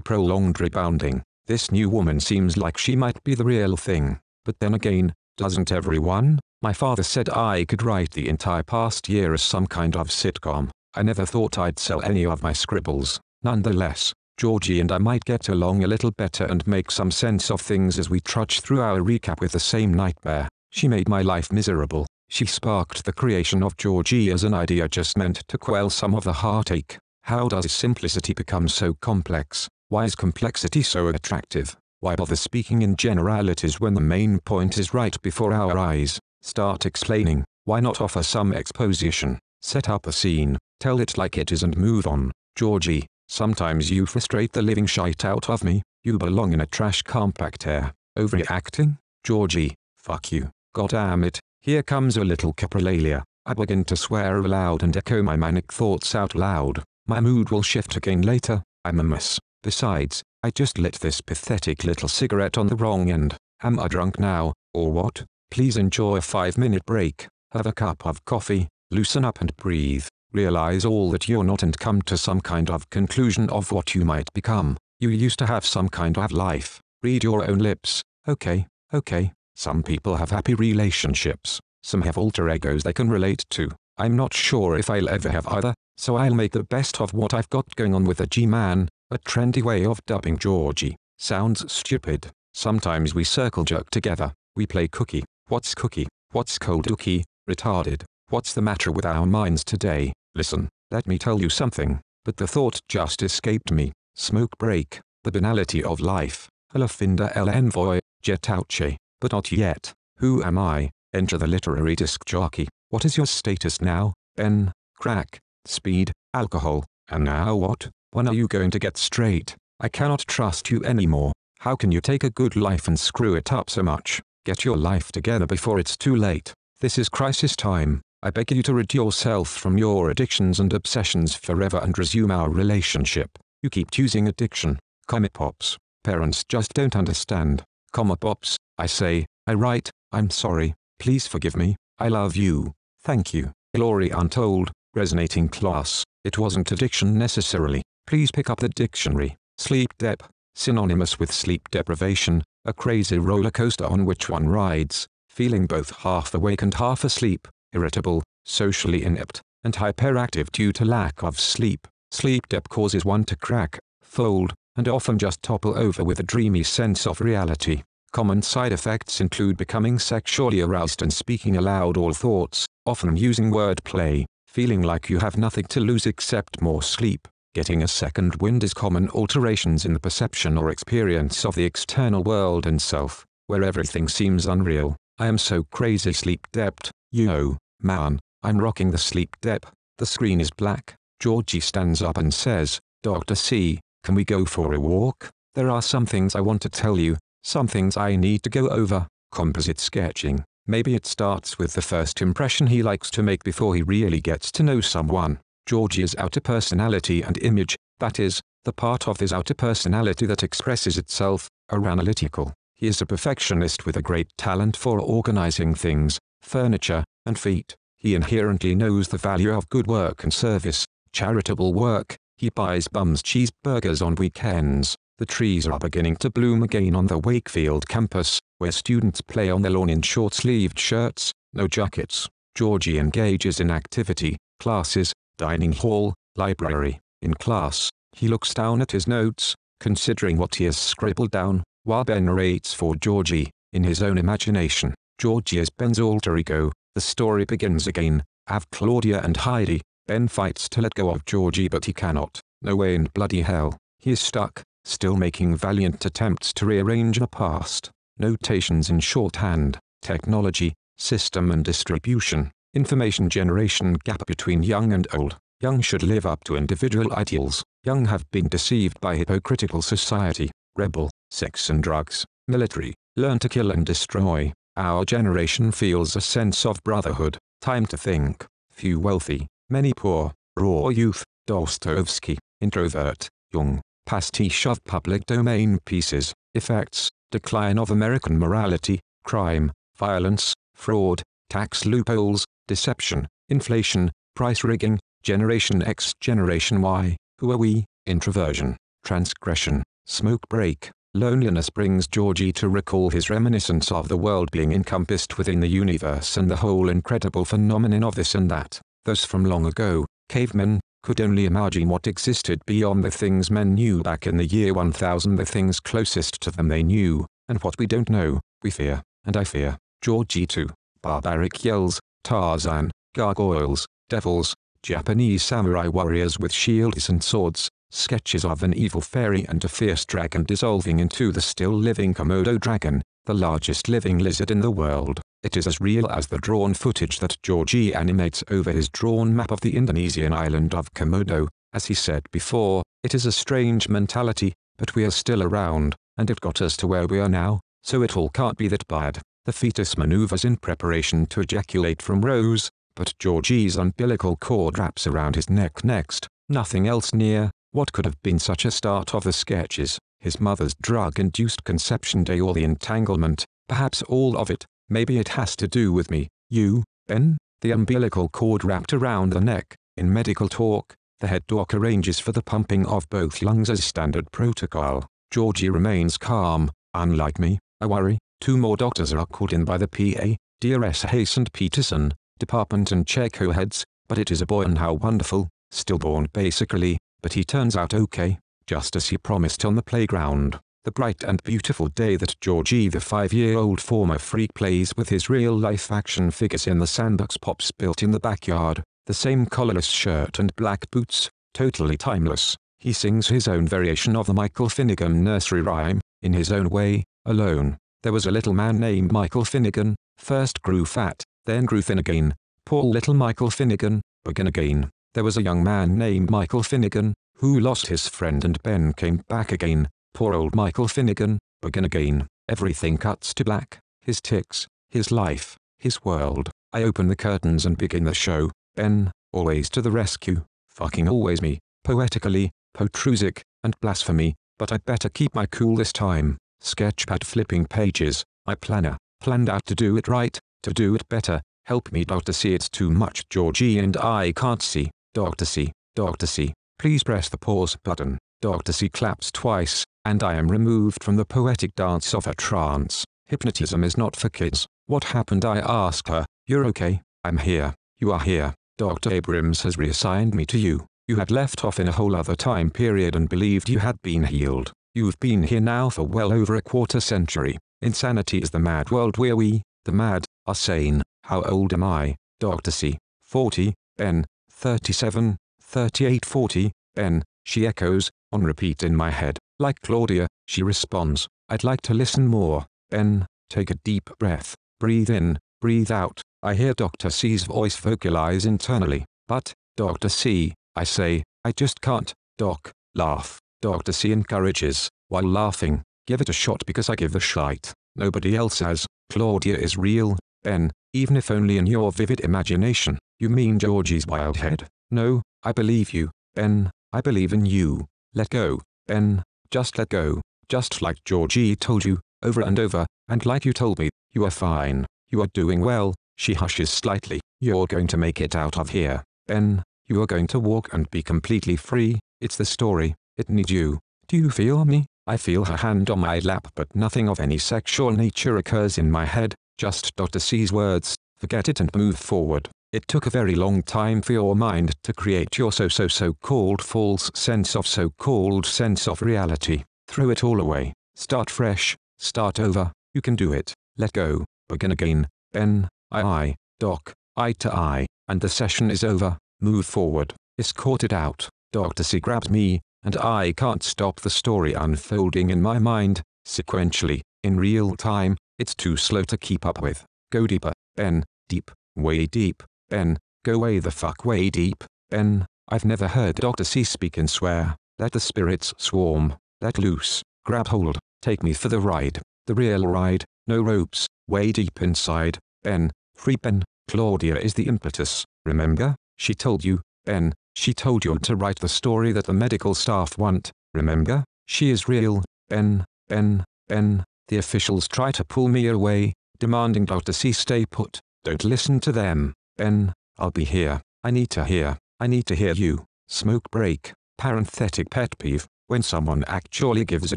prolonged 0.00 0.58
rebounding? 0.58 1.22
This 1.46 1.70
new 1.70 1.90
woman 1.90 2.18
seems 2.18 2.56
like 2.56 2.78
she 2.78 2.96
might 2.96 3.22
be 3.24 3.34
the 3.34 3.44
real 3.44 3.76
thing. 3.76 4.20
But 4.46 4.58
then 4.58 4.72
again, 4.72 5.12
doesn't 5.36 5.70
everyone? 5.70 6.38
My 6.60 6.72
father 6.72 7.04
said 7.04 7.28
I 7.28 7.64
could 7.64 7.84
write 7.84 8.10
the 8.10 8.28
entire 8.28 8.64
past 8.64 9.08
year 9.08 9.32
as 9.32 9.42
some 9.42 9.68
kind 9.68 9.94
of 9.94 10.08
sitcom. 10.08 10.70
I 10.92 11.02
never 11.02 11.24
thought 11.24 11.56
I'd 11.56 11.78
sell 11.78 12.02
any 12.02 12.26
of 12.26 12.42
my 12.42 12.52
scribbles. 12.52 13.20
Nonetheless, 13.44 14.12
Georgie 14.36 14.80
and 14.80 14.90
I 14.90 14.98
might 14.98 15.24
get 15.24 15.48
along 15.48 15.84
a 15.84 15.86
little 15.86 16.10
better 16.10 16.44
and 16.44 16.66
make 16.66 16.90
some 16.90 17.12
sense 17.12 17.52
of 17.52 17.60
things 17.60 17.96
as 17.96 18.10
we 18.10 18.18
trudge 18.18 18.58
through 18.60 18.80
our 18.80 18.98
recap 18.98 19.40
with 19.40 19.52
the 19.52 19.60
same 19.60 19.94
nightmare. 19.94 20.48
She 20.70 20.88
made 20.88 21.08
my 21.08 21.22
life 21.22 21.52
miserable. 21.52 22.06
She 22.28 22.44
sparked 22.44 23.04
the 23.04 23.12
creation 23.12 23.62
of 23.62 23.76
Georgie 23.76 24.30
as 24.30 24.42
an 24.42 24.52
idea 24.52 24.88
just 24.88 25.16
meant 25.16 25.44
to 25.46 25.58
quell 25.58 25.90
some 25.90 26.12
of 26.12 26.24
the 26.24 26.32
heartache. 26.32 26.98
How 27.22 27.46
does 27.46 27.70
simplicity 27.70 28.34
become 28.34 28.66
so 28.66 28.94
complex? 28.94 29.68
Why 29.90 30.06
is 30.06 30.16
complexity 30.16 30.82
so 30.82 31.06
attractive? 31.06 31.76
Why 32.00 32.16
bother 32.16 32.36
speaking 32.36 32.82
in 32.82 32.96
generalities 32.96 33.80
when 33.80 33.94
the 33.94 34.00
main 34.00 34.40
point 34.40 34.76
is 34.76 34.92
right 34.92 35.20
before 35.22 35.52
our 35.52 35.78
eyes? 35.78 36.18
Start 36.48 36.86
explaining. 36.86 37.44
Why 37.66 37.78
not 37.78 38.00
offer 38.00 38.22
some 38.22 38.54
exposition? 38.54 39.38
Set 39.60 39.90
up 39.90 40.06
a 40.06 40.12
scene, 40.12 40.56
tell 40.80 40.98
it 40.98 41.18
like 41.18 41.36
it 41.36 41.52
is 41.52 41.62
and 41.62 41.76
move 41.76 42.06
on. 42.06 42.32
Georgie, 42.56 43.06
Sometimes 43.28 43.90
you 43.90 44.06
frustrate 44.06 44.52
the 44.52 44.62
living 44.62 44.86
shite 44.86 45.26
out 45.26 45.50
of 45.50 45.62
me, 45.62 45.82
you 46.02 46.16
belong 46.16 46.54
in 46.54 46.62
a 46.62 46.66
trash 46.66 47.02
compactor. 47.02 47.92
Overreacting? 48.18 48.96
Georgie, 49.22 49.74
fuck 49.98 50.32
you. 50.32 50.50
God 50.74 50.88
damn 50.88 51.22
it, 51.22 51.38
here 51.60 51.82
comes 51.82 52.16
a 52.16 52.24
little 52.24 52.54
coprolalia. 52.54 53.24
I 53.44 53.52
begin 53.52 53.84
to 53.84 53.96
swear 53.96 54.38
aloud 54.38 54.82
and 54.82 54.96
echo 54.96 55.22
my 55.22 55.36
manic 55.36 55.70
thoughts 55.70 56.14
out 56.14 56.34
loud. 56.34 56.82
My 57.06 57.20
mood 57.20 57.50
will 57.50 57.62
shift 57.62 57.94
again 57.94 58.22
later, 58.22 58.62
I'm 58.86 59.00
a 59.00 59.02
mess. 59.02 59.38
Besides, 59.62 60.22
I 60.42 60.48
just 60.50 60.78
lit 60.78 60.94
this 61.00 61.20
pathetic 61.20 61.84
little 61.84 62.08
cigarette 62.08 62.56
on 62.56 62.68
the 62.68 62.76
wrong 62.76 63.10
end. 63.10 63.36
Am 63.62 63.78
I 63.78 63.88
drunk 63.88 64.18
now, 64.18 64.54
or 64.72 64.90
what? 64.90 65.26
Please 65.50 65.76
enjoy 65.76 66.16
a 66.16 66.20
5 66.20 66.58
minute 66.58 66.84
break, 66.86 67.26
have 67.52 67.66
a 67.66 67.72
cup 67.72 68.06
of 68.06 68.24
coffee, 68.24 68.68
loosen 68.90 69.24
up 69.24 69.40
and 69.40 69.56
breathe 69.56 70.06
realize 70.32 70.84
all 70.84 71.10
that 71.10 71.28
you're 71.28 71.44
not 71.44 71.62
and 71.62 71.78
come 71.78 72.02
to 72.02 72.16
some 72.16 72.40
kind 72.40 72.70
of 72.70 72.88
conclusion 72.90 73.48
of 73.50 73.72
what 73.72 73.94
you 73.94 74.04
might 74.04 74.32
become. 74.34 74.76
You 75.00 75.08
used 75.08 75.38
to 75.38 75.46
have 75.46 75.64
some 75.64 75.88
kind 75.88 76.18
of 76.18 76.32
life. 76.32 76.80
Read 77.02 77.24
your 77.24 77.48
own 77.48 77.58
lips. 77.58 78.02
Okay, 78.26 78.66
okay. 78.92 79.32
Some 79.54 79.82
people 79.82 80.16
have 80.16 80.30
happy 80.30 80.54
relationships. 80.54 81.60
Some 81.82 82.02
have 82.02 82.18
alter 82.18 82.48
egos 82.50 82.82
they 82.82 82.92
can 82.92 83.08
relate 83.08 83.44
to. 83.50 83.70
I'm 83.96 84.16
not 84.16 84.34
sure 84.34 84.78
if 84.78 84.90
I'll 84.90 85.08
ever 85.08 85.30
have 85.30 85.46
either, 85.48 85.74
so 85.96 86.16
I'll 86.16 86.34
make 86.34 86.52
the 86.52 86.62
best 86.62 87.00
of 87.00 87.14
what 87.14 87.34
I've 87.34 87.50
got 87.50 87.74
going 87.76 87.94
on 87.94 88.04
with 88.04 88.20
a 88.20 88.26
G-man, 88.26 88.88
a 89.10 89.18
trendy 89.18 89.62
way 89.62 89.84
of 89.84 90.04
dubbing 90.06 90.38
Georgie. 90.38 90.96
Sounds 91.16 91.70
stupid. 91.72 92.28
Sometimes 92.52 93.14
we 93.14 93.24
circle 93.24 93.64
jerk 93.64 93.90
together. 93.90 94.34
We 94.54 94.66
play 94.66 94.88
cookie. 94.88 95.24
What's 95.48 95.74
cookie? 95.74 96.06
What's 96.32 96.58
cold 96.58 96.86
cookie? 96.86 97.24
Retarded. 97.48 98.02
What's 98.28 98.52
the 98.52 98.60
matter 98.60 98.92
with 98.92 99.06
our 99.06 99.24
minds 99.24 99.64
today? 99.64 100.12
Listen, 100.34 100.68
let 100.90 101.06
me 101.06 101.18
tell 101.18 101.40
you 101.40 101.48
something, 101.48 102.02
but 102.22 102.36
the 102.36 102.46
thought 102.46 102.80
just 102.86 103.22
escaped 103.22 103.72
me. 103.72 103.92
Smoke 104.14 104.58
break, 104.58 105.00
the 105.24 105.32
banality 105.32 105.82
of 105.82 106.00
life. 106.00 106.50
Alafinda 106.74 107.34
el 107.34 107.48
envoy, 107.48 108.00
jet 108.20 108.42
ouche, 108.42 108.98
but 109.22 109.32
not 109.32 109.50
yet. 109.50 109.94
Who 110.18 110.42
am 110.42 110.58
I? 110.58 110.90
Enter 111.14 111.38
the 111.38 111.46
literary 111.46 111.96
disc 111.96 112.26
jockey. 112.26 112.68
What 112.90 113.06
is 113.06 113.16
your 113.16 113.26
status 113.26 113.80
now? 113.80 114.12
Ben, 114.36 114.70
crack, 114.98 115.38
speed, 115.64 116.12
alcohol, 116.34 116.84
and 117.08 117.24
now 117.24 117.56
what? 117.56 117.88
When 118.10 118.28
are 118.28 118.34
you 118.34 118.48
going 118.48 118.70
to 118.72 118.78
get 118.78 118.98
straight? 118.98 119.56
I 119.80 119.88
cannot 119.88 120.26
trust 120.28 120.70
you 120.70 120.84
anymore. 120.84 121.32
How 121.60 121.74
can 121.74 121.90
you 121.90 122.02
take 122.02 122.22
a 122.22 122.28
good 122.28 122.54
life 122.54 122.86
and 122.86 123.00
screw 123.00 123.34
it 123.34 123.50
up 123.50 123.70
so 123.70 123.82
much? 123.82 124.20
Get 124.48 124.64
your 124.64 124.78
life 124.78 125.12
together 125.12 125.44
before 125.44 125.78
it's 125.78 125.94
too 125.94 126.16
late. 126.16 126.54
This 126.80 126.96
is 126.96 127.10
crisis 127.10 127.54
time. 127.54 128.00
I 128.22 128.30
beg 128.30 128.50
you 128.50 128.62
to 128.62 128.72
rid 128.72 128.94
yourself 128.94 129.46
from 129.46 129.76
your 129.76 130.08
addictions 130.08 130.58
and 130.58 130.72
obsessions 130.72 131.34
forever 131.34 131.76
and 131.76 131.98
resume 131.98 132.30
our 132.30 132.48
relationship. 132.48 133.28
You 133.62 133.68
keep 133.68 133.90
choosing 133.90 134.26
addiction. 134.26 134.78
Comic 135.06 135.34
pops. 135.34 135.76
Parents 136.02 136.44
just 136.48 136.72
don't 136.72 136.96
understand. 136.96 137.62
Comma 137.92 138.16
pops, 138.16 138.56
I 138.78 138.86
say, 138.86 139.26
I 139.46 139.52
write, 139.52 139.90
I'm 140.12 140.30
sorry, 140.30 140.74
please 140.98 141.26
forgive 141.26 141.54
me, 141.54 141.76
I 141.98 142.08
love 142.08 142.34
you, 142.34 142.72
thank 143.02 143.34
you. 143.34 143.52
Glory 143.74 144.08
untold, 144.08 144.72
resonating 144.94 145.50
class. 145.50 146.04
It 146.24 146.38
wasn't 146.38 146.72
addiction 146.72 147.18
necessarily. 147.18 147.82
Please 148.06 148.30
pick 148.30 148.48
up 148.48 148.60
the 148.60 148.70
dictionary. 148.70 149.36
Sleep 149.58 149.92
dep, 149.98 150.22
synonymous 150.58 151.20
with 151.20 151.30
sleep 151.32 151.68
deprivation, 151.70 152.42
a 152.64 152.72
crazy 152.72 153.16
roller 153.18 153.50
coaster 153.50 153.86
on 153.86 154.04
which 154.04 154.28
one 154.28 154.48
rides, 154.48 155.06
feeling 155.30 155.66
both 155.66 155.90
half 155.98 156.34
awake 156.34 156.62
and 156.62 156.74
half 156.74 157.04
asleep 157.04 157.46
irritable, 157.72 158.22
socially 158.44 159.04
inept, 159.04 159.40
and 159.64 159.74
hyperactive 159.74 160.50
due 160.52 160.72
to 160.72 160.84
lack 160.84 161.22
of 161.22 161.38
sleep. 161.38 161.86
Sleep 162.10 162.48
debt 162.48 162.68
causes 162.68 163.04
one 163.04 163.24
to 163.24 163.36
crack, 163.36 163.78
fold, 164.02 164.54
and 164.76 164.88
often 164.88 165.18
just 165.18 165.42
topple 165.42 165.76
over 165.78 166.02
with 166.02 166.18
a 166.18 166.22
dreamy 166.22 166.62
sense 166.62 167.06
of 167.06 167.20
reality. 167.20 167.82
Common 168.12 168.40
side 168.40 168.72
effects 168.72 169.20
include 169.20 169.56
becoming 169.56 169.98
sexually 169.98 170.60
aroused 170.60 171.02
and 171.02 171.12
speaking 171.12 171.56
aloud 171.56 171.96
all 171.96 172.14
thoughts, 172.14 172.66
often 172.86 173.16
using 173.16 173.50
wordplay, 173.50 174.24
feeling 174.46 174.80
like 174.80 175.10
you 175.10 175.18
have 175.18 175.36
nothing 175.36 175.64
to 175.66 175.80
lose 175.80 176.06
except 176.06 176.62
more 176.62 176.82
sleep. 176.82 177.28
Getting 177.54 177.82
a 177.82 177.88
second 177.88 178.36
wind 178.36 178.62
is 178.62 178.74
common 178.74 179.08
alterations 179.10 179.84
in 179.84 179.92
the 179.92 180.00
perception 180.00 180.58
or 180.58 180.70
experience 180.70 181.44
of 181.44 181.54
the 181.54 181.64
external 181.64 182.22
world 182.22 182.66
and 182.66 182.80
self, 182.80 183.24
where 183.46 183.62
everything 183.62 184.08
seems 184.08 184.46
unreal. 184.46 184.96
I 185.18 185.26
am 185.26 185.38
so 185.38 185.64
crazy 185.64 186.12
sleep 186.12 186.46
debt, 186.52 186.90
Yo, 187.10 187.56
man, 187.80 188.20
I'm 188.42 188.58
rocking 188.58 188.90
the 188.90 188.98
sleep 188.98 189.34
dep. 189.40 189.64
The 189.96 190.04
screen 190.04 190.42
is 190.42 190.50
black. 190.50 190.94
Georgie 191.20 191.60
stands 191.60 192.02
up 192.02 192.18
and 192.18 192.34
says, 192.34 192.78
Dr. 193.02 193.34
C, 193.34 193.80
can 194.04 194.14
we 194.14 194.26
go 194.26 194.44
for 194.44 194.74
a 194.74 194.80
walk? 194.80 195.30
There 195.54 195.70
are 195.70 195.80
some 195.80 196.04
things 196.04 196.36
I 196.36 196.40
want 196.40 196.60
to 196.62 196.68
tell 196.68 196.98
you, 196.98 197.16
some 197.42 197.66
things 197.66 197.96
I 197.96 198.16
need 198.16 198.42
to 198.42 198.50
go 198.50 198.68
over. 198.68 199.06
Composite 199.32 199.80
sketching. 199.80 200.44
Maybe 200.66 200.94
it 200.94 201.06
starts 201.06 201.58
with 201.58 201.72
the 201.72 201.82
first 201.82 202.20
impression 202.20 202.66
he 202.66 202.82
likes 202.82 203.10
to 203.12 203.22
make 203.22 203.42
before 203.42 203.74
he 203.74 203.82
really 203.82 204.20
gets 204.20 204.52
to 204.52 204.62
know 204.62 204.82
someone. 204.82 205.40
Georgie's 205.68 206.16
outer 206.16 206.40
personality 206.40 207.20
and 207.20 207.36
image, 207.42 207.76
that 208.00 208.18
is, 208.18 208.40
the 208.64 208.72
part 208.72 209.06
of 209.06 209.20
his 209.20 209.34
outer 209.34 209.52
personality 209.52 210.24
that 210.24 210.42
expresses 210.42 210.96
itself, 210.96 211.46
are 211.68 211.86
analytical. 211.86 212.54
He 212.74 212.86
is 212.86 213.02
a 213.02 213.06
perfectionist 213.06 213.84
with 213.84 213.94
a 213.94 214.00
great 214.00 214.28
talent 214.38 214.78
for 214.78 214.98
organizing 214.98 215.74
things, 215.74 216.18
furniture, 216.40 217.04
and 217.26 217.38
feet. 217.38 217.74
He 217.98 218.14
inherently 218.14 218.74
knows 218.74 219.08
the 219.08 219.18
value 219.18 219.54
of 219.54 219.68
good 219.68 219.86
work 219.86 220.24
and 220.24 220.32
service, 220.32 220.86
charitable 221.12 221.74
work. 221.74 222.16
He 222.38 222.48
buys 222.48 222.88
bums 222.88 223.22
cheeseburgers 223.22 224.00
on 224.00 224.14
weekends. 224.14 224.96
The 225.18 225.26
trees 225.26 225.66
are 225.66 225.78
beginning 225.78 226.16
to 226.18 226.30
bloom 226.30 226.62
again 226.62 226.94
on 226.94 227.08
the 227.08 227.18
Wakefield 227.18 227.86
campus, 227.88 228.40
where 228.56 228.72
students 228.72 229.20
play 229.20 229.50
on 229.50 229.60
the 229.60 229.68
lawn 229.68 229.90
in 229.90 230.00
short-sleeved 230.00 230.78
shirts, 230.78 231.30
no 231.52 231.68
jackets. 231.68 232.26
Georgie 232.54 232.98
engages 232.98 233.60
in 233.60 233.70
activity, 233.70 234.38
classes, 234.60 235.12
dining 235.38 235.72
hall, 235.72 236.12
library. 236.36 237.00
In 237.22 237.32
class, 237.34 237.90
he 238.12 238.28
looks 238.28 238.52
down 238.52 238.82
at 238.82 238.92
his 238.92 239.06
notes, 239.06 239.54
considering 239.80 240.36
what 240.36 240.56
he 240.56 240.64
has 240.64 240.76
scribbled 240.76 241.30
down, 241.30 241.64
while 241.84 242.04
Ben 242.04 242.26
narrates 242.26 242.74
for 242.74 242.94
Georgie, 242.96 243.50
in 243.72 243.84
his 243.84 244.02
own 244.02 244.18
imagination. 244.18 244.94
Georgie 245.18 245.58
is 245.58 245.70
Ben's 245.70 245.98
alter 245.98 246.36
ego. 246.36 246.72
The 246.94 247.00
story 247.00 247.44
begins 247.44 247.86
again. 247.86 248.22
Have 248.48 248.70
Claudia 248.70 249.20
and 249.22 249.36
Heidi. 249.36 249.80
Ben 250.06 250.28
fights 250.28 250.68
to 250.70 250.82
let 250.82 250.94
go 250.94 251.10
of 251.10 251.24
Georgie 251.24 251.68
but 251.68 251.84
he 251.84 251.92
cannot. 251.92 252.40
No 252.62 252.76
way 252.76 252.94
in 252.94 253.08
bloody 253.14 253.42
hell. 253.42 253.76
He 253.98 254.10
is 254.10 254.20
stuck, 254.20 254.62
still 254.84 255.16
making 255.16 255.56
valiant 255.56 256.04
attempts 256.04 256.52
to 256.54 256.66
rearrange 256.66 257.18
the 257.18 257.28
past. 257.28 257.90
Notations 258.18 258.90
in 258.90 259.00
shorthand, 259.00 259.78
technology, 260.02 260.74
system 260.96 261.50
and 261.50 261.64
distribution, 261.64 262.50
information 262.78 263.28
generation 263.28 263.94
gap 264.04 264.24
between 264.24 264.62
young 264.62 264.92
and 264.92 265.08
old. 265.12 265.36
Young 265.60 265.80
should 265.80 266.04
live 266.04 266.24
up 266.24 266.44
to 266.44 266.54
individual 266.54 267.12
ideals. 267.12 267.64
Young 267.82 268.04
have 268.04 268.24
been 268.30 268.46
deceived 268.46 269.00
by 269.00 269.16
hypocritical 269.16 269.82
society, 269.82 270.52
rebel, 270.76 271.10
sex 271.28 271.70
and 271.70 271.82
drugs, 271.82 272.24
military, 272.46 272.94
learn 273.16 273.40
to 273.40 273.48
kill 273.48 273.72
and 273.72 273.84
destroy. 273.84 274.52
Our 274.76 275.04
generation 275.04 275.72
feels 275.72 276.14
a 276.14 276.20
sense 276.20 276.64
of 276.64 276.80
brotherhood, 276.84 277.36
time 277.60 277.84
to 277.86 277.96
think, 277.96 278.46
few 278.70 279.00
wealthy, 279.00 279.48
many 279.68 279.92
poor, 279.92 280.32
raw 280.56 280.90
youth, 280.90 281.24
Dostoevsky, 281.48 282.38
introvert, 282.60 283.28
young, 283.52 283.80
pastiche 284.06 284.66
of 284.66 284.84
public 284.84 285.26
domain 285.26 285.80
pieces, 285.84 286.32
effects, 286.54 287.10
decline 287.32 287.76
of 287.76 287.90
American 287.90 288.38
morality, 288.38 289.00
crime, 289.24 289.72
violence, 289.96 290.54
fraud, 290.74 291.24
tax 291.50 291.86
loopholes, 291.86 292.44
deception, 292.66 293.26
inflation, 293.48 294.10
price 294.34 294.62
rigging, 294.64 294.98
Generation 295.22 295.82
X, 295.82 296.12
Generation 296.20 296.82
Y, 296.82 297.16
who 297.38 297.50
are 297.50 297.56
we? 297.56 297.84
Introversion, 298.06 298.76
transgression, 299.04 299.82
smoke 300.06 300.48
break, 300.48 300.90
loneliness 301.14 301.70
brings 301.70 302.06
Georgie 302.06 302.52
to 302.52 302.68
recall 302.68 303.10
his 303.10 303.30
reminiscence 303.30 303.90
of 303.90 304.08
the 304.08 304.16
world 304.16 304.50
being 304.50 304.72
encompassed 304.72 305.38
within 305.38 305.60
the 305.60 305.68
universe 305.68 306.36
and 306.36 306.50
the 306.50 306.56
whole 306.56 306.88
incredible 306.88 307.44
phenomenon 307.44 308.04
of 308.04 308.14
this 308.14 308.34
and 308.34 308.50
that. 308.50 308.80
Those 309.04 309.24
from 309.24 309.44
long 309.44 309.66
ago, 309.66 310.06
cavemen, 310.28 310.80
could 311.02 311.20
only 311.20 311.46
imagine 311.46 311.88
what 311.88 312.06
existed 312.06 312.60
beyond 312.66 313.02
the 313.02 313.10
things 313.10 313.50
men 313.50 313.74
knew 313.74 314.02
back 314.02 314.26
in 314.26 314.36
the 314.36 314.46
year 314.46 314.74
1000 314.74 315.36
the 315.36 315.44
things 315.46 315.80
closest 315.80 316.40
to 316.42 316.50
them 316.50 316.68
they 316.68 316.82
knew, 316.82 317.26
and 317.48 317.62
what 317.62 317.78
we 317.78 317.86
don't 317.86 318.10
know, 318.10 318.40
we 318.62 318.70
fear, 318.70 319.02
and 319.24 319.36
I 319.36 319.44
fear, 319.44 319.78
Georgie 320.02 320.46
too. 320.46 320.68
Barbaric 321.02 321.64
yells, 321.64 322.00
Tarzan, 322.24 322.90
gargoyles, 323.14 323.86
devils, 324.08 324.54
Japanese 324.82 325.42
samurai 325.42 325.88
warriors 325.88 326.38
with 326.38 326.52
shields 326.52 327.08
and 327.08 327.22
swords, 327.22 327.68
sketches 327.90 328.44
of 328.44 328.62
an 328.62 328.74
evil 328.74 329.00
fairy 329.00 329.44
and 329.48 329.64
a 329.64 329.68
fierce 329.68 330.04
dragon 330.04 330.44
dissolving 330.44 331.00
into 331.00 331.32
the 331.32 331.40
still 331.40 331.72
living 331.72 332.14
Komodo 332.14 332.58
dragon, 332.58 333.02
the 333.26 333.34
largest 333.34 333.88
living 333.88 334.18
lizard 334.18 334.50
in 334.50 334.60
the 334.60 334.70
world. 334.70 335.20
It 335.42 335.56
is 335.56 335.66
as 335.66 335.80
real 335.80 336.06
as 336.08 336.26
the 336.26 336.38
drawn 336.38 336.74
footage 336.74 337.20
that 337.20 337.40
Georgie 337.42 337.94
animates 337.94 338.42
over 338.50 338.72
his 338.72 338.88
drawn 338.88 339.34
map 339.34 339.50
of 339.50 339.60
the 339.60 339.76
Indonesian 339.76 340.32
island 340.32 340.74
of 340.74 340.92
Komodo. 340.94 341.48
As 341.72 341.86
he 341.86 341.94
said 341.94 342.22
before, 342.32 342.82
it 343.02 343.14
is 343.14 343.26
a 343.26 343.32
strange 343.32 343.88
mentality, 343.88 344.54
but 344.78 344.94
we 344.94 345.04
are 345.04 345.10
still 345.10 345.42
around, 345.42 345.94
and 346.16 346.30
it 346.30 346.40
got 346.40 346.60
us 346.60 346.76
to 346.78 346.86
where 346.86 347.06
we 347.06 347.20
are 347.20 347.28
now, 347.28 347.60
so 347.82 348.02
it 348.02 348.16
all 348.16 348.30
can't 348.30 348.56
be 348.56 348.68
that 348.68 348.86
bad. 348.88 349.20
The 349.48 349.54
fetus 349.54 349.96
maneuvers 349.96 350.44
in 350.44 350.58
preparation 350.58 351.24
to 351.28 351.40
ejaculate 351.40 352.02
from 352.02 352.20
Rose, 352.20 352.68
but 352.94 353.14
Georgie's 353.18 353.78
umbilical 353.78 354.36
cord 354.36 354.78
wraps 354.78 355.06
around 355.06 355.36
his 355.36 355.48
neck 355.48 355.82
next, 355.82 356.28
nothing 356.50 356.86
else 356.86 357.14
near. 357.14 357.50
What 357.72 357.94
could 357.94 358.04
have 358.04 358.22
been 358.22 358.38
such 358.38 358.66
a 358.66 358.70
start 358.70 359.14
of 359.14 359.24
the 359.24 359.32
sketches, 359.32 359.98
his 360.20 360.38
mother's 360.38 360.74
drug-induced 360.82 361.64
conception 361.64 362.24
day 362.24 362.40
or 362.40 362.52
the 362.52 362.62
entanglement, 362.62 363.46
perhaps 363.70 364.02
all 364.02 364.36
of 364.36 364.50
it, 364.50 364.66
maybe 364.90 365.18
it 365.18 365.28
has 365.28 365.56
to 365.56 365.66
do 365.66 365.94
with 365.94 366.10
me, 366.10 366.28
you, 366.50 366.84
Ben? 367.06 367.38
The 367.62 367.70
umbilical 367.70 368.28
cord 368.28 368.64
wrapped 368.64 368.92
around 368.92 369.30
the 369.30 369.40
neck, 369.40 369.74
in 369.96 370.12
medical 370.12 370.50
talk, 370.50 370.92
the 371.20 371.26
head 371.26 371.44
doc 371.46 371.72
arranges 371.72 372.18
for 372.18 372.32
the 372.32 372.42
pumping 372.42 372.84
of 372.84 373.08
both 373.08 373.40
lungs 373.40 373.70
as 373.70 373.82
standard 373.82 374.30
protocol. 374.30 375.06
Georgie 375.30 375.70
remains 375.70 376.18
calm, 376.18 376.70
unlike 376.92 377.38
me, 377.38 377.58
I 377.80 377.86
worry, 377.86 378.18
two 378.40 378.56
more 378.56 378.76
doctors 378.76 379.12
are 379.12 379.26
called 379.26 379.52
in 379.52 379.64
by 379.64 379.78
the 379.78 379.88
PA, 379.88 380.34
DRS 380.60 381.02
Hayes 381.02 381.36
and 381.36 381.52
Peterson, 381.52 382.12
department 382.38 382.92
and 382.92 383.06
check 383.06 383.36
who 383.36 383.50
heads, 383.50 383.84
but 384.08 384.18
it 384.18 384.30
is 384.30 384.42
a 384.42 384.46
boy 384.46 384.62
and 384.62 384.78
how 384.78 384.94
wonderful, 384.94 385.48
stillborn 385.70 386.28
basically, 386.32 386.98
but 387.22 387.32
he 387.32 387.44
turns 387.44 387.76
out 387.76 387.94
okay, 387.94 388.38
just 388.66 388.96
as 388.96 389.08
he 389.08 389.18
promised 389.18 389.64
on 389.64 389.74
the 389.74 389.82
playground. 389.82 390.58
The 390.84 390.92
bright 390.92 391.22
and 391.22 391.42
beautiful 391.42 391.88
day 391.88 392.16
that 392.16 392.40
Georgie 392.40 392.88
the 392.88 393.00
five-year-old 393.00 393.80
former 393.80 394.18
freak 394.18 394.54
plays 394.54 394.92
with 394.96 395.08
his 395.08 395.28
real-life 395.28 395.92
action 395.92 396.30
figures 396.30 396.66
in 396.66 396.78
the 396.78 396.86
sandbox 396.86 397.36
pops 397.36 397.70
built 397.72 398.02
in 398.02 398.10
the 398.10 398.20
backyard, 398.20 398.82
the 399.06 399.14
same 399.14 399.46
collarless 399.46 399.90
shirt 399.90 400.38
and 400.38 400.54
black 400.56 400.90
boots, 400.90 401.28
totally 401.52 401.96
timeless. 401.96 402.56
He 402.78 402.92
sings 402.92 403.26
his 403.26 403.48
own 403.48 403.66
variation 403.66 404.16
of 404.16 404.26
the 404.26 404.34
Michael 404.34 404.68
Finnegan 404.68 405.24
nursery 405.24 405.62
rhyme, 405.62 406.00
in 406.22 406.32
his 406.32 406.52
own 406.52 406.68
way, 406.68 407.04
alone. 407.26 407.76
There 408.02 408.12
was 408.12 408.26
a 408.26 408.30
little 408.30 408.52
man 408.52 408.78
named 408.78 409.10
Michael 409.10 409.44
Finnegan, 409.44 409.96
first 410.16 410.62
grew 410.62 410.84
fat, 410.84 411.24
then 411.46 411.64
grew 411.64 411.82
thin 411.82 411.98
again. 411.98 412.34
Poor 412.64 412.84
little 412.84 413.14
Michael 413.14 413.50
Finnegan, 413.50 414.02
begin 414.24 414.46
again. 414.46 414.90
There 415.14 415.24
was 415.24 415.36
a 415.36 415.42
young 415.42 415.64
man 415.64 415.98
named 415.98 416.30
Michael 416.30 416.62
Finnegan, 416.62 417.14
who 417.38 417.58
lost 417.58 417.88
his 417.88 418.06
friend 418.06 418.44
and 418.44 418.62
Ben 418.62 418.92
came 418.92 419.24
back 419.28 419.50
again. 419.50 419.88
Poor 420.14 420.32
old 420.32 420.54
Michael 420.54 420.86
Finnegan, 420.86 421.38
begin 421.60 421.84
again. 421.84 422.28
Everything 422.48 422.98
cuts 422.98 423.34
to 423.34 423.44
black. 423.44 423.80
His 424.00 424.20
ticks, 424.20 424.68
his 424.90 425.10
life, 425.10 425.56
his 425.78 426.04
world. 426.04 426.50
I 426.72 426.84
open 426.84 427.08
the 427.08 427.16
curtains 427.16 427.66
and 427.66 427.76
begin 427.76 428.04
the 428.04 428.14
show. 428.14 428.52
Ben, 428.76 429.10
always 429.32 429.68
to 429.70 429.82
the 429.82 429.90
rescue. 429.90 430.44
Fucking 430.68 431.08
always 431.08 431.42
me. 431.42 431.58
Poetically, 431.82 432.52
potrusic, 432.76 433.40
and 433.64 433.74
blasphemy. 433.80 434.36
But 434.56 434.70
I'd 434.70 434.84
better 434.84 435.08
keep 435.08 435.34
my 435.34 435.46
cool 435.46 435.74
this 435.74 435.92
time. 435.92 436.38
Sketchpad 436.62 437.24
flipping 437.24 437.66
pages. 437.66 438.24
I 438.46 438.54
planner. 438.54 438.96
Planned 439.20 439.48
out 439.48 439.66
to 439.66 439.74
do 439.74 439.96
it 439.96 440.08
right, 440.08 440.38
to 440.62 440.72
do 440.72 440.94
it 440.94 441.08
better, 441.08 441.42
help 441.66 441.92
me 441.92 442.04
Dr. 442.04 442.32
C 442.32 442.54
it's 442.54 442.68
too 442.68 442.90
much 442.90 443.28
Georgie 443.28 443.78
and 443.78 443.96
I 443.96 444.32
can't 444.32 444.62
see. 444.62 444.90
Dr. 445.14 445.44
C, 445.44 445.72
Dr. 445.96 446.26
C, 446.26 446.54
please 446.78 447.02
press 447.02 447.28
the 447.28 447.38
pause 447.38 447.76
button. 447.84 448.18
Dr. 448.40 448.72
C 448.72 448.88
claps 448.88 449.32
twice, 449.32 449.84
and 450.04 450.22
I 450.22 450.34
am 450.34 450.48
removed 450.48 451.02
from 451.02 451.16
the 451.16 451.24
poetic 451.24 451.74
dance 451.74 452.14
of 452.14 452.26
a 452.26 452.34
trance. 452.34 453.04
Hypnotism 453.26 453.82
is 453.82 453.96
not 453.96 454.14
for 454.14 454.28
kids. 454.28 454.66
What 454.86 455.04
happened 455.04 455.44
I 455.44 455.58
ask 455.58 456.08
her. 456.08 456.24
You're 456.46 456.64
okay, 456.66 457.02
I'm 457.24 457.38
here. 457.38 457.74
You 457.98 458.12
are 458.12 458.20
here. 458.20 458.54
Dr. 458.78 459.12
Abrams 459.12 459.62
has 459.62 459.76
reassigned 459.76 460.34
me 460.34 460.46
to 460.46 460.58
you. 460.58 460.86
You 461.08 461.16
had 461.16 461.30
left 461.30 461.64
off 461.64 461.80
in 461.80 461.88
a 461.88 461.92
whole 461.92 462.14
other 462.14 462.36
time 462.36 462.70
period 462.70 463.16
and 463.16 463.28
believed 463.28 463.68
you 463.68 463.80
had 463.80 464.00
been 464.02 464.24
healed. 464.24 464.72
You've 464.98 465.20
been 465.20 465.44
here 465.44 465.60
now 465.60 465.90
for 465.90 466.02
well 466.02 466.32
over 466.32 466.56
a 466.56 466.60
quarter 466.60 466.98
century. 466.98 467.56
Insanity 467.80 468.38
is 468.38 468.50
the 468.50 468.58
mad 468.58 468.90
world 468.90 469.16
where 469.16 469.36
we, 469.36 469.62
the 469.84 469.92
mad, 469.92 470.24
are 470.44 470.56
sane. 470.56 471.02
How 471.22 471.42
old 471.42 471.72
am 471.72 471.84
I? 471.84 472.16
Dr. 472.40 472.72
C. 472.72 472.98
40, 473.22 473.74
Ben. 473.96 474.24
37, 474.50 475.36
38 475.62 476.26
40, 476.26 476.72
Ben. 476.96 477.22
She 477.44 477.64
echoes, 477.64 478.10
on 478.32 478.42
repeat 478.42 478.82
in 478.82 478.96
my 478.96 479.12
head. 479.12 479.38
Like 479.60 479.80
Claudia, 479.82 480.26
she 480.48 480.64
responds, 480.64 481.28
I'd 481.48 481.62
like 481.62 481.82
to 481.82 481.94
listen 481.94 482.26
more. 482.26 482.66
Ben, 482.90 483.24
take 483.48 483.70
a 483.70 483.78
deep 483.84 484.10
breath. 484.18 484.56
Breathe 484.80 485.10
in, 485.10 485.38
breathe 485.60 485.92
out. 485.92 486.20
I 486.42 486.54
hear 486.54 486.74
Dr. 486.74 487.10
C's 487.10 487.44
voice 487.44 487.76
vocalize 487.76 488.44
internally. 488.44 489.04
But, 489.28 489.52
Dr. 489.76 490.08
C, 490.08 490.54
I 490.74 490.82
say, 490.82 491.22
I 491.44 491.52
just 491.52 491.80
can't. 491.80 492.12
Doc, 492.36 492.72
laugh. 492.96 493.38
Dr. 493.60 493.92
C 493.92 494.12
encourages, 494.12 494.88
while 495.08 495.22
laughing, 495.22 495.82
give 496.06 496.20
it 496.20 496.28
a 496.28 496.32
shot 496.32 496.62
because 496.66 496.88
I 496.88 496.94
give 496.94 497.16
a 497.16 497.20
shite. 497.20 497.72
Nobody 497.96 498.36
else 498.36 498.60
has. 498.60 498.86
Claudia 499.10 499.56
is 499.56 499.76
real, 499.76 500.16
Ben, 500.42 500.70
even 500.92 501.16
if 501.16 501.30
only 501.30 501.58
in 501.58 501.66
your 501.66 501.90
vivid 501.90 502.20
imagination. 502.20 502.98
You 503.18 503.28
mean 503.28 503.58
Georgie's 503.58 504.06
wild 504.06 504.36
head? 504.36 504.68
No, 504.90 505.22
I 505.42 505.52
believe 505.52 505.92
you, 505.92 506.10
Ben, 506.34 506.70
I 506.92 507.00
believe 507.00 507.32
in 507.32 507.46
you. 507.46 507.86
Let 508.14 508.30
go, 508.30 508.60
Ben, 508.86 509.22
just 509.50 509.76
let 509.76 509.88
go, 509.88 510.20
just 510.48 510.80
like 510.80 511.02
Georgie 511.04 511.56
told 511.56 511.84
you, 511.84 512.00
over 512.22 512.40
and 512.40 512.58
over, 512.60 512.86
and 513.08 513.26
like 513.26 513.44
you 513.44 513.52
told 513.52 513.78
me, 513.78 513.88
you 514.12 514.24
are 514.24 514.30
fine, 514.30 514.86
you 515.10 515.20
are 515.20 515.28
doing 515.34 515.60
well, 515.60 515.94
she 516.16 516.34
hushes 516.34 516.70
slightly, 516.70 517.20
you're 517.40 517.66
going 517.66 517.86
to 517.88 517.96
make 517.96 518.20
it 518.20 518.36
out 518.36 518.56
of 518.56 518.70
here, 518.70 519.02
Ben, 519.26 519.62
you 519.86 520.00
are 520.00 520.06
going 520.06 520.26
to 520.28 520.38
walk 520.38 520.72
and 520.72 520.90
be 520.90 521.02
completely 521.02 521.56
free, 521.56 521.98
it's 522.20 522.36
the 522.36 522.44
story, 522.44 522.94
it 523.18 523.28
needs 523.28 523.50
you. 523.50 523.78
Do 524.06 524.16
you 524.16 524.30
feel 524.30 524.64
me? 524.64 524.86
I 525.06 525.16
feel 525.16 525.44
her 525.44 525.56
hand 525.56 525.90
on 525.90 525.98
my 525.98 526.20
lap 526.20 526.48
but 526.54 526.74
nothing 526.74 527.08
of 527.08 527.20
any 527.20 527.38
sexual 527.38 527.90
nature 527.90 528.36
occurs 528.36 528.78
in 528.78 528.90
my 528.90 529.04
head, 529.04 529.34
just 529.58 529.94
Dr. 529.96 530.18
C's 530.18 530.52
words, 530.52 530.96
forget 531.18 531.48
it 531.48 531.60
and 531.60 531.74
move 531.74 531.98
forward. 531.98 532.48
It 532.72 532.86
took 532.86 533.06
a 533.06 533.10
very 533.10 533.34
long 533.34 533.62
time 533.62 534.02
for 534.02 534.12
your 534.12 534.36
mind 534.36 534.74
to 534.82 534.92
create 534.92 535.38
your 535.38 535.52
so-so-so-called 535.52 536.62
false 536.62 537.10
sense 537.14 537.56
of 537.56 537.66
so-called 537.66 538.44
sense 538.44 538.86
of 538.86 539.02
reality. 539.02 539.64
Throw 539.88 540.10
it 540.10 540.22
all 540.22 540.40
away. 540.40 540.74
Start 540.94 541.30
fresh. 541.30 541.74
Start 541.98 542.38
over. 542.38 542.72
You 542.92 543.00
can 543.00 543.16
do 543.16 543.32
it. 543.32 543.54
Let 543.78 543.94
go. 543.94 544.24
Begin 544.48 544.70
again. 544.70 545.08
Ben, 545.32 545.68
I, 545.90 546.02
I, 546.02 546.34
Doc, 546.60 546.92
eye 547.16 547.32
to 547.38 547.52
eye, 547.52 547.86
and 548.06 548.20
the 548.20 548.28
session 548.28 548.70
is 548.70 548.84
over. 548.84 549.16
Move 549.40 549.64
forward. 549.64 550.12
Escort 550.38 550.84
it 550.84 550.92
out. 550.92 551.28
Dr. 551.52 551.82
C 551.82 552.00
grabs 552.00 552.28
me, 552.28 552.60
and 552.82 552.96
I 552.96 553.32
can't 553.32 553.62
stop 553.62 554.00
the 554.00 554.10
story 554.10 554.54
unfolding 554.54 555.30
in 555.30 555.42
my 555.42 555.58
mind, 555.58 556.02
sequentially, 556.26 557.00
in 557.22 557.38
real 557.38 557.74
time, 557.76 558.16
it's 558.38 558.54
too 558.54 558.76
slow 558.76 559.02
to 559.04 559.18
keep 559.18 559.44
up 559.44 559.60
with. 559.60 559.84
Go 560.12 560.26
deeper, 560.26 560.52
Ben, 560.76 561.04
deep, 561.28 561.50
way 561.76 562.06
deep, 562.06 562.42
Ben, 562.68 562.98
go 563.24 563.38
way 563.38 563.58
the 563.58 563.70
fuck 563.70 564.04
way 564.04 564.30
deep, 564.30 564.64
Ben. 564.90 565.26
I've 565.48 565.64
never 565.64 565.88
heard 565.88 566.16
Dr. 566.16 566.44
C 566.44 566.62
speak 566.64 566.96
and 566.96 567.08
swear. 567.08 567.56
Let 567.78 567.92
the 567.92 568.00
spirits 568.00 568.52
swarm, 568.58 569.16
let 569.40 569.58
loose, 569.58 570.02
grab 570.24 570.48
hold, 570.48 570.78
take 571.00 571.22
me 571.22 571.32
for 571.32 571.48
the 571.48 571.60
ride, 571.60 572.00
the 572.26 572.34
real 572.34 572.66
ride, 572.66 573.04
no 573.26 573.40
ropes, 573.40 573.86
way 574.06 574.32
deep 574.32 574.60
inside, 574.60 575.18
Ben, 575.42 575.70
free 575.94 576.16
Ben. 576.16 576.44
Claudia 576.68 577.16
is 577.16 577.32
the 577.34 577.48
impetus, 577.48 578.04
remember? 578.26 578.76
She 578.98 579.14
told 579.14 579.42
you, 579.42 579.62
Ben, 579.86 580.12
she 580.38 580.54
told 580.54 580.84
you 580.84 580.96
to 581.00 581.16
write 581.16 581.40
the 581.40 581.48
story 581.48 581.90
that 581.90 582.06
the 582.06 582.12
medical 582.12 582.54
staff 582.54 582.96
want, 582.96 583.32
remember? 583.54 584.04
She 584.26 584.50
is 584.50 584.68
real, 584.68 585.02
Ben, 585.28 585.64
Ben, 585.88 586.24
Ben. 586.46 586.84
The 587.08 587.18
officials 587.18 587.66
try 587.66 587.90
to 587.92 588.04
pull 588.04 588.28
me 588.28 588.46
away, 588.46 588.92
demanding 589.18 589.64
Dr. 589.64 589.92
C 589.92 590.12
stay 590.12 590.46
put. 590.46 590.78
Don't 591.02 591.24
listen 591.24 591.58
to 591.60 591.72
them, 591.72 592.14
Ben. 592.36 592.72
I'll 592.98 593.10
be 593.10 593.24
here. 593.24 593.60
I 593.82 593.90
need 593.90 594.10
to 594.10 594.24
hear. 594.24 594.58
I 594.78 594.86
need 594.86 595.06
to 595.06 595.16
hear 595.16 595.32
you. 595.32 595.64
Smoke 595.88 596.30
break. 596.30 596.72
Parenthetic 596.96 597.68
pet 597.68 597.98
peeve. 597.98 598.26
When 598.46 598.62
someone 598.62 599.02
actually 599.08 599.64
gives 599.64 599.92
a 599.92 599.96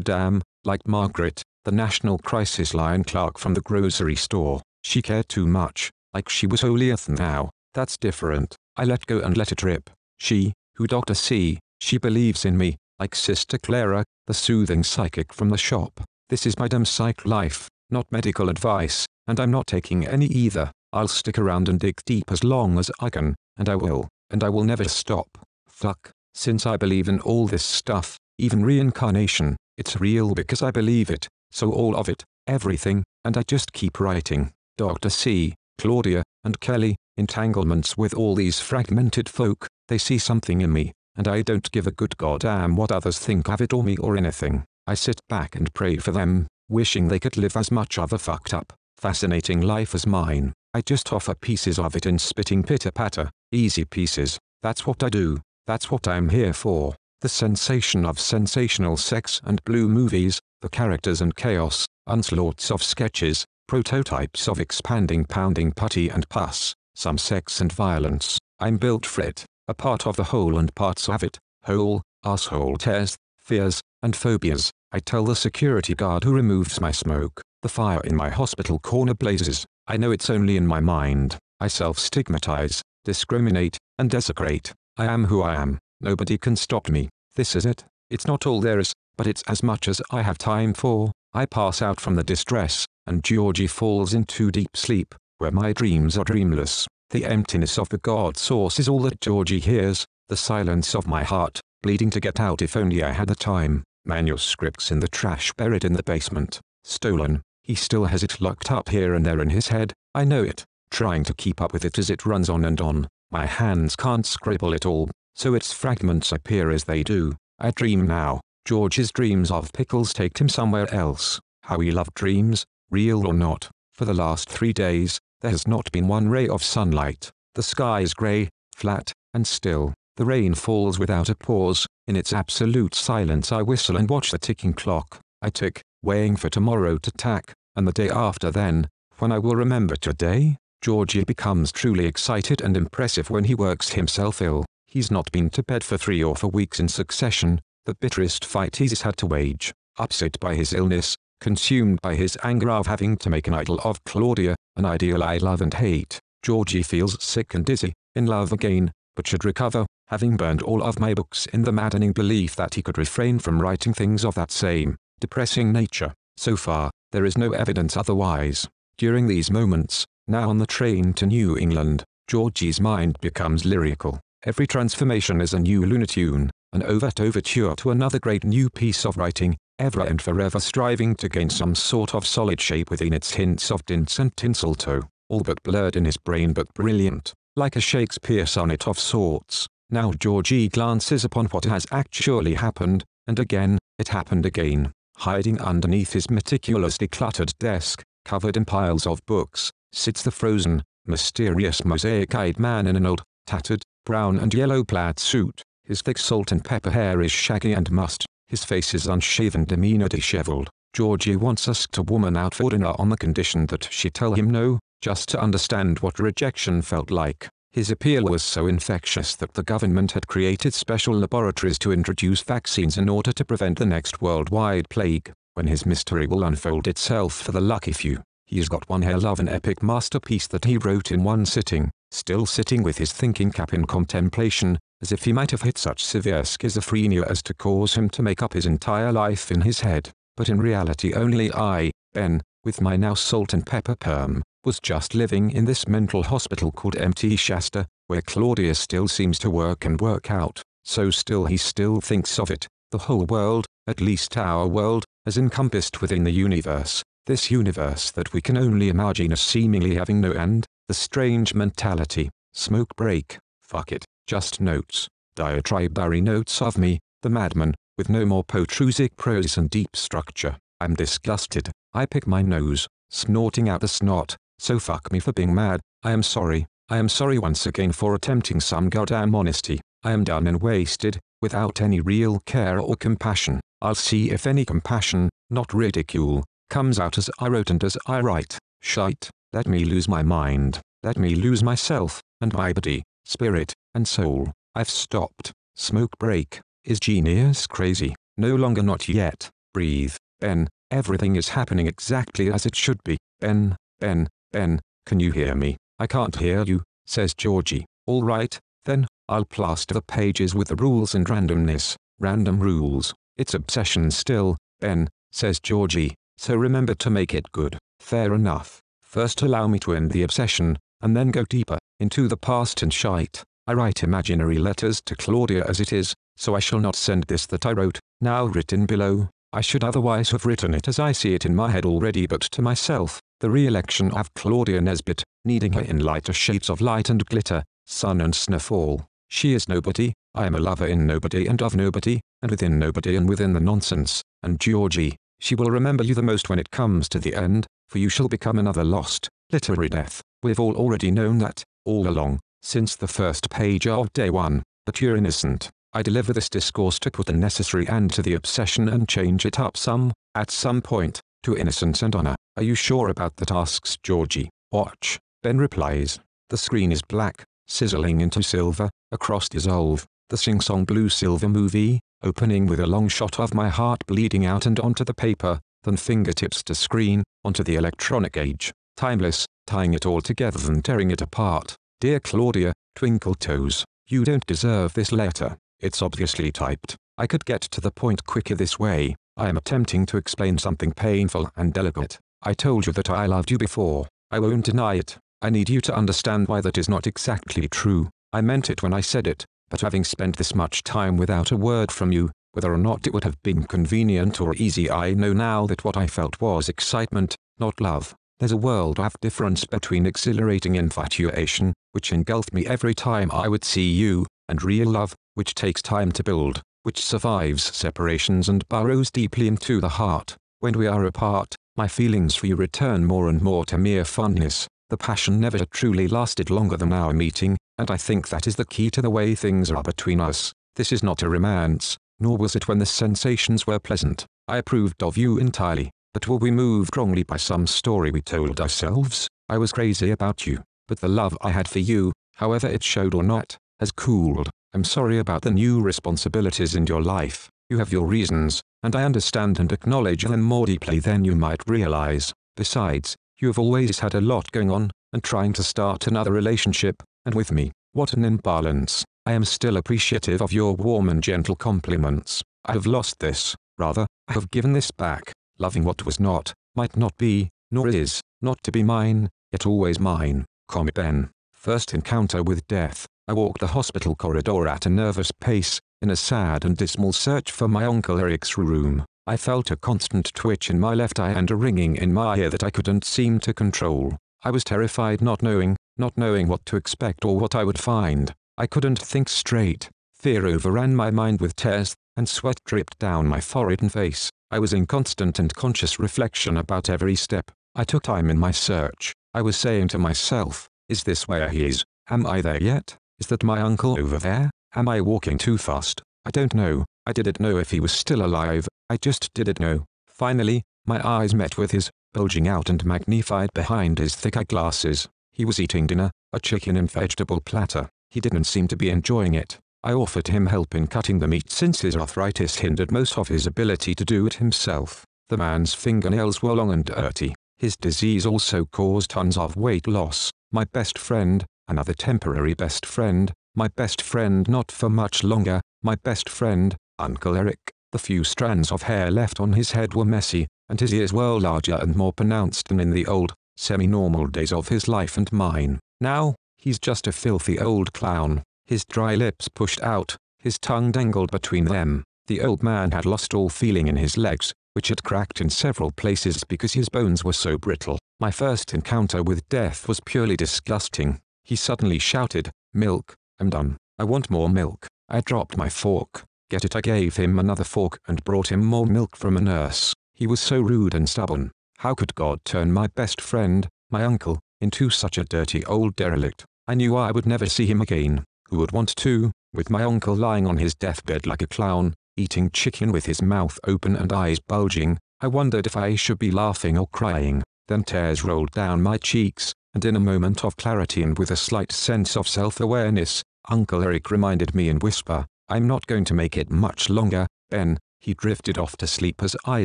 damn, 0.00 0.42
like 0.64 0.88
Margaret, 0.88 1.44
the 1.64 1.72
National 1.72 2.18
Crisis 2.18 2.74
Line 2.74 3.04
clerk 3.04 3.38
from 3.38 3.54
the 3.54 3.60
grocery 3.60 4.16
store. 4.16 4.60
She 4.82 5.02
cared 5.02 5.28
too 5.28 5.46
much, 5.46 5.92
like 6.12 6.28
she 6.28 6.48
was 6.48 6.62
holier 6.62 6.96
than 6.96 7.14
thou. 7.14 7.50
That's 7.74 7.96
different. 7.96 8.56
I 8.76 8.84
let 8.84 9.06
go 9.06 9.20
and 9.20 9.36
let 9.36 9.52
it 9.52 9.62
rip. 9.62 9.88
She, 10.22 10.52
who 10.76 10.86
Dr. 10.86 11.14
C, 11.14 11.58
she 11.80 11.98
believes 11.98 12.44
in 12.44 12.56
me, 12.56 12.76
like 13.00 13.16
Sister 13.16 13.58
Clara, 13.58 14.04
the 14.28 14.34
soothing 14.34 14.84
psychic 14.84 15.32
from 15.32 15.48
the 15.48 15.58
shop. 15.58 16.00
This 16.28 16.46
is 16.46 16.56
my 16.60 16.68
dumb 16.68 16.84
psych 16.84 17.26
life, 17.26 17.68
not 17.90 18.06
medical 18.12 18.48
advice, 18.48 19.04
and 19.26 19.40
I'm 19.40 19.50
not 19.50 19.66
taking 19.66 20.06
any 20.06 20.26
either. 20.26 20.70
I'll 20.92 21.08
stick 21.08 21.40
around 21.40 21.68
and 21.68 21.80
dig 21.80 21.96
deep 22.06 22.30
as 22.30 22.44
long 22.44 22.78
as 22.78 22.88
I 23.00 23.10
can, 23.10 23.34
and 23.56 23.68
I 23.68 23.74
will, 23.74 24.06
and 24.30 24.44
I 24.44 24.48
will 24.48 24.62
never 24.62 24.84
stop. 24.84 25.26
Fuck. 25.66 26.12
Since 26.34 26.66
I 26.66 26.76
believe 26.76 27.08
in 27.08 27.18
all 27.22 27.48
this 27.48 27.64
stuff, 27.64 28.16
even 28.38 28.64
reincarnation, 28.64 29.56
it's 29.76 30.00
real 30.00 30.34
because 30.34 30.62
I 30.62 30.70
believe 30.70 31.10
it, 31.10 31.26
so 31.50 31.72
all 31.72 31.96
of 31.96 32.08
it, 32.08 32.22
everything, 32.46 33.02
and 33.24 33.36
I 33.36 33.42
just 33.42 33.72
keep 33.72 33.98
writing. 33.98 34.52
Dr. 34.78 35.10
C, 35.10 35.56
Claudia, 35.78 36.22
and 36.44 36.60
Kelly, 36.60 36.94
entanglements 37.16 37.96
with 37.96 38.14
all 38.14 38.34
these 38.34 38.60
fragmented 38.60 39.28
folk, 39.28 39.66
they 39.88 39.98
see 39.98 40.18
something 40.18 40.60
in 40.60 40.72
me, 40.72 40.92
and 41.16 41.28
I 41.28 41.42
don't 41.42 41.70
give 41.72 41.86
a 41.86 41.92
good 41.92 42.16
goddamn 42.16 42.76
what 42.76 42.92
others 42.92 43.18
think 43.18 43.48
of 43.48 43.60
it 43.60 43.72
or 43.72 43.82
me 43.82 43.96
or 43.98 44.16
anything. 44.16 44.64
I 44.86 44.94
sit 44.94 45.20
back 45.28 45.54
and 45.54 45.72
pray 45.74 45.96
for 45.98 46.12
them, 46.12 46.46
wishing 46.68 47.08
they 47.08 47.20
could 47.20 47.36
live 47.36 47.56
as 47.56 47.70
much 47.70 47.98
of 47.98 48.12
a 48.12 48.18
fucked 48.18 48.54
up, 48.54 48.72
fascinating 48.96 49.60
life 49.60 49.94
as 49.94 50.06
mine. 50.06 50.52
I 50.74 50.80
just 50.80 51.12
offer 51.12 51.34
pieces 51.34 51.78
of 51.78 51.94
it 51.94 52.06
in 52.06 52.18
spitting 52.18 52.62
pitter-patter, 52.62 53.30
easy 53.52 53.84
pieces. 53.84 54.38
That's 54.62 54.86
what 54.86 55.02
I 55.02 55.08
do. 55.08 55.40
That's 55.66 55.90
what 55.90 56.08
I'm 56.08 56.30
here 56.30 56.52
for. 56.52 56.94
The 57.20 57.28
sensation 57.28 58.04
of 58.04 58.18
sensational 58.18 58.96
sex 58.96 59.40
and 59.44 59.62
blue 59.64 59.88
movies, 59.88 60.40
the 60.60 60.68
characters 60.68 61.20
and 61.20 61.36
chaos, 61.36 61.86
onslaughts 62.06 62.70
of 62.70 62.82
sketches, 62.82 63.44
prototypes 63.68 64.48
of 64.48 64.58
expanding 64.58 65.24
pounding 65.24 65.72
putty 65.72 66.08
and 66.08 66.28
pus, 66.28 66.74
some 66.94 67.18
sex 67.18 67.60
and 67.60 67.72
violence. 67.72 68.38
I'm 68.60 68.76
built 68.76 69.06
for 69.06 69.22
it, 69.22 69.44
a 69.68 69.74
part 69.74 70.06
of 70.06 70.16
the 70.16 70.24
whole 70.24 70.58
and 70.58 70.74
parts 70.74 71.08
of 71.08 71.22
it, 71.22 71.38
whole, 71.64 72.02
asshole 72.24 72.76
tears, 72.76 73.16
fears, 73.38 73.80
and 74.02 74.14
phobias. 74.14 74.70
I 74.92 75.00
tell 75.00 75.24
the 75.24 75.36
security 75.36 75.94
guard 75.94 76.24
who 76.24 76.34
removes 76.34 76.80
my 76.80 76.92
smoke, 76.92 77.40
the 77.62 77.68
fire 77.68 78.00
in 78.02 78.14
my 78.14 78.28
hospital 78.28 78.78
corner 78.78 79.14
blazes. 79.14 79.64
I 79.86 79.96
know 79.96 80.10
it's 80.10 80.30
only 80.30 80.56
in 80.56 80.66
my 80.66 80.80
mind. 80.80 81.38
I 81.60 81.68
self-stigmatize, 81.68 82.82
discriminate, 83.04 83.78
and 83.98 84.10
desecrate. 84.10 84.72
I 84.96 85.06
am 85.06 85.24
who 85.24 85.42
I 85.42 85.54
am. 85.56 85.78
Nobody 86.00 86.36
can 86.38 86.56
stop 86.56 86.88
me. 86.88 87.08
This 87.34 87.56
is 87.56 87.64
it. 87.64 87.84
It's 88.10 88.26
not 88.26 88.46
all 88.46 88.60
there 88.60 88.78
is, 88.78 88.92
but 89.16 89.26
it's 89.26 89.42
as 89.48 89.62
much 89.62 89.88
as 89.88 90.02
I 90.10 90.22
have 90.22 90.38
time 90.38 90.74
for. 90.74 91.12
I 91.32 91.46
pass 91.46 91.80
out 91.80 91.98
from 91.98 92.16
the 92.16 92.24
distress, 92.24 92.84
and 93.06 93.24
Georgie 93.24 93.66
falls 93.66 94.12
into 94.12 94.50
deep 94.50 94.76
sleep, 94.76 95.14
where 95.42 95.50
my 95.50 95.72
dreams 95.72 96.16
are 96.16 96.22
dreamless. 96.22 96.86
The 97.10 97.24
emptiness 97.24 97.76
of 97.76 97.88
the 97.88 97.98
God 97.98 98.36
source 98.36 98.78
is 98.78 98.88
all 98.88 99.00
that 99.00 99.20
Georgie 99.20 99.58
hears, 99.58 100.06
the 100.28 100.36
silence 100.36 100.94
of 100.94 101.08
my 101.08 101.24
heart, 101.24 101.60
bleeding 101.82 102.10
to 102.10 102.20
get 102.20 102.38
out 102.38 102.62
if 102.62 102.76
only 102.76 103.02
I 103.02 103.10
had 103.10 103.26
the 103.26 103.34
time. 103.34 103.82
Manuscripts 104.04 104.92
in 104.92 105.00
the 105.00 105.08
trash 105.08 105.52
buried 105.54 105.84
in 105.84 105.94
the 105.94 106.04
basement. 106.04 106.60
Stolen. 106.84 107.42
He 107.64 107.74
still 107.74 108.04
has 108.04 108.22
it 108.22 108.40
locked 108.40 108.70
up 108.70 108.88
here 108.88 109.14
and 109.14 109.26
there 109.26 109.40
in 109.40 109.50
his 109.50 109.66
head, 109.66 109.92
I 110.14 110.22
know 110.22 110.44
it. 110.44 110.64
Trying 110.92 111.24
to 111.24 111.34
keep 111.34 111.60
up 111.60 111.72
with 111.72 111.84
it 111.84 111.98
as 111.98 112.08
it 112.08 112.24
runs 112.24 112.48
on 112.48 112.64
and 112.64 112.80
on. 112.80 113.08
My 113.32 113.46
hands 113.46 113.96
can't 113.96 114.24
scribble 114.24 114.72
it 114.72 114.86
all, 114.86 115.10
so 115.34 115.54
its 115.54 115.72
fragments 115.72 116.30
appear 116.30 116.70
as 116.70 116.84
they 116.84 117.02
do. 117.02 117.34
I 117.58 117.72
dream 117.72 118.06
now. 118.06 118.40
George's 118.64 119.10
dreams 119.10 119.50
of 119.50 119.72
pickles 119.72 120.12
take 120.12 120.38
him 120.38 120.48
somewhere 120.48 120.92
else. 120.94 121.40
How 121.64 121.80
he 121.80 121.90
loved 121.90 122.14
dreams, 122.14 122.64
real 122.92 123.26
or 123.26 123.34
not. 123.34 123.70
For 123.92 124.04
the 124.04 124.14
last 124.14 124.48
three 124.48 124.72
days, 124.72 125.18
there 125.42 125.50
has 125.50 125.68
not 125.68 125.90
been 125.92 126.08
one 126.08 126.28
ray 126.28 126.48
of 126.48 126.62
sunlight. 126.62 127.30
The 127.54 127.62
sky 127.62 128.00
is 128.00 128.14
grey, 128.14 128.48
flat, 128.74 129.12
and 129.34 129.46
still. 129.46 129.92
The 130.16 130.24
rain 130.24 130.54
falls 130.54 130.98
without 130.98 131.28
a 131.28 131.34
pause. 131.34 131.86
In 132.06 132.16
its 132.16 132.32
absolute 132.32 132.94
silence 132.94 133.52
I 133.52 133.62
whistle 133.62 133.96
and 133.96 134.08
watch 134.08 134.30
the 134.30 134.38
ticking 134.38 134.72
clock. 134.72 135.20
I 135.42 135.50
tick, 135.50 135.82
weighing 136.02 136.36
for 136.36 136.48
tomorrow 136.48 136.96
to 136.98 137.10
tack, 137.12 137.52
and 137.76 137.86
the 137.86 137.92
day 137.92 138.08
after 138.08 138.50
then, 138.50 138.88
when 139.18 139.32
I 139.32 139.38
will 139.38 139.56
remember 139.56 139.96
today. 139.96 140.56
Georgie 140.80 141.22
becomes 141.22 141.70
truly 141.70 142.06
excited 142.06 142.60
and 142.60 142.76
impressive 142.76 143.30
when 143.30 143.44
he 143.44 143.54
works 143.54 143.90
himself 143.90 144.42
ill. 144.42 144.64
He's 144.86 145.12
not 145.12 145.30
been 145.30 145.48
to 145.50 145.62
bed 145.62 145.84
for 145.84 145.96
three 145.96 146.22
or 146.22 146.34
four 146.34 146.50
weeks 146.50 146.80
in 146.80 146.88
succession, 146.88 147.60
the 147.86 147.94
bitterest 147.94 148.44
fight 148.44 148.76
he's 148.76 149.02
had 149.02 149.16
to 149.18 149.26
wage, 149.26 149.72
upset 149.96 150.38
by 150.40 150.56
his 150.56 150.72
illness, 150.72 151.16
consumed 151.42 152.00
by 152.02 152.14
his 152.14 152.38
anger 152.44 152.70
of 152.70 152.86
having 152.86 153.16
to 153.16 153.28
make 153.28 153.48
an 153.48 153.52
idol 153.52 153.80
of 153.82 154.02
Claudia, 154.04 154.54
an 154.76 154.84
ideal 154.84 155.24
I 155.24 155.38
love 155.38 155.60
and 155.60 155.74
hate. 155.74 156.20
Georgie 156.40 156.84
feels 156.84 157.20
sick 157.22 157.52
and 157.52 157.66
dizzy, 157.66 157.92
in 158.14 158.26
love 158.26 158.52
again, 158.52 158.92
but 159.16 159.26
should 159.26 159.44
recover, 159.44 159.84
having 160.06 160.36
burned 160.36 160.62
all 160.62 160.84
of 160.84 161.00
my 161.00 161.12
books 161.14 161.46
in 161.46 161.62
the 161.62 161.72
maddening 161.72 162.12
belief 162.12 162.54
that 162.54 162.74
he 162.74 162.82
could 162.82 162.96
refrain 162.96 163.40
from 163.40 163.60
writing 163.60 163.92
things 163.92 164.24
of 164.24 164.36
that 164.36 164.52
same, 164.52 164.96
depressing 165.18 165.72
nature. 165.72 166.14
So 166.36 166.56
far, 166.56 166.92
there 167.10 167.24
is 167.24 167.36
no 167.36 167.50
evidence 167.50 167.96
otherwise. 167.96 168.68
During 168.96 169.26
these 169.26 169.50
moments, 169.50 170.06
now 170.28 170.48
on 170.48 170.58
the 170.58 170.66
train 170.66 171.12
to 171.14 171.26
New 171.26 171.58
England, 171.58 172.04
Georgie's 172.28 172.80
mind 172.80 173.18
becomes 173.20 173.64
lyrical. 173.64 174.20
Every 174.44 174.68
transformation 174.68 175.40
is 175.40 175.54
a 175.54 175.58
new 175.58 175.82
lunatune, 175.82 176.50
an 176.72 176.84
overt 176.84 177.20
overture 177.20 177.74
to 177.76 177.90
another 177.90 178.20
great 178.20 178.44
new 178.44 178.70
piece 178.70 179.04
of 179.04 179.16
writing, 179.16 179.56
ever 179.78 180.02
and 180.02 180.20
forever 180.20 180.60
striving 180.60 181.14
to 181.16 181.28
gain 181.28 181.50
some 181.50 181.74
sort 181.74 182.14
of 182.14 182.26
solid 182.26 182.60
shape 182.60 182.90
within 182.90 183.12
its 183.12 183.34
hints 183.34 183.70
of 183.70 183.84
dints 183.86 184.18
and 184.18 184.34
tinseltoe, 184.36 185.02
all 185.28 185.40
but 185.40 185.62
blurred 185.62 185.96
in 185.96 186.04
his 186.04 186.16
brain 186.16 186.52
but 186.52 186.72
brilliant, 186.74 187.32
like 187.56 187.76
a 187.76 187.80
Shakespeare 187.80 188.46
sonnet 188.46 188.86
of 188.86 188.98
sorts. 188.98 189.66
Now 189.90 190.12
Georgie 190.12 190.68
glances 190.68 191.24
upon 191.24 191.46
what 191.46 191.64
has 191.64 191.86
actually 191.90 192.54
happened, 192.54 193.04
and 193.26 193.38
again, 193.38 193.78
it 193.98 194.08
happened 194.08 194.46
again. 194.46 194.92
Hiding 195.18 195.60
underneath 195.60 196.14
his 196.14 196.30
meticulously 196.30 197.08
cluttered 197.08 197.52
desk, 197.58 198.02
covered 198.24 198.56
in 198.56 198.64
piles 198.64 199.06
of 199.06 199.24
books, 199.26 199.70
sits 199.92 200.22
the 200.22 200.30
frozen, 200.30 200.82
mysterious 201.06 201.84
mosaic-eyed 201.84 202.58
man 202.58 202.86
in 202.86 202.96
an 202.96 203.06
old, 203.06 203.22
tattered, 203.46 203.82
brown 204.06 204.38
and 204.38 204.54
yellow 204.54 204.82
plaid 204.84 205.18
suit. 205.18 205.62
His 205.84 206.02
thick 206.02 206.18
salt 206.18 206.52
and 206.52 206.64
pepper 206.64 206.90
hair 206.90 207.20
is 207.20 207.30
shaggy 207.30 207.72
and 207.72 207.90
mussed, 207.90 208.26
his 208.52 208.64
face 208.64 208.92
is 208.92 209.06
unshaven 209.06 209.64
demeanor 209.64 210.08
disheveled. 210.08 210.68
Georgie 210.92 211.36
wants 211.36 211.68
us 211.68 211.86
to 211.90 212.02
woman 212.02 212.36
out 212.36 212.54
for 212.54 212.68
dinner 212.68 212.92
on 212.98 213.08
the 213.08 213.16
condition 213.16 213.64
that 213.64 213.88
she 213.90 214.10
tell 214.10 214.34
him 214.34 214.50
no, 214.50 214.78
just 215.00 215.26
to 215.30 215.40
understand 215.40 216.00
what 216.00 216.18
rejection 216.18 216.82
felt 216.82 217.10
like. 217.10 217.48
His 217.72 217.90
appeal 217.90 218.24
was 218.24 218.42
so 218.42 218.66
infectious 218.66 219.34
that 219.36 219.54
the 219.54 219.62
government 219.62 220.12
had 220.12 220.26
created 220.26 220.74
special 220.74 221.14
laboratories 221.14 221.78
to 221.78 221.92
introduce 221.92 222.42
vaccines 222.42 222.98
in 222.98 223.08
order 223.08 223.32
to 223.32 223.44
prevent 223.46 223.78
the 223.78 223.86
next 223.86 224.20
worldwide 224.20 224.86
plague. 224.90 225.32
When 225.54 225.66
his 225.66 225.86
mystery 225.86 226.26
will 226.26 226.44
unfold 226.44 226.86
itself 226.86 227.32
for 227.32 227.52
the 227.52 227.60
lucky 227.62 227.92
few, 227.92 228.22
he's 228.44 228.68
got 228.68 228.86
one 228.86 229.00
hell 229.00 229.26
of 229.26 229.40
an 229.40 229.48
epic 229.48 229.82
masterpiece 229.82 230.46
that 230.48 230.66
he 230.66 230.76
wrote 230.76 231.10
in 231.10 231.24
one 231.24 231.46
sitting, 231.46 231.90
still 232.10 232.44
sitting 232.44 232.82
with 232.82 232.98
his 232.98 233.14
thinking 233.14 233.50
cap 233.50 233.72
in 233.72 233.86
contemplation, 233.86 234.78
as 235.02 235.12
if 235.12 235.24
he 235.24 235.32
might 235.32 235.50
have 235.50 235.62
hit 235.62 235.76
such 235.76 236.04
severe 236.04 236.42
schizophrenia 236.42 237.28
as 237.28 237.42
to 237.42 237.52
cause 237.52 237.94
him 237.94 238.08
to 238.08 238.22
make 238.22 238.40
up 238.42 238.54
his 238.54 238.66
entire 238.66 239.12
life 239.12 239.50
in 239.50 239.60
his 239.60 239.80
head. 239.80 240.08
But 240.36 240.48
in 240.48 240.60
reality 240.60 241.12
only 241.12 241.52
I, 241.52 241.90
Ben, 242.14 242.40
with 242.64 242.80
my 242.80 242.96
now 242.96 243.14
salt 243.14 243.52
and 243.52 243.66
pepper 243.66 243.96
perm, 243.96 244.42
was 244.64 244.78
just 244.78 245.14
living 245.14 245.50
in 245.50 245.64
this 245.64 245.88
mental 245.88 246.22
hospital 246.22 246.70
called 246.70 246.96
MT 246.96 247.34
Shasta, 247.36 247.86
where 248.06 248.22
Claudia 248.22 248.74
still 248.76 249.08
seems 249.08 249.38
to 249.40 249.50
work 249.50 249.84
and 249.84 250.00
work 250.00 250.30
out, 250.30 250.62
so 250.84 251.10
still 251.10 251.46
he 251.46 251.56
still 251.56 252.00
thinks 252.00 252.38
of 252.38 252.50
it, 252.50 252.68
the 252.92 252.98
whole 252.98 253.26
world, 253.26 253.66
at 253.88 254.00
least 254.00 254.36
our 254.36 254.68
world, 254.68 255.04
as 255.26 255.36
encompassed 255.36 256.00
within 256.00 256.22
the 256.22 256.30
universe, 256.30 257.02
this 257.26 257.50
universe 257.50 258.12
that 258.12 258.32
we 258.32 258.40
can 258.40 258.56
only 258.56 258.88
imagine 258.88 259.32
as 259.32 259.40
seemingly 259.40 259.96
having 259.96 260.20
no 260.20 260.30
end, 260.30 260.64
the 260.86 260.94
strange 260.94 261.54
mentality, 261.54 262.30
smoke 262.52 262.94
break, 262.96 263.38
fuck 263.62 263.90
it, 263.90 264.04
just 264.26 264.60
notes, 264.60 265.08
diatribary 265.36 266.20
notes 266.20 266.62
of 266.62 266.78
me, 266.78 266.98
the 267.22 267.30
madman, 267.30 267.74
with 267.98 268.08
no 268.08 268.24
more 268.24 268.44
protrusive 268.44 269.16
prose 269.16 269.56
and 269.56 269.70
deep 269.70 269.94
structure. 269.94 270.56
I'm 270.80 270.94
disgusted, 270.94 271.70
I 271.94 272.06
pick 272.06 272.26
my 272.26 272.42
nose, 272.42 272.88
snorting 273.10 273.68
out 273.68 273.80
the 273.80 273.88
snot, 273.88 274.36
so 274.58 274.78
fuck 274.78 275.12
me 275.12 275.20
for 275.20 275.32
being 275.32 275.54
mad, 275.54 275.80
I 276.02 276.12
am 276.12 276.22
sorry, 276.22 276.66
I 276.88 276.98
am 276.98 277.08
sorry 277.08 277.38
once 277.38 277.66
again 277.66 277.92
for 277.92 278.14
attempting 278.14 278.60
some 278.60 278.88
goddamn 278.88 279.34
honesty, 279.34 279.80
I 280.02 280.12
am 280.12 280.24
done 280.24 280.46
and 280.46 280.60
wasted, 280.60 281.18
without 281.40 281.80
any 281.80 282.00
real 282.00 282.40
care 282.40 282.78
or 282.78 282.96
compassion, 282.96 283.60
I'll 283.80 283.94
see 283.94 284.30
if 284.30 284.46
any 284.46 284.64
compassion, 284.64 285.28
not 285.50 285.72
ridicule, 285.72 286.44
comes 286.70 286.98
out 286.98 287.18
as 287.18 287.30
I 287.38 287.48
wrote 287.48 287.70
and 287.70 287.82
as 287.84 287.96
I 288.06 288.20
write, 288.20 288.58
shite, 288.80 289.30
let 289.52 289.66
me 289.66 289.84
lose 289.84 290.08
my 290.08 290.22
mind, 290.22 290.80
let 291.02 291.18
me 291.18 291.34
lose 291.34 291.62
myself, 291.62 292.22
and 292.40 292.52
my 292.54 292.72
body, 292.72 293.02
spirit, 293.24 293.74
and 293.94 294.06
soul, 294.06 294.52
I've 294.74 294.90
stopped. 294.90 295.52
Smoke 295.74 296.18
break. 296.18 296.60
Is 296.84 297.00
genius 297.00 297.66
crazy? 297.66 298.14
No 298.36 298.54
longer 298.54 298.82
not 298.82 299.08
yet. 299.08 299.48
Breathe. 299.72 300.16
Ben, 300.40 300.68
everything 300.90 301.36
is 301.36 301.50
happening 301.50 301.86
exactly 301.86 302.52
as 302.52 302.66
it 302.66 302.74
should 302.74 303.02
be. 303.04 303.16
Ben, 303.40 303.76
Ben, 304.00 304.28
Ben, 304.52 304.80
can 305.06 305.20
you 305.20 305.32
hear 305.32 305.54
me? 305.54 305.76
I 305.98 306.06
can't 306.06 306.36
hear 306.36 306.64
you, 306.64 306.82
says 307.06 307.34
Georgie. 307.34 307.86
All 308.06 308.22
right, 308.22 308.58
then, 308.84 309.06
I'll 309.28 309.44
plaster 309.44 309.94
the 309.94 310.02
pages 310.02 310.54
with 310.54 310.68
the 310.68 310.76
rules 310.76 311.14
and 311.14 311.26
randomness. 311.26 311.94
Random 312.18 312.58
rules. 312.60 313.14
It's 313.36 313.54
obsession 313.54 314.10
still, 314.10 314.56
Ben, 314.80 315.08
says 315.30 315.60
Georgie, 315.60 316.14
so 316.36 316.54
remember 316.56 316.94
to 316.94 317.10
make 317.10 317.32
it 317.32 317.52
good. 317.52 317.78
Fair 318.00 318.34
enough. 318.34 318.80
First 319.00 319.42
allow 319.42 319.66
me 319.68 319.78
to 319.80 319.94
end 319.94 320.10
the 320.10 320.22
obsession, 320.22 320.78
and 321.02 321.16
then 321.16 321.30
go 321.30 321.44
deeper, 321.44 321.78
into 322.00 322.28
the 322.28 322.36
past 322.36 322.82
and 322.82 322.92
shite. 322.92 323.42
I 323.66 323.74
write 323.74 324.02
imaginary 324.02 324.58
letters 324.58 325.00
to 325.02 325.14
Claudia 325.14 325.64
as 325.68 325.80
it 325.80 325.92
is, 325.92 326.14
so 326.36 326.54
I 326.54 326.60
shall 326.60 326.80
not 326.80 326.96
send 326.96 327.24
this 327.24 327.46
that 327.46 327.66
I 327.66 327.72
wrote, 327.72 328.00
now 328.20 328.46
written 328.46 328.86
below. 328.86 329.28
I 329.52 329.60
should 329.60 329.84
otherwise 329.84 330.30
have 330.30 330.46
written 330.46 330.72
it 330.72 330.88
as 330.88 330.98
I 330.98 331.12
see 331.12 331.34
it 331.34 331.44
in 331.44 331.54
my 331.54 331.70
head 331.70 331.84
already 331.84 332.26
but 332.26 332.40
to 332.40 332.62
myself, 332.62 333.20
the 333.40 333.50
re-election 333.50 334.10
of 334.12 334.32
Claudia 334.34 334.80
Nesbit, 334.80 335.22
needing 335.44 335.74
her 335.74 335.82
in 335.82 335.98
lighter 335.98 336.32
shades 336.32 336.70
of 336.70 336.80
light 336.80 337.10
and 337.10 337.26
glitter, 337.26 337.62
sun 337.86 338.20
and 338.20 338.34
snowfall. 338.34 339.04
She 339.28 339.52
is 339.52 339.68
nobody, 339.68 340.14
I 340.34 340.46
am 340.46 340.54
a 340.54 340.60
lover 340.60 340.86
in 340.86 341.06
nobody 341.06 341.46
and 341.46 341.60
of 341.62 341.76
nobody, 341.76 342.20
and 342.40 342.50
within 342.50 342.78
nobody 342.78 343.16
and 343.16 343.28
within 343.28 343.52
the 343.52 343.60
nonsense, 343.60 344.22
and 344.42 344.58
Georgie, 344.58 345.16
she 345.38 345.54
will 345.54 345.70
remember 345.70 346.04
you 346.04 346.14
the 346.14 346.22
most 346.22 346.48
when 346.48 346.58
it 346.58 346.70
comes 346.70 347.08
to 347.10 347.18
the 347.18 347.34
end, 347.34 347.66
for 347.88 347.98
you 347.98 348.08
shall 348.08 348.28
become 348.28 348.58
another 348.58 348.84
lost, 348.84 349.28
literary 349.50 349.88
death. 349.88 350.22
We've 350.42 350.58
all 350.58 350.74
already 350.74 351.12
known 351.12 351.38
that, 351.38 351.62
all 351.84 352.08
along, 352.08 352.40
since 352.62 352.96
the 352.96 353.06
first 353.06 353.48
page 353.48 353.86
of 353.86 354.12
day 354.12 354.28
one, 354.28 354.64
but 354.84 355.00
you're 355.00 355.16
innocent. 355.16 355.70
I 355.92 356.02
deliver 356.02 356.32
this 356.32 356.48
discourse 356.48 356.98
to 357.00 357.12
put 357.12 357.26
the 357.26 357.32
necessary 357.32 357.88
end 357.88 358.12
to 358.14 358.22
the 358.22 358.34
obsession 358.34 358.88
and 358.88 359.08
change 359.08 359.46
it 359.46 359.60
up 359.60 359.76
some, 359.76 360.12
at 360.34 360.50
some 360.50 360.82
point, 360.82 361.20
to 361.44 361.56
innocence 361.56 362.02
and 362.02 362.16
honor. 362.16 362.34
Are 362.56 362.62
you 362.62 362.74
sure 362.74 363.08
about 363.08 363.36
that 363.36 363.52
asks 363.52 363.96
Georgie. 364.02 364.50
Watch. 364.72 365.20
Ben 365.44 365.58
replies. 365.58 366.18
The 366.50 366.58
screen 366.58 366.90
is 366.90 367.02
black, 367.02 367.44
sizzling 367.68 368.20
into 368.20 368.42
silver, 368.42 368.90
across 369.12 369.48
dissolve. 369.48 370.06
The 370.28 370.38
sing-song 370.38 370.86
blue 370.86 371.08
silver 371.08 371.48
movie, 371.48 372.00
opening 372.22 372.66
with 372.66 372.80
a 372.80 372.86
long 372.86 373.08
shot 373.08 373.38
of 373.38 373.54
my 373.54 373.68
heart 373.68 374.04
bleeding 374.06 374.44
out 374.44 374.66
and 374.66 374.80
onto 374.80 375.04
the 375.04 375.14
paper, 375.14 375.60
then 375.84 375.96
fingertips 375.96 376.62
to 376.64 376.74
screen, 376.74 377.22
onto 377.44 377.62
the 377.62 377.76
electronic 377.76 378.36
age. 378.36 378.72
Timeless, 378.96 379.46
tying 379.66 379.94
it 379.94 380.06
all 380.06 380.20
together 380.20 380.58
then 380.58 380.82
tearing 380.82 381.10
it 381.10 381.22
apart. 381.22 381.74
Dear 382.00 382.20
Claudia, 382.20 382.72
twinkle 382.94 383.34
toes, 383.34 383.84
you 384.06 384.24
don't 384.24 384.46
deserve 384.46 384.94
this 384.94 385.12
letter. 385.12 385.56
It's 385.80 386.02
obviously 386.02 386.52
typed. 386.52 386.96
I 387.18 387.26
could 387.26 387.44
get 387.44 387.62
to 387.62 387.80
the 387.80 387.90
point 387.90 388.24
quicker 388.26 388.54
this 388.54 388.78
way. 388.78 389.16
I 389.36 389.48
am 389.48 389.56
attempting 389.56 390.06
to 390.06 390.16
explain 390.16 390.58
something 390.58 390.92
painful 390.92 391.50
and 391.56 391.72
delicate. 391.72 392.18
I 392.42 392.54
told 392.54 392.86
you 392.86 392.92
that 392.92 393.10
I 393.10 393.26
loved 393.26 393.50
you 393.50 393.58
before. 393.58 394.06
I 394.30 394.38
won't 394.38 394.64
deny 394.64 394.94
it. 394.94 395.18
I 395.40 395.50
need 395.50 395.70
you 395.70 395.80
to 395.82 395.94
understand 395.94 396.48
why 396.48 396.60
that 396.60 396.78
is 396.78 396.88
not 396.88 397.06
exactly 397.06 397.68
true. 397.68 398.10
I 398.32 398.40
meant 398.40 398.70
it 398.70 398.82
when 398.82 398.94
I 398.94 399.00
said 399.00 399.26
it, 399.26 399.44
but 399.70 399.80
having 399.80 400.04
spent 400.04 400.36
this 400.36 400.54
much 400.54 400.84
time 400.84 401.16
without 401.16 401.50
a 401.50 401.56
word 401.56 401.90
from 401.90 402.12
you, 402.12 402.30
whether 402.52 402.72
or 402.72 402.78
not 402.78 403.06
it 403.06 403.14
would 403.14 403.24
have 403.24 403.42
been 403.42 403.64
convenient 403.64 404.40
or 404.40 404.54
easy 404.56 404.90
I 404.90 405.14
know 405.14 405.32
now 405.32 405.66
that 405.66 405.84
what 405.84 405.96
I 405.96 406.06
felt 406.06 406.40
was 406.40 406.68
excitement, 406.68 407.36
not 407.58 407.80
love. 407.80 408.14
There's 408.42 408.50
a 408.50 408.56
world 408.56 408.98
of 408.98 409.14
difference 409.20 409.64
between 409.64 410.04
exhilarating 410.04 410.74
infatuation, 410.74 411.72
which 411.92 412.10
engulfed 412.10 412.52
me 412.52 412.66
every 412.66 412.92
time 412.92 413.30
I 413.30 413.46
would 413.46 413.62
see 413.62 413.88
you, 413.88 414.26
and 414.48 414.60
real 414.64 414.90
love, 414.90 415.14
which 415.34 415.54
takes 415.54 415.80
time 415.80 416.10
to 416.10 416.24
build, 416.24 416.60
which 416.82 417.04
survives 417.04 417.62
separations 417.62 418.48
and 418.48 418.68
burrows 418.68 419.12
deeply 419.12 419.46
into 419.46 419.80
the 419.80 419.90
heart. 419.90 420.34
When 420.58 420.76
we 420.76 420.88
are 420.88 421.04
apart, 421.04 421.54
my 421.76 421.86
feelings 421.86 422.34
for 422.34 422.48
you 422.48 422.56
return 422.56 423.04
more 423.04 423.28
and 423.28 423.40
more 423.40 423.64
to 423.66 423.78
mere 423.78 424.04
fondness. 424.04 424.66
The 424.90 424.96
passion 424.96 425.38
never 425.38 425.64
truly 425.66 426.08
lasted 426.08 426.50
longer 426.50 426.76
than 426.76 426.92
our 426.92 427.12
meeting, 427.12 427.56
and 427.78 427.92
I 427.92 427.96
think 427.96 428.28
that 428.30 428.48
is 428.48 428.56
the 428.56 428.64
key 428.64 428.90
to 428.90 429.00
the 429.00 429.08
way 429.08 429.36
things 429.36 429.70
are 429.70 429.84
between 429.84 430.20
us. 430.20 430.52
This 430.74 430.90
is 430.90 431.04
not 431.04 431.22
a 431.22 431.28
romance, 431.28 431.96
nor 432.18 432.36
was 432.36 432.56
it 432.56 432.66
when 432.66 432.80
the 432.80 432.86
sensations 432.86 433.68
were 433.68 433.78
pleasant. 433.78 434.26
I 434.48 434.56
approved 434.56 435.00
of 435.00 435.16
you 435.16 435.38
entirely, 435.38 435.92
but 436.12 436.28
were 436.28 436.36
we 436.36 436.50
moved 436.50 436.96
wrongly 436.96 437.22
by 437.22 437.36
some 437.36 437.66
story 437.66 438.10
we 438.10 438.20
told 438.20 438.60
ourselves? 438.60 439.28
I 439.48 439.58
was 439.58 439.72
crazy 439.72 440.10
about 440.10 440.46
you, 440.46 440.62
but 440.86 441.00
the 441.00 441.08
love 441.08 441.36
I 441.40 441.50
had 441.50 441.68
for 441.68 441.78
you, 441.78 442.12
however 442.34 442.66
it 442.66 442.82
showed 442.82 443.14
or 443.14 443.22
not, 443.22 443.56
has 443.80 443.92
cooled. 443.92 444.50
I'm 444.74 444.84
sorry 444.84 445.18
about 445.18 445.42
the 445.42 445.50
new 445.50 445.80
responsibilities 445.80 446.74
in 446.74 446.86
your 446.86 447.02
life. 447.02 447.48
You 447.68 447.78
have 447.78 447.92
your 447.92 448.06
reasons, 448.06 448.60
and 448.82 448.94
I 448.94 449.04
understand 449.04 449.58
and 449.58 449.72
acknowledge 449.72 450.24
them 450.24 450.42
more 450.42 450.66
deeply 450.66 450.98
than 450.98 451.24
you 451.24 451.34
might 451.34 451.62
realize. 451.66 452.32
Besides, 452.56 453.16
you 453.40 453.48
have 453.48 453.58
always 453.58 454.00
had 454.00 454.14
a 454.14 454.20
lot 454.20 454.52
going 454.52 454.70
on, 454.70 454.90
and 455.12 455.22
trying 455.22 455.52
to 455.54 455.62
start 455.62 456.06
another 456.06 456.32
relationship, 456.32 457.02
and 457.24 457.34
with 457.34 457.52
me, 457.52 457.72
what 457.92 458.12
an 458.12 458.24
imbalance. 458.24 459.04
I 459.24 459.32
am 459.32 459.44
still 459.44 459.76
appreciative 459.76 460.40
of 460.40 460.52
your 460.52 460.74
warm 460.74 461.08
and 461.08 461.22
gentle 461.22 461.56
compliments. 461.56 462.42
I 462.64 462.72
have 462.72 462.86
lost 462.86 463.18
this, 463.18 463.54
rather, 463.78 464.06
I 464.28 464.32
have 464.34 464.50
given 464.50 464.72
this 464.72 464.90
back. 464.90 465.32
Loving 465.62 465.84
what 465.84 466.04
was 466.04 466.18
not, 466.18 466.52
might 466.74 466.96
not 466.96 467.16
be, 467.18 467.48
nor 467.70 467.86
is, 467.86 468.20
not 468.40 468.60
to 468.64 468.72
be 468.72 468.82
mine, 468.82 469.30
yet 469.52 469.64
always 469.64 470.00
mine. 470.00 470.44
Comic 470.66 470.94
Ben. 470.94 471.30
First 471.52 471.94
encounter 471.94 472.42
with 472.42 472.66
death. 472.66 473.06
I 473.28 473.34
walked 473.34 473.60
the 473.60 473.68
hospital 473.68 474.16
corridor 474.16 474.66
at 474.66 474.86
a 474.86 474.90
nervous 474.90 475.30
pace, 475.30 475.78
in 476.00 476.10
a 476.10 476.16
sad 476.16 476.64
and 476.64 476.76
dismal 476.76 477.12
search 477.12 477.52
for 477.52 477.68
my 477.68 477.84
Uncle 477.84 478.18
Eric's 478.18 478.58
room. 478.58 479.04
I 479.24 479.36
felt 479.36 479.70
a 479.70 479.76
constant 479.76 480.34
twitch 480.34 480.68
in 480.68 480.80
my 480.80 480.94
left 480.94 481.20
eye 481.20 481.30
and 481.30 481.48
a 481.48 481.54
ringing 481.54 481.94
in 481.94 482.12
my 482.12 482.38
ear 482.38 482.50
that 482.50 482.64
I 482.64 482.70
couldn't 482.70 483.04
seem 483.04 483.38
to 483.38 483.54
control. 483.54 484.16
I 484.42 484.50
was 484.50 484.64
terrified 484.64 485.22
not 485.22 485.44
knowing, 485.44 485.76
not 485.96 486.18
knowing 486.18 486.48
what 486.48 486.66
to 486.66 486.76
expect 486.76 487.24
or 487.24 487.38
what 487.38 487.54
I 487.54 487.62
would 487.62 487.78
find. 487.78 488.34
I 488.58 488.66
couldn't 488.66 488.98
think 488.98 489.28
straight. 489.28 489.90
Fear 490.12 490.44
overran 490.44 490.96
my 490.96 491.12
mind 491.12 491.40
with 491.40 491.54
tears, 491.54 491.94
and 492.16 492.28
sweat 492.28 492.58
dripped 492.64 492.98
down 492.98 493.28
my 493.28 493.40
forehead 493.40 493.80
and 493.80 493.92
face. 493.92 494.32
I 494.52 494.58
was 494.58 494.74
in 494.74 494.84
constant 494.84 495.38
and 495.38 495.54
conscious 495.54 495.98
reflection 495.98 496.58
about 496.58 496.90
every 496.90 497.16
step. 497.16 497.50
I 497.74 497.84
took 497.84 498.02
time 498.02 498.28
in 498.28 498.38
my 498.38 498.50
search. 498.50 499.14
I 499.32 499.40
was 499.40 499.56
saying 499.56 499.88
to 499.88 499.98
myself, 499.98 500.68
is 500.90 501.04
this 501.04 501.26
where 501.26 501.48
he 501.48 501.64
is? 501.64 501.86
Am 502.10 502.26
I 502.26 502.42
there 502.42 502.62
yet? 502.62 502.98
Is 503.18 503.28
that 503.28 503.42
my 503.42 503.62
uncle 503.62 503.98
over 503.98 504.18
there? 504.18 504.50
Am 504.74 504.90
I 504.90 505.00
walking 505.00 505.38
too 505.38 505.56
fast? 505.56 506.02
I 506.26 506.30
don't 506.30 506.52
know. 506.52 506.84
I 507.06 507.14
didn't 507.14 507.40
know 507.40 507.56
if 507.56 507.70
he 507.70 507.80
was 507.80 507.92
still 507.92 508.22
alive, 508.22 508.68
I 508.90 508.98
just 508.98 509.32
didn't 509.32 509.58
know. 509.58 509.86
Finally, 510.06 510.64
my 510.84 511.00
eyes 511.02 511.34
met 511.34 511.56
with 511.56 511.70
his, 511.70 511.88
bulging 512.12 512.46
out 512.46 512.68
and 512.68 512.84
magnified 512.84 513.54
behind 513.54 513.98
his 513.98 514.14
thick 514.14 514.36
eyeglasses. 514.36 515.08
He 515.32 515.46
was 515.46 515.60
eating 515.60 515.86
dinner, 515.86 516.10
a 516.30 516.38
chicken 516.38 516.76
and 516.76 516.90
vegetable 516.90 517.40
platter. 517.40 517.88
He 518.10 518.20
didn't 518.20 518.44
seem 518.44 518.68
to 518.68 518.76
be 518.76 518.90
enjoying 518.90 519.32
it. 519.32 519.58
I 519.84 519.92
offered 519.94 520.28
him 520.28 520.46
help 520.46 520.76
in 520.76 520.86
cutting 520.86 521.18
the 521.18 521.26
meat 521.26 521.50
since 521.50 521.80
his 521.80 521.96
arthritis 521.96 522.56
hindered 522.56 522.92
most 522.92 523.18
of 523.18 523.26
his 523.26 523.48
ability 523.48 523.96
to 523.96 524.04
do 524.04 524.26
it 524.26 524.34
himself. 524.34 525.04
The 525.28 525.36
man's 525.36 525.74
fingernails 525.74 526.40
were 526.40 526.52
long 526.52 526.72
and 526.72 526.84
dirty. 526.84 527.34
His 527.58 527.76
disease 527.76 528.24
also 528.24 528.66
caused 528.66 529.10
tons 529.10 529.36
of 529.36 529.56
weight 529.56 529.88
loss. 529.88 530.30
My 530.52 530.64
best 530.64 530.98
friend, 530.98 531.44
another 531.66 531.94
temporary 531.94 532.54
best 532.54 532.86
friend, 532.86 533.32
my 533.56 533.68
best 533.68 534.00
friend 534.00 534.48
not 534.48 534.70
for 534.70 534.88
much 534.88 535.24
longer, 535.24 535.60
my 535.82 535.96
best 535.96 536.28
friend, 536.28 536.76
Uncle 537.00 537.36
Eric. 537.36 537.58
The 537.90 537.98
few 537.98 538.22
strands 538.22 538.70
of 538.70 538.82
hair 538.82 539.10
left 539.10 539.40
on 539.40 539.54
his 539.54 539.72
head 539.72 539.94
were 539.94 540.04
messy, 540.04 540.46
and 540.68 540.78
his 540.78 540.94
ears 540.94 541.12
were 541.12 541.40
larger 541.40 541.74
and 541.74 541.96
more 541.96 542.12
pronounced 542.12 542.68
than 542.68 542.78
in 542.78 542.90
the 542.90 543.06
old, 543.06 543.34
semi-normal 543.56 544.28
days 544.28 544.52
of 544.52 544.68
his 544.68 544.86
life 544.86 545.16
and 545.16 545.32
mine. 545.32 545.80
Now, 546.00 546.36
he's 546.56 546.78
just 546.78 547.08
a 547.08 547.12
filthy 547.12 547.58
old 547.58 547.92
clown, 547.92 548.42
his 548.66 548.84
dry 548.84 549.14
lips 549.14 549.48
pushed 549.48 549.82
out, 549.82 550.16
his 550.38 550.58
tongue 550.58 550.92
dangled 550.92 551.30
between 551.30 551.64
them. 551.64 552.04
The 552.26 552.40
old 552.40 552.62
man 552.62 552.92
had 552.92 553.06
lost 553.06 553.34
all 553.34 553.48
feeling 553.48 553.88
in 553.88 553.96
his 553.96 554.16
legs, 554.16 554.52
which 554.74 554.88
had 554.88 555.02
cracked 555.02 555.40
in 555.40 555.50
several 555.50 555.90
places 555.92 556.44
because 556.44 556.72
his 556.72 556.88
bones 556.88 557.24
were 557.24 557.32
so 557.32 557.58
brittle. 557.58 557.98
My 558.20 558.30
first 558.30 558.72
encounter 558.72 559.22
with 559.22 559.48
death 559.48 559.88
was 559.88 560.00
purely 560.00 560.36
disgusting. 560.36 561.20
He 561.44 561.56
suddenly 561.56 561.98
shouted, 561.98 562.50
Milk, 562.72 563.14
I'm 563.40 563.50
done. 563.50 563.76
I 563.98 564.04
want 564.04 564.30
more 564.30 564.48
milk. 564.48 564.86
I 565.08 565.20
dropped 565.20 565.56
my 565.56 565.68
fork. 565.68 566.24
Get 566.48 566.64
it 566.64 566.76
I 566.76 566.80
gave 566.80 567.16
him 567.16 567.38
another 567.38 567.64
fork 567.64 567.98
and 568.06 568.24
brought 568.24 568.52
him 568.52 568.64
more 568.64 568.86
milk 568.86 569.16
from 569.16 569.36
a 569.36 569.40
nurse. 569.40 569.94
He 570.14 570.26
was 570.26 570.40
so 570.40 570.60
rude 570.60 570.94
and 570.94 571.08
stubborn. 571.08 571.50
How 571.78 571.94
could 571.94 572.14
God 572.14 572.44
turn 572.44 572.72
my 572.72 572.86
best 572.86 573.20
friend, 573.20 573.68
my 573.90 574.04
uncle, 574.04 574.38
into 574.60 574.88
such 574.90 575.18
a 575.18 575.24
dirty 575.24 575.64
old 575.64 575.96
derelict? 575.96 576.44
I 576.68 576.74
knew 576.74 576.96
I 576.96 577.10
would 577.10 577.26
never 577.26 577.46
see 577.46 577.66
him 577.66 577.80
again. 577.80 578.24
Who 578.52 578.58
would 578.58 578.72
want 578.72 578.94
to, 578.96 579.32
with 579.54 579.70
my 579.70 579.82
uncle 579.82 580.14
lying 580.14 580.46
on 580.46 580.58
his 580.58 580.74
deathbed 580.74 581.26
like 581.26 581.40
a 581.40 581.46
clown, 581.46 581.94
eating 582.18 582.50
chicken 582.50 582.92
with 582.92 583.06
his 583.06 583.22
mouth 583.22 583.58
open 583.66 583.96
and 583.96 584.12
eyes 584.12 584.40
bulging, 584.40 584.98
I 585.22 585.28
wondered 585.28 585.66
if 585.66 585.74
I 585.74 585.94
should 585.94 586.18
be 586.18 586.30
laughing 586.30 586.76
or 586.76 586.86
crying. 586.88 587.42
Then 587.68 587.82
tears 587.82 588.24
rolled 588.24 588.50
down 588.50 588.82
my 588.82 588.98
cheeks, 588.98 589.54
and 589.72 589.82
in 589.86 589.96
a 589.96 590.00
moment 590.00 590.44
of 590.44 590.58
clarity 590.58 591.02
and 591.02 591.18
with 591.18 591.30
a 591.30 591.36
slight 591.36 591.72
sense 591.72 592.14
of 592.14 592.28
self-awareness, 592.28 593.22
Uncle 593.48 593.82
Eric 593.82 594.10
reminded 594.10 594.54
me 594.54 594.68
in 594.68 594.80
whisper, 594.80 595.24
I'm 595.48 595.66
not 595.66 595.86
going 595.86 596.04
to 596.04 596.14
make 596.14 596.36
it 596.36 596.50
much 596.50 596.90
longer, 596.90 597.26
Ben. 597.48 597.78
He 598.02 598.12
drifted 598.12 598.58
off 598.58 598.76
to 598.76 598.86
sleep 598.86 599.22
as 599.22 599.34
I 599.46 599.64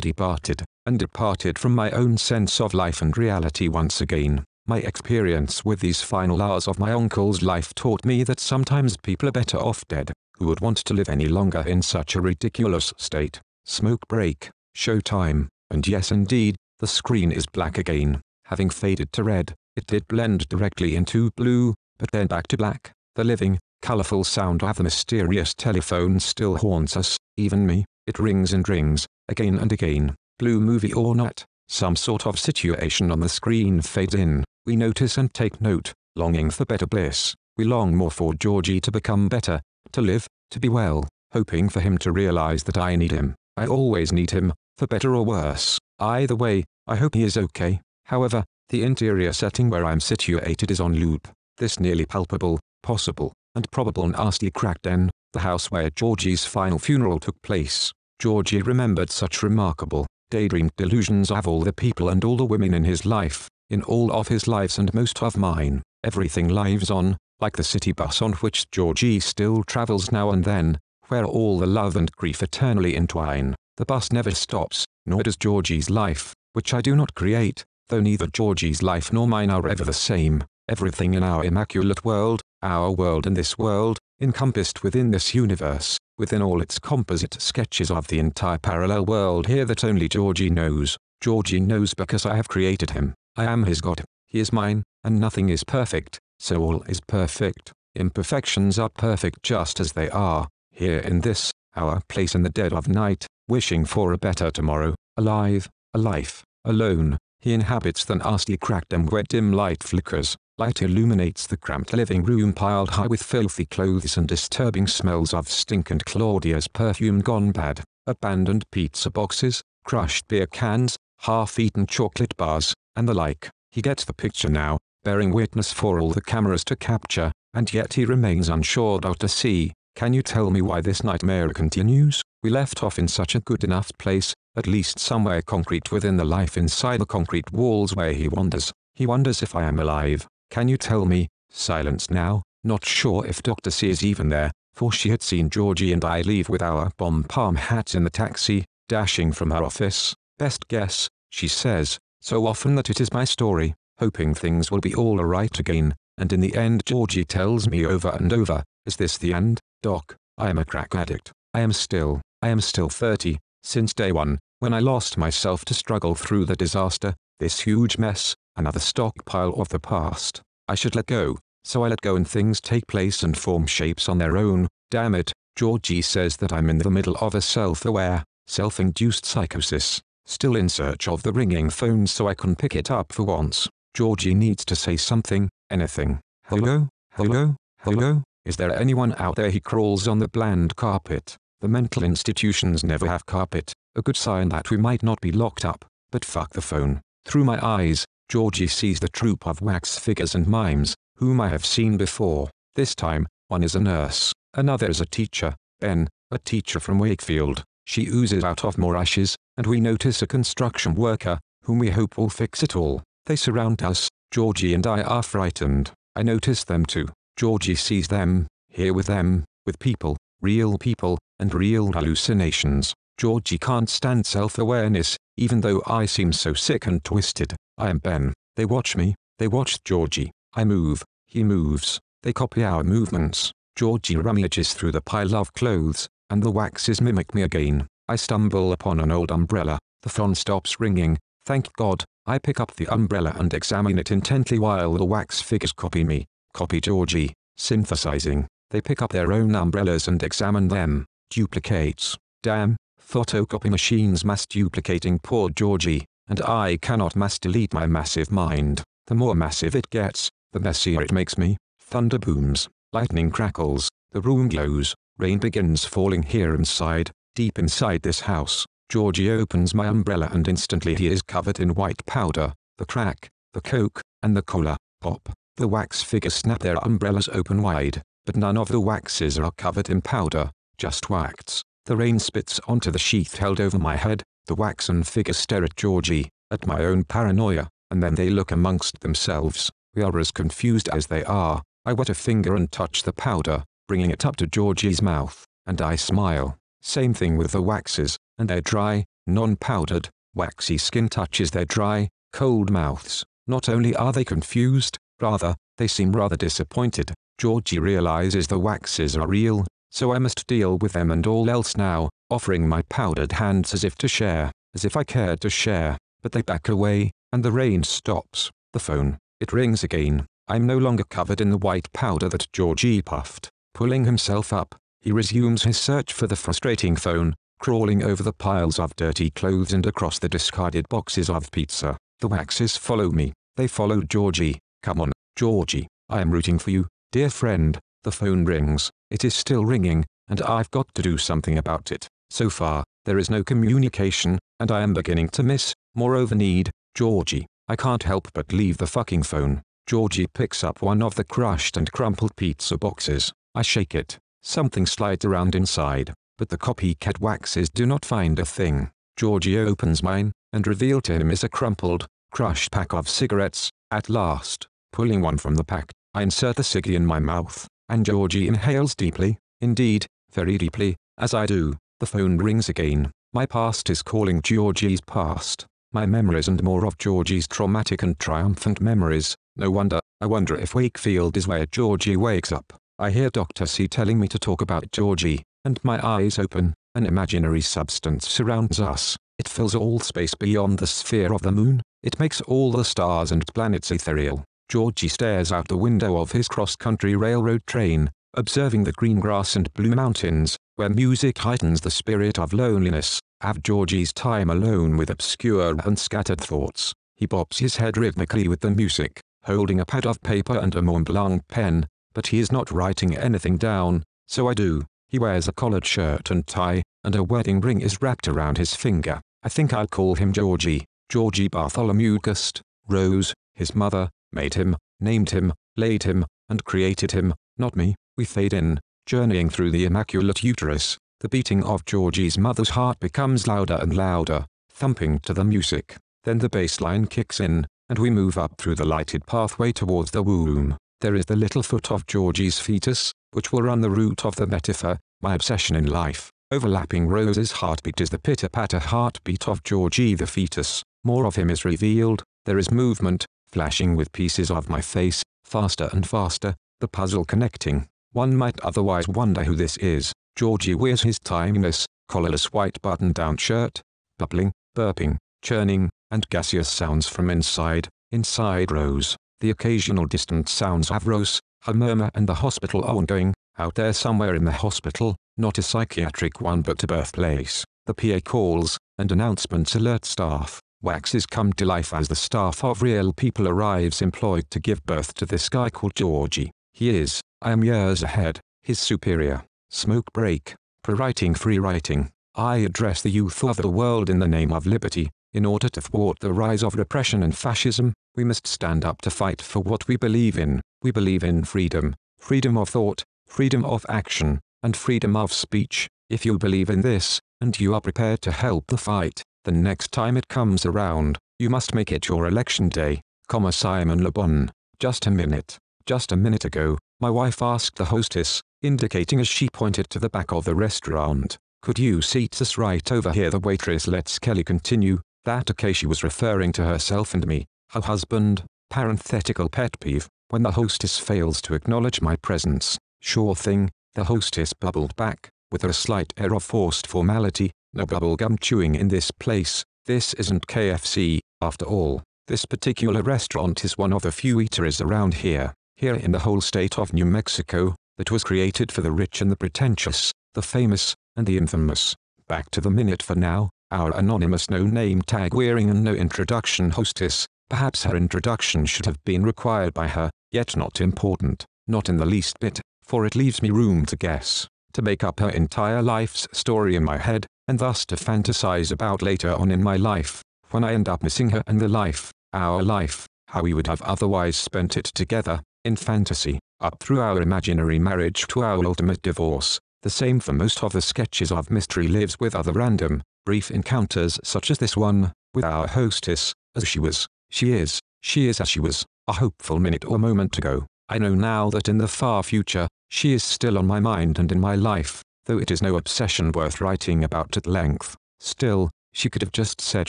departed, 0.00 0.64
and 0.86 0.98
departed 0.98 1.58
from 1.58 1.74
my 1.74 1.90
own 1.90 2.16
sense 2.16 2.58
of 2.58 2.72
life 2.72 3.02
and 3.02 3.18
reality 3.18 3.68
once 3.68 4.00
again. 4.00 4.46
My 4.68 4.80
experience 4.80 5.64
with 5.64 5.80
these 5.80 6.02
final 6.02 6.42
hours 6.42 6.68
of 6.68 6.78
my 6.78 6.92
uncle's 6.92 7.40
life 7.40 7.74
taught 7.74 8.04
me 8.04 8.22
that 8.24 8.38
sometimes 8.38 8.98
people 8.98 9.26
are 9.26 9.32
better 9.32 9.56
off 9.56 9.82
dead, 9.88 10.12
who 10.36 10.46
would 10.48 10.60
want 10.60 10.76
to 10.76 10.92
live 10.92 11.08
any 11.08 11.26
longer 11.26 11.64
in 11.66 11.80
such 11.80 12.14
a 12.14 12.20
ridiculous 12.20 12.92
state. 12.98 13.40
Smoke 13.64 14.06
break, 14.08 14.50
show 14.74 15.00
time, 15.00 15.48
and 15.70 15.88
yes 15.88 16.12
indeed, 16.12 16.56
the 16.80 16.86
screen 16.86 17.32
is 17.32 17.46
black 17.46 17.78
again. 17.78 18.20
Having 18.44 18.68
faded 18.68 19.10
to 19.14 19.24
red, 19.24 19.54
it 19.74 19.86
did 19.86 20.06
blend 20.06 20.46
directly 20.50 20.96
into 20.96 21.30
blue, 21.34 21.74
but 21.98 22.10
then 22.12 22.26
back 22.26 22.46
to 22.48 22.58
black. 22.58 22.92
The 23.14 23.24
living, 23.24 23.58
colorful 23.80 24.22
sound 24.22 24.62
of 24.62 24.76
the 24.76 24.82
mysterious 24.82 25.54
telephone 25.54 26.20
still 26.20 26.58
haunts 26.58 26.94
us, 26.94 27.16
even 27.38 27.66
me. 27.66 27.86
It 28.06 28.18
rings 28.18 28.52
and 28.52 28.68
rings, 28.68 29.06
again 29.30 29.58
and 29.58 29.72
again. 29.72 30.14
Blue 30.38 30.60
movie 30.60 30.92
or 30.92 31.14
not, 31.14 31.46
some 31.68 31.96
sort 31.96 32.26
of 32.26 32.38
situation 32.38 33.10
on 33.10 33.20
the 33.20 33.30
screen 33.30 33.80
fades 33.80 34.14
in. 34.14 34.44
We 34.68 34.76
notice 34.76 35.16
and 35.16 35.32
take 35.32 35.62
note, 35.62 35.94
longing 36.14 36.50
for 36.50 36.66
better 36.66 36.86
bliss. 36.86 37.34
We 37.56 37.64
long 37.64 37.96
more 37.96 38.10
for 38.10 38.34
Georgie 38.34 38.82
to 38.82 38.92
become 38.92 39.26
better, 39.26 39.62
to 39.92 40.02
live, 40.02 40.26
to 40.50 40.60
be 40.60 40.68
well, 40.68 41.08
hoping 41.32 41.70
for 41.70 41.80
him 41.80 41.96
to 41.96 42.12
realize 42.12 42.64
that 42.64 42.76
I 42.76 42.94
need 42.94 43.10
him. 43.10 43.34
I 43.56 43.66
always 43.66 44.12
need 44.12 44.32
him, 44.32 44.52
for 44.76 44.86
better 44.86 45.14
or 45.14 45.24
worse. 45.24 45.78
Either 45.98 46.36
way, 46.36 46.64
I 46.86 46.96
hope 46.96 47.14
he 47.14 47.22
is 47.22 47.38
okay. 47.38 47.80
However, 48.04 48.44
the 48.68 48.82
interior 48.82 49.32
setting 49.32 49.70
where 49.70 49.86
I'm 49.86 50.00
situated 50.00 50.70
is 50.70 50.80
on 50.80 50.96
loop. 50.96 51.28
This 51.56 51.80
nearly 51.80 52.04
palpable, 52.04 52.60
possible, 52.82 53.32
and 53.54 53.70
probable 53.70 54.06
nasty 54.06 54.50
crack 54.50 54.82
den, 54.82 55.10
the 55.32 55.40
house 55.40 55.70
where 55.70 55.88
Georgie's 55.88 56.44
final 56.44 56.78
funeral 56.78 57.20
took 57.20 57.40
place. 57.40 57.90
Georgie 58.18 58.60
remembered 58.60 59.08
such 59.08 59.42
remarkable, 59.42 60.06
daydreamed 60.30 60.72
delusions 60.76 61.30
of 61.30 61.48
all 61.48 61.62
the 61.62 61.72
people 61.72 62.10
and 62.10 62.22
all 62.22 62.36
the 62.36 62.44
women 62.44 62.74
in 62.74 62.84
his 62.84 63.06
life, 63.06 63.48
in 63.70 63.82
all 63.82 64.10
of 64.12 64.28
his 64.28 64.46
lives 64.46 64.78
and 64.78 64.92
most 64.94 65.22
of 65.22 65.36
mine, 65.36 65.82
everything 66.02 66.48
lives 66.48 66.90
on, 66.90 67.16
like 67.40 67.56
the 67.56 67.64
city 67.64 67.92
bus 67.92 68.22
on 68.22 68.32
which 68.34 68.70
Georgie 68.70 69.20
still 69.20 69.62
travels 69.62 70.10
now 70.10 70.30
and 70.30 70.44
then, 70.44 70.78
where 71.08 71.24
all 71.24 71.58
the 71.58 71.66
love 71.66 71.96
and 71.96 72.10
grief 72.12 72.42
eternally 72.42 72.96
entwine. 72.96 73.54
The 73.76 73.84
bus 73.84 74.10
never 74.10 74.30
stops, 74.30 74.84
nor 75.06 75.22
does 75.22 75.36
Georgie's 75.36 75.90
life, 75.90 76.34
which 76.52 76.74
I 76.74 76.80
do 76.80 76.96
not 76.96 77.14
create, 77.14 77.64
though 77.88 78.00
neither 78.00 78.26
Georgie's 78.26 78.82
life 78.82 79.12
nor 79.12 79.28
mine 79.28 79.50
are 79.50 79.68
ever 79.68 79.84
the 79.84 79.92
same. 79.92 80.44
Everything 80.68 81.14
in 81.14 81.22
our 81.22 81.44
immaculate 81.44 82.04
world, 82.04 82.42
our 82.62 82.90
world 82.90 83.26
and 83.26 83.36
this 83.36 83.56
world, 83.56 83.98
encompassed 84.20 84.82
within 84.82 85.10
this 85.10 85.34
universe, 85.34 85.98
within 86.18 86.42
all 86.42 86.60
its 86.60 86.78
composite 86.78 87.40
sketches 87.40 87.90
of 87.90 88.08
the 88.08 88.18
entire 88.18 88.58
parallel 88.58 89.06
world 89.06 89.46
here 89.46 89.64
that 89.64 89.84
only 89.84 90.08
Georgie 90.08 90.50
knows. 90.50 90.96
Georgie 91.20 91.60
knows 91.60 91.94
because 91.94 92.26
I 92.26 92.36
have 92.36 92.48
created 92.48 92.90
him. 92.90 93.14
I 93.38 93.44
am 93.44 93.66
his 93.66 93.80
God, 93.80 94.02
he 94.26 94.40
is 94.40 94.52
mine, 94.52 94.82
and 95.04 95.20
nothing 95.20 95.48
is 95.48 95.62
perfect, 95.62 96.18
so 96.40 96.56
all 96.60 96.82
is 96.88 97.00
perfect. 97.00 97.70
Imperfections 97.94 98.80
are 98.80 98.88
perfect 98.88 99.44
just 99.44 99.78
as 99.78 99.92
they 99.92 100.10
are, 100.10 100.48
here 100.72 100.98
in 100.98 101.20
this, 101.20 101.52
our 101.76 102.00
place 102.08 102.34
in 102.34 102.42
the 102.42 102.50
dead 102.50 102.72
of 102.72 102.88
night, 102.88 103.28
wishing 103.46 103.84
for 103.84 104.12
a 104.12 104.18
better 104.18 104.50
tomorrow, 104.50 104.92
alive, 105.16 105.68
alive, 105.94 106.42
alone. 106.64 107.16
He 107.38 107.54
inhabits 107.54 108.04
the 108.04 108.16
nasty 108.16 108.56
cracked 108.56 108.92
and 108.92 109.08
where 109.08 109.22
dim 109.22 109.52
light 109.52 109.84
flickers, 109.84 110.36
light 110.58 110.82
illuminates 110.82 111.46
the 111.46 111.56
cramped 111.56 111.92
living 111.92 112.24
room 112.24 112.52
piled 112.52 112.90
high 112.90 113.06
with 113.06 113.22
filthy 113.22 113.66
clothes 113.66 114.16
and 114.16 114.26
disturbing 114.26 114.88
smells 114.88 115.32
of 115.32 115.48
stink 115.48 115.92
and 115.92 116.04
Claudia's 116.04 116.66
perfume 116.66 117.20
gone 117.20 117.52
bad, 117.52 117.84
abandoned 118.04 118.64
pizza 118.72 119.12
boxes, 119.12 119.62
crushed 119.84 120.26
beer 120.26 120.48
cans, 120.48 120.96
half-eaten 121.20 121.86
chocolate 121.86 122.36
bars, 122.36 122.74
and 122.98 123.08
the 123.08 123.14
like. 123.14 123.48
He 123.70 123.80
gets 123.80 124.04
the 124.04 124.12
picture 124.12 124.48
now, 124.48 124.78
bearing 125.04 125.30
witness 125.30 125.72
for 125.72 126.00
all 126.00 126.10
the 126.10 126.20
cameras 126.20 126.64
to 126.64 126.74
capture, 126.74 127.30
and 127.54 127.72
yet 127.72 127.94
he 127.94 128.04
remains 128.04 128.48
unsure 128.48 128.98
to 129.00 129.28
see. 129.28 129.72
Can 129.94 130.12
you 130.12 130.22
tell 130.22 130.50
me 130.50 130.60
why 130.62 130.80
this 130.80 131.04
nightmare 131.04 131.48
continues? 131.50 132.22
We 132.42 132.50
left 132.50 132.82
off 132.82 132.98
in 132.98 133.06
such 133.06 133.36
a 133.36 133.40
good 133.40 133.62
enough 133.62 133.92
place, 133.98 134.34
at 134.56 134.66
least 134.66 134.98
somewhere 134.98 135.42
concrete 135.42 135.92
within 135.92 136.16
the 136.16 136.24
life 136.24 136.56
inside 136.56 137.00
the 137.00 137.06
concrete 137.06 137.52
walls 137.52 137.94
where 137.94 138.12
he 138.12 138.28
wanders. 138.28 138.72
He 138.96 139.06
wonders 139.06 139.42
if 139.42 139.54
I 139.54 139.62
am 139.62 139.78
alive. 139.78 140.26
Can 140.50 140.66
you 140.66 140.76
tell 140.76 141.04
me? 141.04 141.28
Silence 141.50 142.10
now, 142.10 142.42
not 142.64 142.84
sure 142.84 143.24
if 143.24 143.44
Dr. 143.44 143.70
C 143.70 143.90
is 143.90 144.04
even 144.04 144.28
there, 144.28 144.50
for 144.74 144.90
she 144.90 145.10
had 145.10 145.22
seen 145.22 145.50
Georgie 145.50 145.92
and 145.92 146.04
I 146.04 146.22
leave 146.22 146.48
with 146.48 146.62
our 146.62 146.90
bomb 146.98 147.22
palm 147.22 147.54
hats 147.56 147.94
in 147.94 148.02
the 148.02 148.10
taxi, 148.10 148.64
dashing 148.88 149.30
from 149.32 149.52
her 149.52 149.62
office. 149.62 150.14
Best 150.36 150.66
guess, 150.66 151.08
she 151.30 151.46
says, 151.46 151.98
so 152.20 152.46
often 152.46 152.74
that 152.74 152.90
it 152.90 153.00
is 153.00 153.12
my 153.12 153.24
story, 153.24 153.74
hoping 153.98 154.34
things 154.34 154.70
will 154.70 154.80
be 154.80 154.94
all 154.94 155.18
alright 155.18 155.58
again, 155.58 155.94
and 156.16 156.32
in 156.32 156.40
the 156.40 156.56
end 156.56 156.82
Georgie 156.84 157.24
tells 157.24 157.68
me 157.68 157.84
over 157.86 158.08
and 158.10 158.32
over, 158.32 158.62
is 158.86 158.96
this 158.96 159.18
the 159.18 159.32
end, 159.32 159.60
Doc? 159.82 160.16
I 160.36 160.50
am 160.50 160.58
a 160.58 160.64
crack 160.64 160.94
addict. 160.94 161.32
I 161.54 161.60
am 161.60 161.72
still, 161.72 162.20
I 162.42 162.48
am 162.48 162.60
still 162.60 162.88
30, 162.88 163.38
since 163.62 163.94
day 163.94 164.12
one, 164.12 164.38
when 164.58 164.74
I 164.74 164.80
lost 164.80 165.16
myself 165.16 165.64
to 165.66 165.74
struggle 165.74 166.14
through 166.14 166.44
the 166.44 166.56
disaster, 166.56 167.14
this 167.40 167.60
huge 167.60 167.98
mess, 167.98 168.34
another 168.56 168.80
stockpile 168.80 169.54
of 169.54 169.68
the 169.68 169.80
past. 169.80 170.42
I 170.68 170.74
should 170.74 170.96
let 170.96 171.06
go, 171.06 171.38
so 171.64 171.84
I 171.84 171.88
let 171.88 172.00
go 172.00 172.16
and 172.16 172.26
things 172.26 172.60
take 172.60 172.86
place 172.86 173.22
and 173.22 173.36
form 173.36 173.66
shapes 173.66 174.08
on 174.08 174.18
their 174.18 174.36
own, 174.36 174.68
damn 174.90 175.14
it, 175.14 175.32
Georgie 175.56 176.02
says 176.02 176.36
that 176.36 176.52
I'm 176.52 176.70
in 176.70 176.78
the 176.78 176.90
middle 176.90 177.16
of 177.20 177.34
a 177.34 177.40
self-aware, 177.40 178.24
self-induced 178.46 179.24
psychosis 179.24 180.00
still 180.28 180.56
in 180.56 180.68
search 180.68 181.08
of 181.08 181.22
the 181.22 181.32
ringing 181.32 181.70
phone 181.70 182.06
so 182.06 182.28
I 182.28 182.34
can 182.34 182.54
pick 182.54 182.76
it 182.76 182.90
up 182.90 183.12
for 183.12 183.24
once. 183.24 183.68
Georgie 183.94 184.34
needs 184.34 184.64
to 184.66 184.76
say 184.76 184.96
something, 184.96 185.48
anything. 185.70 186.20
Hello? 186.44 186.88
Hello? 187.14 187.56
Hello? 187.80 188.22
Is 188.44 188.56
there 188.56 188.78
anyone 188.78 189.14
out 189.18 189.36
there? 189.36 189.50
He 189.50 189.60
crawls 189.60 190.06
on 190.06 190.18
the 190.18 190.28
bland 190.28 190.76
carpet. 190.76 191.36
The 191.60 191.68
mental 191.68 192.04
institutions 192.04 192.84
never 192.84 193.08
have 193.08 193.26
carpet, 193.26 193.72
a 193.96 194.02
good 194.02 194.16
sign 194.16 194.50
that 194.50 194.70
we 194.70 194.76
might 194.76 195.02
not 195.02 195.20
be 195.20 195.32
locked 195.32 195.64
up, 195.64 195.84
but 196.10 196.24
fuck 196.24 196.50
the 196.50 196.60
phone. 196.60 197.00
Through 197.24 197.44
my 197.44 197.58
eyes, 197.64 198.04
Georgie 198.28 198.68
sees 198.68 199.00
the 199.00 199.08
troop 199.08 199.46
of 199.46 199.62
wax 199.62 199.98
figures 199.98 200.34
and 200.34 200.46
mimes, 200.46 200.94
whom 201.16 201.40
I 201.40 201.48
have 201.48 201.64
seen 201.64 201.96
before. 201.96 202.50
This 202.74 202.94
time, 202.94 203.26
one 203.48 203.64
is 203.64 203.74
a 203.74 203.80
nurse, 203.80 204.32
another 204.54 204.88
is 204.88 205.00
a 205.00 205.06
teacher, 205.06 205.56
Ben, 205.80 206.08
a 206.30 206.38
teacher 206.38 206.80
from 206.80 206.98
Wakefield. 206.98 207.64
She 207.86 208.06
oozes 208.06 208.44
out 208.44 208.64
of 208.64 208.76
more 208.76 208.96
ashes, 208.96 209.34
and 209.58 209.66
we 209.66 209.80
notice 209.80 210.22
a 210.22 210.26
construction 210.26 210.94
worker, 210.94 211.40
whom 211.64 211.80
we 211.80 211.90
hope 211.90 212.16
will 212.16 212.30
fix 212.30 212.62
it 212.62 212.76
all. 212.76 213.02
They 213.26 213.34
surround 213.34 213.82
us, 213.82 214.08
Georgie 214.30 214.72
and 214.72 214.86
I 214.86 215.02
are 215.02 215.22
frightened. 215.22 215.90
I 216.14 216.22
notice 216.22 216.62
them 216.62 216.86
too. 216.86 217.08
Georgie 217.36 217.74
sees 217.74 218.06
them, 218.06 218.46
here 218.68 218.94
with 218.94 219.06
them, 219.06 219.44
with 219.66 219.80
people, 219.80 220.16
real 220.40 220.78
people, 220.78 221.18
and 221.40 221.52
real 221.52 221.90
hallucinations. 221.90 222.94
Georgie 223.18 223.58
can't 223.58 223.90
stand 223.90 224.26
self-awareness, 224.26 225.16
even 225.36 225.60
though 225.60 225.82
I 225.88 226.06
seem 226.06 226.32
so 226.32 226.54
sick 226.54 226.86
and 226.86 227.02
twisted. 227.02 227.56
I 227.76 227.90
am 227.90 227.98
Ben. 227.98 228.32
They 228.54 228.64
watch 228.64 228.96
me, 228.96 229.16
they 229.38 229.48
watch 229.48 229.82
Georgie. 229.82 230.30
I 230.54 230.64
move, 230.64 231.02
he 231.26 231.42
moves. 231.42 231.98
They 232.22 232.32
copy 232.32 232.62
our 232.62 232.84
movements. 232.84 233.50
Georgie 233.74 234.16
rummages 234.16 234.72
through 234.72 234.92
the 234.92 235.02
pile 235.02 235.34
of 235.34 235.52
clothes, 235.52 236.08
and 236.30 236.44
the 236.44 236.50
waxes 236.52 237.00
mimic 237.00 237.34
me 237.34 237.42
again. 237.42 237.88
I 238.08 238.16
stumble 238.16 238.72
upon 238.72 239.00
an 239.00 239.12
old 239.12 239.30
umbrella. 239.30 239.78
The 240.02 240.08
phone 240.08 240.34
stops 240.34 240.80
ringing. 240.80 241.18
Thank 241.44 241.72
God. 241.74 242.04
I 242.26 242.38
pick 242.38 242.58
up 242.58 242.74
the 242.74 242.86
umbrella 242.88 243.34
and 243.36 243.52
examine 243.52 243.98
it 243.98 244.10
intently 244.10 244.58
while 244.58 244.94
the 244.94 245.04
wax 245.04 245.40
figures 245.40 245.72
copy 245.72 246.04
me. 246.04 246.26
Copy 246.54 246.80
Georgie. 246.80 247.34
Synthesizing. 247.58 248.46
They 248.70 248.80
pick 248.80 249.02
up 249.02 249.12
their 249.12 249.32
own 249.32 249.54
umbrellas 249.54 250.08
and 250.08 250.22
examine 250.22 250.68
them. 250.68 251.04
Duplicates. 251.30 252.16
Damn. 252.42 252.76
Photocopy 253.00 253.70
machines 253.70 254.24
mass 254.24 254.46
duplicating 254.46 255.18
poor 255.18 255.48
Georgie, 255.50 256.04
and 256.28 256.40
I 256.42 256.78
cannot 256.80 257.16
mass 257.16 257.38
delete 257.38 257.72
my 257.72 257.86
massive 257.86 258.30
mind. 258.30 258.82
The 259.06 259.14
more 259.14 259.34
massive 259.34 259.74
it 259.74 259.88
gets, 259.90 260.28
the 260.52 260.60
messier 260.60 261.02
it 261.02 261.12
makes 261.12 261.38
me. 261.38 261.56
Thunder 261.80 262.18
booms. 262.18 262.68
Lightning 262.92 263.30
crackles. 263.30 263.88
The 264.12 264.20
room 264.20 264.48
glows. 264.48 264.94
Rain 265.18 265.38
begins 265.38 265.84
falling 265.84 266.22
here 266.22 266.54
inside. 266.54 267.10
Deep 267.34 267.58
inside 267.58 268.02
this 268.02 268.20
house, 268.20 268.66
Georgie 268.88 269.30
opens 269.30 269.74
my 269.74 269.86
umbrella 269.86 270.28
and 270.32 270.48
instantly 270.48 270.94
he 270.94 271.08
is 271.08 271.22
covered 271.22 271.60
in 271.60 271.74
white 271.74 272.04
powder, 272.06 272.54
the 272.78 272.86
crack, 272.86 273.28
the 273.52 273.60
coke, 273.60 274.00
and 274.22 274.36
the 274.36 274.42
cola. 274.42 274.76
Pop. 275.00 275.28
The 275.56 275.68
wax 275.68 276.02
figures 276.02 276.34
snap 276.34 276.60
their 276.60 276.76
umbrellas 276.84 277.28
open 277.32 277.62
wide, 277.62 278.02
but 278.26 278.36
none 278.36 278.56
of 278.56 278.68
the 278.68 278.80
waxes 278.80 279.38
are 279.38 279.52
covered 279.56 279.88
in 279.88 280.02
powder, 280.02 280.50
just 280.76 281.10
wax. 281.10 281.62
The 281.86 281.96
rain 281.96 282.18
spits 282.18 282.60
onto 282.66 282.90
the 282.90 282.98
sheath 282.98 283.36
held 283.36 283.60
over 283.60 283.78
my 283.78 283.96
head, 283.96 284.22
the 284.46 284.54
waxen 284.54 285.02
figures 285.04 285.36
stare 285.36 285.64
at 285.64 285.76
Georgie, 285.76 286.28
at 286.50 286.66
my 286.66 286.84
own 286.84 287.04
paranoia, 287.04 287.68
and 287.90 288.02
then 288.02 288.14
they 288.14 288.30
look 288.30 288.50
amongst 288.50 289.00
themselves. 289.00 289.70
We 289.94 290.02
are 290.02 290.18
as 290.18 290.30
confused 290.30 290.88
as 290.88 291.06
they 291.06 291.24
are. 291.24 291.62
I 291.84 291.92
wet 291.92 292.08
a 292.08 292.14
finger 292.14 292.54
and 292.54 292.70
touch 292.70 293.02
the 293.02 293.12
powder. 293.12 293.64
bringing 293.88 294.10
it 294.10 294.26
up 294.26 294.36
to 294.36 294.46
Georgie's 294.46 295.00
mouth, 295.00 295.46
and 295.66 295.80
I 295.80 295.96
smile. 295.96 296.58
Same 296.88 297.12
thing 297.12 297.36
with 297.36 297.52
the 297.52 297.60
waxes, 297.60 298.16
and 298.38 298.48
their 298.48 298.62
dry, 298.62 299.04
non-powdered, 299.26 300.08
waxy 300.34 300.78
skin 300.78 301.10
touches 301.10 301.50
their 301.50 301.66
dry, 301.66 302.08
cold 302.32 302.70
mouths. 302.70 303.26
Not 303.46 303.68
only 303.68 303.94
are 303.94 304.10
they 304.10 304.24
confused, 304.24 304.96
rather, 305.20 305.54
they 305.76 305.86
seem 305.86 306.16
rather 306.16 306.34
disappointed. 306.34 307.12
Georgie 307.36 307.78
realizes 307.78 308.46
the 308.46 308.58
waxes 308.58 309.18
are 309.18 309.26
real, 309.26 309.66
so 309.90 310.14
I 310.14 310.18
must 310.18 310.46
deal 310.46 310.78
with 310.78 310.94
them 310.94 311.10
and 311.10 311.26
all 311.26 311.50
else 311.50 311.76
now, 311.76 312.08
offering 312.30 312.66
my 312.66 312.80
powdered 312.88 313.32
hands 313.32 313.74
as 313.74 313.84
if 313.84 313.94
to 313.96 314.08
share, 314.08 314.50
as 314.74 314.86
if 314.86 314.96
I 314.96 315.04
cared 315.04 315.42
to 315.42 315.50
share, 315.50 315.98
but 316.22 316.32
they 316.32 316.40
back 316.40 316.70
away, 316.70 317.10
and 317.34 317.44
the 317.44 317.52
rain 317.52 317.82
stops. 317.82 318.50
The 318.72 318.80
phone, 318.80 319.18
it 319.40 319.52
rings 319.52 319.84
again. 319.84 320.24
I'm 320.48 320.66
no 320.66 320.78
longer 320.78 321.04
covered 321.04 321.42
in 321.42 321.50
the 321.50 321.58
white 321.58 321.92
powder 321.92 322.30
that 322.30 322.50
Georgie 322.54 323.02
puffed. 323.02 323.50
Pulling 323.74 324.06
himself 324.06 324.54
up, 324.54 324.74
he 325.00 325.12
resumes 325.12 325.62
his 325.62 325.78
search 325.78 326.12
for 326.12 326.26
the 326.26 326.36
frustrating 326.36 326.96
phone, 326.96 327.34
crawling 327.60 328.02
over 328.02 328.22
the 328.22 328.32
piles 328.32 328.78
of 328.78 328.94
dirty 328.96 329.30
clothes 329.30 329.72
and 329.72 329.86
across 329.86 330.18
the 330.18 330.28
discarded 330.28 330.88
boxes 330.88 331.28
of 331.28 331.50
pizza. 331.50 331.96
The 332.20 332.28
waxes 332.28 332.76
follow 332.76 333.10
me. 333.10 333.32
They 333.56 333.68
follow 333.68 334.02
Georgie. 334.02 334.58
Come 334.82 335.00
on, 335.00 335.12
Georgie, 335.36 335.88
I 336.08 336.20
am 336.20 336.30
rooting 336.30 336.58
for 336.58 336.70
you, 336.70 336.86
dear 337.12 337.30
friend. 337.30 337.78
The 338.04 338.12
phone 338.12 338.44
rings. 338.44 338.90
It 339.10 339.24
is 339.24 339.34
still 339.34 339.64
ringing, 339.64 340.04
and 340.28 340.40
I've 340.42 340.70
got 340.70 340.86
to 340.94 341.02
do 341.02 341.18
something 341.18 341.58
about 341.58 341.90
it. 341.90 342.06
So 342.30 342.48
far, 342.48 342.84
there 343.04 343.18
is 343.18 343.30
no 343.30 343.42
communication, 343.42 344.38
and 344.60 344.70
I 344.70 344.82
am 344.82 344.94
beginning 344.94 345.30
to 345.30 345.42
miss, 345.42 345.74
moreover 345.94 346.34
need, 346.34 346.70
Georgie. 346.94 347.46
I 347.68 347.76
can't 347.76 348.02
help 348.02 348.28
but 348.34 348.52
leave 348.52 348.78
the 348.78 348.86
fucking 348.86 349.24
phone. 349.24 349.62
Georgie 349.86 350.26
picks 350.26 350.62
up 350.62 350.80
one 350.82 351.02
of 351.02 351.14
the 351.16 351.24
crushed 351.24 351.76
and 351.76 351.90
crumpled 351.90 352.36
pizza 352.36 352.78
boxes. 352.78 353.32
I 353.54 353.62
shake 353.62 353.94
it. 353.94 354.18
Something 354.42 354.86
slides 354.86 355.24
around 355.24 355.54
inside, 355.54 356.14
but 356.38 356.48
the 356.48 356.58
copycat 356.58 357.20
waxes 357.20 357.68
do 357.68 357.84
not 357.84 358.04
find 358.04 358.38
a 358.38 358.44
thing. 358.44 358.90
Georgie 359.16 359.58
opens 359.58 360.02
mine, 360.02 360.32
and 360.52 360.66
revealed 360.66 361.04
to 361.04 361.14
him 361.14 361.30
is 361.30 361.44
a 361.44 361.48
crumpled, 361.48 362.06
crushed 362.30 362.70
pack 362.70 362.92
of 362.92 363.08
cigarettes. 363.08 363.70
At 363.90 364.08
last, 364.08 364.66
pulling 364.92 365.20
one 365.20 365.38
from 365.38 365.56
the 365.56 365.64
pack, 365.64 365.90
I 366.14 366.22
insert 366.22 366.56
the 366.56 366.62
ciggy 366.62 366.94
in 366.94 367.06
my 367.06 367.18
mouth, 367.18 367.66
and 367.88 368.06
Georgie 368.06 368.48
inhales 368.48 368.94
deeply, 368.94 369.38
indeed, 369.60 370.06
very 370.32 370.58
deeply, 370.58 370.96
as 371.18 371.34
I 371.34 371.46
do. 371.46 371.76
The 372.00 372.06
phone 372.06 372.38
rings 372.38 372.68
again. 372.68 373.10
My 373.32 373.44
past 373.44 373.90
is 373.90 374.02
calling 374.02 374.40
Georgie's 374.40 375.00
past. 375.00 375.66
My 375.92 376.06
memories 376.06 376.48
and 376.48 376.62
more 376.62 376.86
of 376.86 376.98
Georgie's 376.98 377.48
traumatic 377.48 378.02
and 378.02 378.18
triumphant 378.18 378.80
memories. 378.80 379.34
No 379.56 379.70
wonder, 379.70 380.00
I 380.20 380.26
wonder 380.26 380.54
if 380.54 380.74
Wakefield 380.74 381.36
is 381.36 381.48
where 381.48 381.66
Georgie 381.66 382.16
wakes 382.16 382.52
up. 382.52 382.72
I 383.00 383.10
hear 383.10 383.30
Dr. 383.30 383.66
C 383.66 383.86
telling 383.86 384.18
me 384.18 384.26
to 384.26 384.40
talk 384.40 384.60
about 384.60 384.90
Georgie, 384.90 385.44
and 385.64 385.78
my 385.84 386.04
eyes 386.04 386.36
open. 386.36 386.74
An 386.96 387.06
imaginary 387.06 387.60
substance 387.60 388.28
surrounds 388.28 388.80
us. 388.80 389.16
It 389.38 389.46
fills 389.48 389.76
all 389.76 390.00
space 390.00 390.34
beyond 390.34 390.80
the 390.80 390.88
sphere 390.88 391.32
of 391.32 391.42
the 391.42 391.52
moon. 391.52 391.80
It 392.02 392.18
makes 392.18 392.40
all 392.40 392.72
the 392.72 392.84
stars 392.84 393.30
and 393.30 393.46
planets 393.54 393.92
ethereal. 393.92 394.42
Georgie 394.68 395.06
stares 395.06 395.52
out 395.52 395.68
the 395.68 395.76
window 395.76 396.16
of 396.16 396.32
his 396.32 396.48
cross-country 396.48 397.14
railroad 397.14 397.60
train, 397.68 398.10
observing 398.34 398.82
the 398.82 398.92
green 398.92 399.20
grass 399.20 399.54
and 399.54 399.72
blue 399.74 399.94
mountains, 399.94 400.56
where 400.74 400.88
music 400.88 401.38
heightens 401.38 401.82
the 401.82 401.92
spirit 401.92 402.36
of 402.36 402.52
loneliness. 402.52 403.20
Have 403.42 403.62
Georgie's 403.62 404.12
time 404.12 404.50
alone 404.50 404.96
with 404.96 405.08
obscure 405.08 405.76
and 405.84 405.96
scattered 405.96 406.40
thoughts. 406.40 406.92
He 407.14 407.26
bobs 407.26 407.58
his 407.58 407.76
head 407.76 407.96
rhythmically 407.96 408.48
with 408.48 408.58
the 408.58 408.72
music, 408.72 409.20
holding 409.44 409.78
a 409.78 409.86
pad 409.86 410.04
of 410.04 410.20
paper 410.22 410.58
and 410.58 410.74
a 410.74 410.82
Mont 410.82 411.06
Blanc 411.06 411.46
pen, 411.46 411.86
but 412.14 412.28
he 412.28 412.38
is 412.38 412.52
not 412.52 412.70
writing 412.70 413.16
anything 413.16 413.56
down, 413.56 414.02
so 414.26 414.48
I 414.48 414.54
do. 414.54 414.84
He 415.08 415.18
wears 415.18 415.48
a 415.48 415.52
collared 415.52 415.86
shirt 415.86 416.30
and 416.30 416.46
tie, 416.46 416.82
and 417.04 417.14
a 417.14 417.22
wedding 417.22 417.60
ring 417.60 417.80
is 417.80 418.02
wrapped 418.02 418.28
around 418.28 418.58
his 418.58 418.74
finger. 418.74 419.20
I 419.42 419.48
think 419.48 419.72
I'll 419.72 419.86
call 419.86 420.16
him 420.16 420.32
Georgie. 420.32 420.84
Georgie 421.08 421.48
Bartholomew 421.48 422.18
Gust. 422.20 422.60
Rose, 422.86 423.34
his 423.54 423.74
mother, 423.74 424.10
made 424.32 424.54
him, 424.54 424.76
named 425.00 425.30
him, 425.30 425.52
laid 425.76 426.02
him, 426.02 426.24
and 426.48 426.64
created 426.64 427.12
him, 427.12 427.34
not 427.56 427.76
me. 427.76 427.94
We 428.16 428.24
fade 428.24 428.52
in, 428.52 428.80
journeying 429.06 429.50
through 429.50 429.70
the 429.70 429.84
immaculate 429.84 430.42
uterus, 430.42 430.98
the 431.20 431.28
beating 431.28 431.64
of 431.64 431.84
Georgie's 431.84 432.38
mother's 432.38 432.70
heart 432.70 433.00
becomes 433.00 433.46
louder 433.46 433.78
and 433.80 433.96
louder, 433.96 434.46
thumping 434.70 435.18
to 435.20 435.34
the 435.34 435.44
music. 435.44 435.96
Then 436.24 436.38
the 436.38 436.48
bass 436.48 436.80
line 436.80 437.06
kicks 437.06 437.40
in, 437.40 437.66
and 437.88 437.98
we 437.98 438.10
move 438.10 438.36
up 438.36 438.58
through 438.58 438.74
the 438.74 438.84
lighted 438.84 439.26
pathway 439.26 439.72
towards 439.72 440.10
the 440.10 440.22
womb. 440.22 440.76
There 441.00 441.14
is 441.14 441.26
the 441.26 441.36
little 441.36 441.62
foot 441.62 441.92
of 441.92 442.06
Georgie's 442.06 442.58
fetus, 442.58 443.12
which 443.30 443.52
will 443.52 443.62
run 443.62 443.82
the 443.82 443.90
route 443.90 444.24
of 444.24 444.34
the 444.34 444.48
metaphor, 444.48 444.98
my 445.22 445.34
obsession 445.34 445.76
in 445.76 445.86
life. 445.86 446.32
Overlapping 446.50 447.06
Rose's 447.06 447.52
heartbeat 447.52 448.00
is 448.00 448.10
the 448.10 448.18
pitter-patter 448.18 448.80
heartbeat 448.80 449.46
of 449.46 449.62
Georgie 449.62 450.16
the 450.16 450.26
fetus. 450.26 450.82
More 451.04 451.24
of 451.24 451.36
him 451.36 451.50
is 451.50 451.64
revealed, 451.64 452.24
there 452.46 452.58
is 452.58 452.72
movement, 452.72 453.26
flashing 453.52 453.94
with 453.94 454.10
pieces 454.10 454.50
of 454.50 454.68
my 454.68 454.80
face, 454.80 455.22
faster 455.44 455.88
and 455.92 456.04
faster, 456.04 456.56
the 456.80 456.88
puzzle 456.88 457.24
connecting. 457.24 457.86
One 458.12 458.34
might 458.34 458.58
otherwise 458.60 459.06
wonder 459.06 459.44
who 459.44 459.54
this 459.54 459.76
is. 459.76 460.12
Georgie 460.34 460.74
wears 460.74 461.02
his 461.02 461.20
timeless, 461.20 461.86
collarless 462.08 462.46
white 462.46 462.82
button-down 462.82 463.36
shirt, 463.36 463.80
bubbling, 464.18 464.50
burping, 464.76 465.18
churning, 465.42 465.90
and 466.10 466.28
gaseous 466.28 466.68
sounds 466.68 467.06
from 467.06 467.30
inside, 467.30 467.88
inside 468.10 468.72
Rose. 468.72 469.16
The 469.40 469.50
occasional 469.50 470.06
distant 470.06 470.48
sounds 470.48 470.90
of 470.90 471.06
Rose, 471.06 471.40
her 471.62 471.72
murmur 471.72 472.10
and 472.14 472.28
the 472.28 472.34
hospital 472.34 472.82
ongoing, 472.84 473.34
out 473.56 473.76
there 473.76 473.92
somewhere 473.92 474.34
in 474.34 474.44
the 474.44 474.52
hospital, 474.52 475.14
not 475.36 475.58
a 475.58 475.62
psychiatric 475.62 476.40
one 476.40 476.62
but 476.62 476.82
a 476.82 476.86
birthplace. 476.88 477.64
The 477.86 477.94
PA 477.94 478.18
calls, 478.28 478.78
and 478.98 479.12
announcements 479.12 479.74
alert 479.74 480.04
staff. 480.04 480.60
Waxes 480.82 481.26
come 481.26 481.52
to 481.54 481.64
life 481.64 481.94
as 481.94 482.08
the 482.08 482.16
staff 482.16 482.64
of 482.64 482.82
real 482.82 483.12
people 483.12 483.48
arrives 483.48 484.02
employed 484.02 484.44
to 484.50 484.60
give 484.60 484.84
birth 484.84 485.14
to 485.14 485.26
this 485.26 485.48
guy 485.48 485.70
called 485.70 485.94
Georgie. 485.94 486.50
He 486.72 486.96
is, 486.96 487.20
I 487.40 487.52
am 487.52 487.64
years 487.64 488.02
ahead, 488.02 488.40
his 488.62 488.78
superior. 488.78 489.44
Smoke 489.70 490.12
break. 490.12 490.54
Pro-writing 490.82 491.34
free 491.34 491.58
writing. 491.58 492.10
I 492.34 492.58
address 492.58 493.02
the 493.02 493.10
youth 493.10 493.42
of 493.44 493.56
the 493.56 493.68
world 493.68 494.10
in 494.10 494.18
the 494.18 494.28
name 494.28 494.52
of 494.52 494.66
liberty. 494.66 495.10
In 495.32 495.44
order 495.44 495.68
to 495.68 495.80
thwart 495.80 496.20
the 496.20 496.32
rise 496.32 496.62
of 496.62 496.74
repression 496.74 497.22
and 497.22 497.36
fascism, 497.36 497.92
we 498.18 498.24
must 498.24 498.48
stand 498.48 498.84
up 498.84 499.00
to 499.00 499.10
fight 499.10 499.40
for 499.40 499.60
what 499.60 499.86
we 499.86 499.96
believe 499.96 500.36
in. 500.36 500.60
We 500.82 500.90
believe 500.90 501.22
in 501.22 501.44
freedom, 501.44 501.94
freedom 502.18 502.58
of 502.58 502.68
thought, 502.68 503.04
freedom 503.28 503.64
of 503.64 503.86
action, 503.88 504.40
and 504.60 504.76
freedom 504.76 505.14
of 505.14 505.32
speech. 505.32 505.86
If 506.10 506.26
you 506.26 506.36
believe 506.36 506.68
in 506.68 506.80
this, 506.80 507.20
and 507.40 507.58
you 507.60 507.74
are 507.74 507.80
prepared 507.80 508.20
to 508.22 508.32
help 508.32 508.64
the 508.66 508.76
fight, 508.76 509.22
the 509.44 509.52
next 509.52 509.92
time 509.92 510.16
it 510.16 510.26
comes 510.26 510.66
around, 510.66 511.16
you 511.38 511.48
must 511.48 511.76
make 511.76 511.92
it 511.92 512.08
your 512.08 512.26
election 512.26 512.68
day. 512.68 513.02
Comma 513.28 513.52
Simon 513.52 514.02
Le 514.02 514.10
Bon. 514.10 514.50
Just 514.80 515.06
a 515.06 515.12
minute. 515.12 515.56
Just 515.86 516.10
a 516.10 516.16
minute 516.16 516.44
ago, 516.44 516.76
my 516.98 517.10
wife 517.10 517.40
asked 517.40 517.76
the 517.76 517.84
hostess, 517.84 518.42
indicating 518.62 519.20
as 519.20 519.28
she 519.28 519.48
pointed 519.48 519.88
to 519.90 520.00
the 520.00 520.10
back 520.10 520.32
of 520.32 520.44
the 520.44 520.56
restaurant. 520.56 521.36
Could 521.62 521.78
you 521.78 522.02
seat 522.02 522.42
us 522.42 522.58
right 522.58 522.90
over 522.90 523.12
here? 523.12 523.30
The 523.30 523.38
waitress 523.38 523.86
lets 523.86 524.18
Kelly 524.18 524.42
continue. 524.42 525.02
That 525.24 525.52
okay 525.52 525.72
she 525.72 525.86
was 525.86 526.02
referring 526.02 526.50
to 526.54 526.64
herself 526.64 527.14
and 527.14 527.24
me, 527.24 527.46
her 527.70 527.80
husband, 527.80 528.44
parenthetical 528.70 529.48
pet 529.48 529.78
peeve, 529.80 530.08
when 530.30 530.42
the 530.42 530.52
hostess 530.52 530.98
fails 530.98 531.40
to 531.42 531.54
acknowledge 531.54 532.00
my 532.00 532.16
presence. 532.16 532.78
Sure 533.00 533.34
thing, 533.34 533.70
the 533.94 534.04
hostess 534.04 534.52
bubbled 534.52 534.94
back, 534.96 535.28
with 535.50 535.64
a 535.64 535.72
slight 535.72 536.12
air 536.16 536.34
of 536.34 536.42
forced 536.42 536.86
formality, 536.86 537.50
no 537.72 537.86
bubblegum 537.86 538.38
chewing 538.40 538.74
in 538.74 538.88
this 538.88 539.10
place, 539.10 539.64
this 539.86 540.14
isn't 540.14 540.46
KFC, 540.46 541.20
after 541.40 541.64
all. 541.64 542.02
This 542.26 542.44
particular 542.44 543.02
restaurant 543.02 543.64
is 543.64 543.78
one 543.78 543.92
of 543.92 544.02
the 544.02 544.12
few 544.12 544.36
eateries 544.36 544.84
around 544.84 545.14
here, 545.14 545.54
here 545.76 545.94
in 545.94 546.12
the 546.12 546.20
whole 546.20 546.40
state 546.40 546.78
of 546.78 546.92
New 546.92 547.06
Mexico, 547.06 547.74
that 547.96 548.10
was 548.10 548.24
created 548.24 548.70
for 548.70 548.80
the 548.80 548.92
rich 548.92 549.20
and 549.20 549.30
the 549.30 549.36
pretentious, 549.36 550.12
the 550.34 550.42
famous, 550.42 550.94
and 551.16 551.26
the 551.26 551.38
infamous. 551.38 551.94
Back 552.28 552.50
to 552.50 552.60
the 552.60 552.70
minute 552.70 553.02
for 553.02 553.14
now, 553.14 553.50
our 553.70 553.96
anonymous 553.96 554.50
no-name 554.50 555.02
tag-wearing 555.02 555.70
and 555.70 555.82
no 555.82 555.94
introduction 555.94 556.70
hostess, 556.70 557.26
perhaps 557.48 557.84
her 557.84 557.96
introduction 557.96 558.66
should 558.66 558.86
have 558.86 559.02
been 559.04 559.22
required 559.22 559.72
by 559.74 559.88
her, 559.88 560.10
yet 560.30 560.56
not 560.56 560.80
important, 560.80 561.44
not 561.66 561.88
in 561.88 561.96
the 561.96 562.06
least 562.06 562.38
bit, 562.40 562.60
for 562.82 563.04
it 563.04 563.16
leaves 563.16 563.42
me 563.42 563.50
room 563.50 563.84
to 563.86 563.96
guess, 563.96 564.46
to 564.72 564.82
make 564.82 565.04
up 565.04 565.20
her 565.20 565.30
entire 565.30 565.82
life's 565.82 566.26
story 566.32 566.76
in 566.76 566.84
my 566.84 566.98
head, 566.98 567.26
and 567.46 567.58
thus 567.58 567.84
to 567.86 567.96
fantasize 567.96 568.70
about 568.70 569.02
later 569.02 569.34
on 569.34 569.50
in 569.50 569.62
my 569.62 569.76
life, 569.76 570.22
when 570.50 570.64
I 570.64 570.74
end 570.74 570.88
up 570.88 571.02
missing 571.02 571.30
her 571.30 571.42
and 571.46 571.60
the 571.60 571.68
life, 571.68 572.10
our 572.32 572.62
life, 572.62 573.06
how 573.28 573.42
we 573.42 573.54
would 573.54 573.66
have 573.66 573.82
otherwise 573.82 574.36
spent 574.36 574.76
it 574.76 574.84
together, 574.84 575.40
in 575.64 575.76
fantasy, 575.76 576.38
up 576.60 576.80
through 576.80 577.00
our 577.00 577.20
imaginary 577.20 577.78
marriage 577.78 578.26
to 578.28 578.42
our 578.42 578.64
ultimate 578.64 579.02
divorce. 579.02 579.58
The 579.82 579.90
same 579.90 580.20
for 580.20 580.32
most 580.32 580.62
of 580.64 580.72
the 580.72 580.80
sketches 580.80 581.30
of 581.30 581.50
mystery 581.50 581.88
lives 581.88 582.18
with 582.18 582.34
other 582.34 582.52
random, 582.52 583.02
brief 583.24 583.50
encounters 583.50 584.18
such 584.24 584.50
as 584.50 584.58
this 584.58 584.76
one, 584.76 585.12
with 585.34 585.44
our 585.44 585.68
hostess, 585.68 586.34
as 586.56 586.66
she 586.66 586.80
was, 586.80 587.06
she 587.30 587.52
is, 587.52 587.80
she 588.00 588.28
is 588.28 588.40
as 588.40 588.48
she 588.48 588.60
was, 588.60 588.84
a 589.06 589.14
hopeful 589.14 589.58
minute 589.58 589.84
or 589.84 589.98
moment 589.98 590.38
ago. 590.38 590.66
I 590.88 590.98
know 590.98 591.14
now 591.14 591.50
that 591.50 591.68
in 591.68 591.78
the 591.78 591.88
far 591.88 592.22
future, 592.22 592.68
she 592.88 593.12
is 593.12 593.22
still 593.22 593.58
on 593.58 593.66
my 593.66 593.80
mind 593.80 594.18
and 594.18 594.32
in 594.32 594.40
my 594.40 594.54
life, 594.54 595.02
though 595.26 595.38
it 595.38 595.50
is 595.50 595.62
no 595.62 595.76
obsession 595.76 596.32
worth 596.32 596.60
writing 596.60 597.04
about 597.04 597.36
at 597.36 597.46
length. 597.46 597.96
Still, 598.20 598.70
she 598.92 599.10
could 599.10 599.22
have 599.22 599.32
just 599.32 599.60
said 599.60 599.88